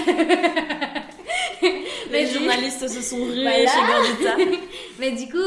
Les 1.61 1.85
Mais 2.11 2.25
journalistes 2.27 2.87
se 2.87 3.01
sont 3.01 3.23
rués 3.23 3.41
Voilà. 3.43 3.67
chez 3.67 3.79
Gordita. 3.87 4.61
Mais 4.99 5.11
du 5.11 5.27
coup, 5.29 5.37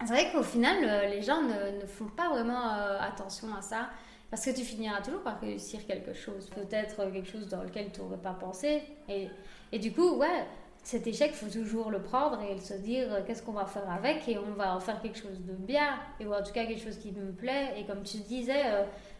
c'est 0.00 0.12
vrai 0.12 0.30
qu'au 0.32 0.42
final, 0.42 0.76
euh, 0.82 1.08
les 1.08 1.22
gens 1.22 1.42
ne, 1.42 1.80
ne 1.80 1.86
font 1.86 2.08
pas 2.08 2.28
vraiment 2.28 2.74
euh, 2.74 2.98
attention 3.00 3.48
à 3.56 3.62
ça. 3.62 3.88
Parce 4.30 4.44
que 4.44 4.50
tu 4.50 4.62
finiras 4.62 5.00
toujours 5.00 5.22
par 5.22 5.40
réussir 5.40 5.86
quelque 5.86 6.12
chose. 6.12 6.50
Peut-être 6.50 7.00
euh, 7.00 7.10
quelque 7.10 7.30
chose 7.30 7.48
dans 7.48 7.62
lequel 7.62 7.92
tu 7.92 8.00
n'aurais 8.00 8.18
pas 8.18 8.32
pensé. 8.32 8.82
Et, 9.08 9.28
et 9.70 9.78
du 9.78 9.92
coup, 9.92 10.16
ouais, 10.16 10.46
cet 10.82 11.06
échec, 11.06 11.30
il 11.32 11.36
faut 11.36 11.52
toujours 11.52 11.90
le 11.90 12.02
prendre 12.02 12.40
et 12.42 12.58
se 12.58 12.74
dire 12.74 13.24
qu'est-ce 13.26 13.42
qu'on 13.42 13.52
va 13.52 13.66
faire 13.66 13.88
avec 13.88 14.28
et 14.28 14.36
on 14.38 14.52
va 14.54 14.74
en 14.74 14.80
faire 14.80 15.00
quelque 15.00 15.18
chose 15.18 15.40
de 15.40 15.52
bien. 15.52 15.98
Et, 16.18 16.26
ou 16.26 16.34
en 16.34 16.42
tout 16.42 16.52
cas 16.52 16.66
quelque 16.66 16.82
chose 16.82 16.98
qui 16.98 17.12
me 17.12 17.32
plaît. 17.32 17.74
Et 17.78 17.86
comme 17.86 18.02
tu 18.02 18.18
disais, 18.18 18.62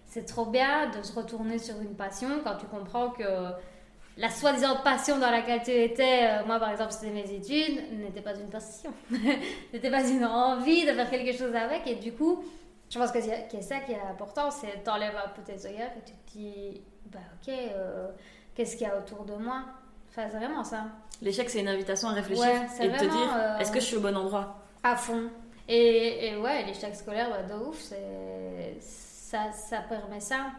c'est 0.07 0.25
trop 0.25 0.47
bien 0.47 0.91
de 0.91 1.03
se 1.03 1.12
retourner 1.14 1.59
sur 1.59 1.81
une 1.81 1.95
passion 1.95 2.41
quand 2.43 2.57
tu 2.57 2.66
comprends 2.66 3.11
que 3.11 3.25
la 4.16 4.30
soi-disant 4.30 4.76
passion 4.84 5.18
dans 5.18 5.30
laquelle 5.30 5.62
tu 5.62 5.70
étais, 5.72 6.28
euh, 6.28 6.46
moi 6.46 6.58
par 6.58 6.70
exemple 6.70 6.92
c'était 6.92 7.10
mes 7.12 7.30
études, 7.30 7.98
n'était 7.98 8.20
pas 8.20 8.34
une 8.34 8.48
passion. 8.48 8.92
n'était 9.72 9.90
pas 9.90 10.08
une 10.08 10.24
envie 10.24 10.84
de 10.84 10.92
faire 10.92 11.10
quelque 11.10 11.36
chose 11.36 11.54
avec. 11.54 11.86
Et 11.86 11.96
du 11.96 12.12
coup, 12.12 12.44
je 12.90 12.98
pense 12.98 13.10
que 13.10 13.20
c'est 13.20 13.62
ça 13.62 13.80
qui 13.80 13.92
est 13.92 14.00
important, 14.00 14.50
c'est 14.50 14.82
t'enlèves 14.84 15.16
un 15.16 15.28
peu 15.30 15.42
tes 15.42 15.66
œillères 15.66 15.90
et 15.96 16.02
tu 16.04 16.12
te 16.12 16.38
dis, 16.38 16.80
bah 17.06 17.18
ok, 17.42 17.52
euh, 17.52 18.08
qu'est-ce 18.54 18.76
qu'il 18.76 18.86
y 18.86 18.90
a 18.90 18.96
autour 18.96 19.24
de 19.24 19.34
moi? 19.34 19.62
Enfin, 20.10 20.28
c'est 20.30 20.38
vraiment 20.38 20.62
ça, 20.62 20.84
L'échec, 21.22 21.48
c'est 21.50 21.60
une 21.60 21.68
invitation 21.68 22.08
à 22.08 22.12
réfléchir 22.12 22.44
Ouais, 22.44 22.66
c'est 22.68 22.86
et 22.86 22.88
de 22.88 22.96
te 22.96 23.04
dire 23.04 23.34
euh, 23.36 23.58
est-ce 23.58 23.72
que 23.72 23.80
je 23.80 23.84
suis 23.84 23.96
au 23.96 24.00
bon 24.00 24.16
endroit? 24.16 24.60
à 24.82 24.96
fond. 24.96 25.30
Et, 25.66 26.26
et 26.28 26.36
ouais, 26.36 26.64
l'échec 26.66 26.94
scolaire, 26.94 27.30
bah, 27.30 27.42
de 27.42 27.58
ouf, 27.64 27.80
ça, 28.80 29.50
ça 29.52 29.78
permet 29.88 30.20
ça. 30.20 30.50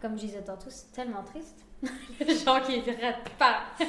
Comme 0.00 0.16
je 0.18 0.24
disais 0.26 0.42
tantôt, 0.42 0.70
c'est 0.70 0.90
tellement 0.92 1.22
triste. 1.22 1.58
Les 2.20 2.36
gens 2.36 2.60
qui 2.60 2.78
ne 2.78 3.00
ratent 3.00 3.30
pas, 3.38 3.62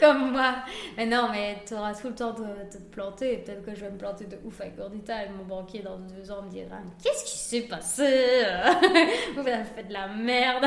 comme 0.00 0.32
moi. 0.32 0.56
Mais 0.96 1.06
non, 1.06 1.28
mais 1.30 1.62
tu 1.66 1.74
auras 1.74 1.94
tout 1.94 2.08
le 2.08 2.14
temps 2.14 2.32
de, 2.34 2.44
te 2.70 2.78
planter. 2.90 3.38
Peut-être 3.38 3.64
que 3.64 3.74
je 3.74 3.80
vais 3.80 3.90
me 3.90 3.96
planter 3.96 4.26
de 4.26 4.38
ouf 4.44 4.60
avec 4.60 4.76
Gordita 4.76 5.24
et 5.24 5.28
mon 5.30 5.44
banquier 5.44 5.80
dans 5.80 5.96
deux 5.98 6.30
ans 6.30 6.42
me 6.42 6.50
dira 6.50 6.76
Qu'est-ce 7.02 7.24
qui 7.24 7.38
s'est 7.38 7.62
passé? 7.68 8.04
Vous 9.34 9.40
avez 9.40 9.64
fait 9.64 9.84
de 9.84 9.92
la 9.92 10.08
merde. 10.08 10.66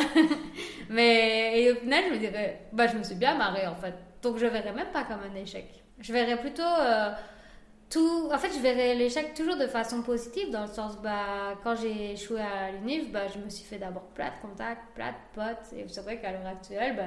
mais 0.90 1.62
et 1.62 1.72
au 1.72 1.76
final, 1.76 2.06
je 2.10 2.14
me 2.16 2.20
dirais 2.20 2.62
Bah, 2.74 2.88
je 2.88 2.98
me 2.98 3.04
suis 3.04 3.16
bien 3.16 3.36
marrée 3.36 3.68
en 3.68 3.76
fait. 3.76 3.94
Donc, 4.24 4.38
je 4.38 4.46
verrais 4.48 4.74
même 4.74 4.92
pas 4.92 5.04
comme 5.04 5.20
un 5.32 5.36
échec. 5.36 5.66
Je 6.00 6.12
verrais 6.12 6.38
plutôt. 6.38 6.64
euh, 6.64 7.12
en 7.98 8.38
fait, 8.38 8.54
je 8.54 8.60
verrais 8.60 8.96
l'échec 8.96 9.34
toujours 9.34 9.58
de 9.58 9.68
façon 9.68 10.02
positive, 10.02 10.50
dans 10.50 10.62
le 10.62 10.72
sens, 10.72 10.98
bah, 11.02 11.56
quand 11.64 11.76
j'ai 11.76 12.14
échoué 12.14 12.40
à 12.40 12.72
l'UNIF, 12.72 13.12
bah, 13.12 13.28
je 13.28 13.40
me 13.40 13.50
suis 13.50 13.66
fait 13.66 13.78
d'abord 13.78 14.04
contacts, 14.42 14.94
plein 14.96 15.12
de 15.12 15.16
potes, 15.34 15.74
et 15.76 15.86
c'est 15.88 16.02
vrai 16.02 16.20
qu'à 16.20 16.32
l'heure 16.32 16.48
actuelle, 16.48 16.96
bah, 16.96 17.04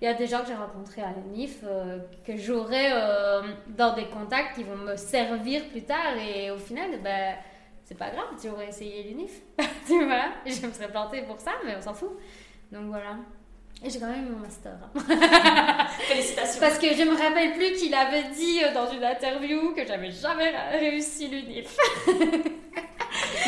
il 0.00 0.04
y 0.04 0.08
a 0.08 0.14
des 0.14 0.26
gens 0.26 0.40
que 0.40 0.48
j'ai 0.48 0.54
rencontrés 0.54 1.02
à 1.02 1.12
l'UNIF, 1.12 1.60
euh, 1.64 1.98
que 2.26 2.36
j'aurai 2.36 2.92
euh, 2.92 3.42
dans 3.68 3.94
des 3.94 4.06
contacts 4.06 4.56
qui 4.56 4.64
vont 4.64 4.76
me 4.76 4.96
servir 4.96 5.66
plus 5.70 5.82
tard, 5.82 6.16
et 6.18 6.50
au 6.50 6.58
final, 6.58 6.90
bah, 7.02 7.36
c'est 7.84 7.96
pas 7.96 8.10
grave, 8.10 8.26
j'aurais 8.42 8.68
essayé 8.68 9.04
l'UNIF, 9.04 9.40
tu 9.86 9.94
et 9.94 10.52
je 10.52 10.66
me 10.66 10.72
serais 10.72 10.88
plantée 10.88 11.22
pour 11.22 11.40
ça, 11.40 11.52
mais 11.64 11.74
on 11.76 11.80
s'en 11.80 11.94
fout. 11.94 12.18
Donc 12.70 12.86
voilà. 12.86 13.16
Et 13.84 13.90
j'ai 13.90 14.00
quand 14.00 14.06
même 14.08 14.26
eu 14.26 14.30
mon 14.30 14.38
master. 14.40 14.72
hein. 14.72 15.86
Félicitations. 16.00 16.60
Parce 16.60 16.78
que 16.78 16.88
je 16.94 17.02
me 17.04 17.16
rappelle 17.16 17.52
plus 17.54 17.72
qu'il 17.74 17.94
avait 17.94 18.24
dit 18.34 18.60
euh, 18.64 18.74
dans 18.74 18.90
une 18.90 19.04
interview 19.04 19.72
que 19.72 19.86
j'avais 19.86 20.10
jamais 20.10 20.52
réussi 20.72 21.28
l'UNIF. 21.28 21.76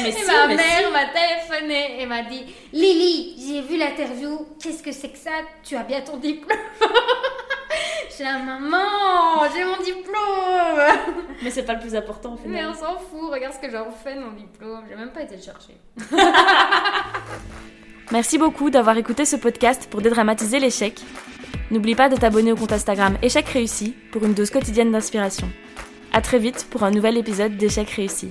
Mais 0.02 0.08
Et 0.08 0.12
si, 0.12 0.24
ma 0.26 0.46
mais 0.46 0.54
mère 0.54 0.90
m'a 0.92 1.06
téléphoné 1.06 2.00
et 2.00 2.06
m'a 2.06 2.22
dit 2.22 2.44
Lily, 2.72 3.34
j'ai 3.44 3.60
vu 3.62 3.76
l'interview, 3.76 4.46
qu'est-ce 4.62 4.82
que 4.84 4.92
c'est 4.92 5.08
que 5.10 5.18
ça? 5.18 5.30
Tu 5.64 5.74
as 5.76 5.82
bien 5.82 6.00
ton 6.00 6.16
diplôme 6.16 6.56
J'ai 8.16 8.24
la 8.24 8.38
maman, 8.38 9.48
j'ai 9.54 9.64
mon 9.64 9.78
diplôme. 9.82 11.26
Mais 11.42 11.50
c'est 11.50 11.64
pas 11.64 11.72
le 11.74 11.80
plus 11.80 11.94
important 11.96 12.34
au 12.34 12.38
Mais 12.46 12.58
final. 12.58 12.70
on 12.70 12.74
s'en 12.74 12.98
fout, 12.98 13.30
regarde 13.32 13.54
ce 13.54 13.58
que 13.58 13.70
j'en 13.70 13.90
fais 13.90 14.14
de 14.14 14.20
mon 14.20 14.32
diplôme, 14.32 14.84
j'ai 14.88 14.94
même 14.94 15.10
pas 15.10 15.22
été 15.22 15.36
le 15.36 15.42
chercher. 15.42 15.74
Merci 18.12 18.38
beaucoup 18.38 18.70
d'avoir 18.70 18.96
écouté 18.96 19.24
ce 19.24 19.36
podcast 19.36 19.86
pour 19.88 20.00
dédramatiser 20.00 20.58
l'échec. 20.58 21.00
N'oublie 21.70 21.94
pas 21.94 22.08
de 22.08 22.16
t'abonner 22.16 22.50
au 22.50 22.56
compte 22.56 22.72
Instagram 22.72 23.16
Échec 23.22 23.46
réussi 23.48 23.94
pour 24.10 24.24
une 24.24 24.34
dose 24.34 24.50
quotidienne 24.50 24.90
d'inspiration. 24.90 25.48
À 26.12 26.20
très 26.20 26.40
vite 26.40 26.66
pour 26.70 26.82
un 26.82 26.90
nouvel 26.90 27.16
épisode 27.16 27.56
d'Échec 27.56 27.88
réussi. 27.90 28.28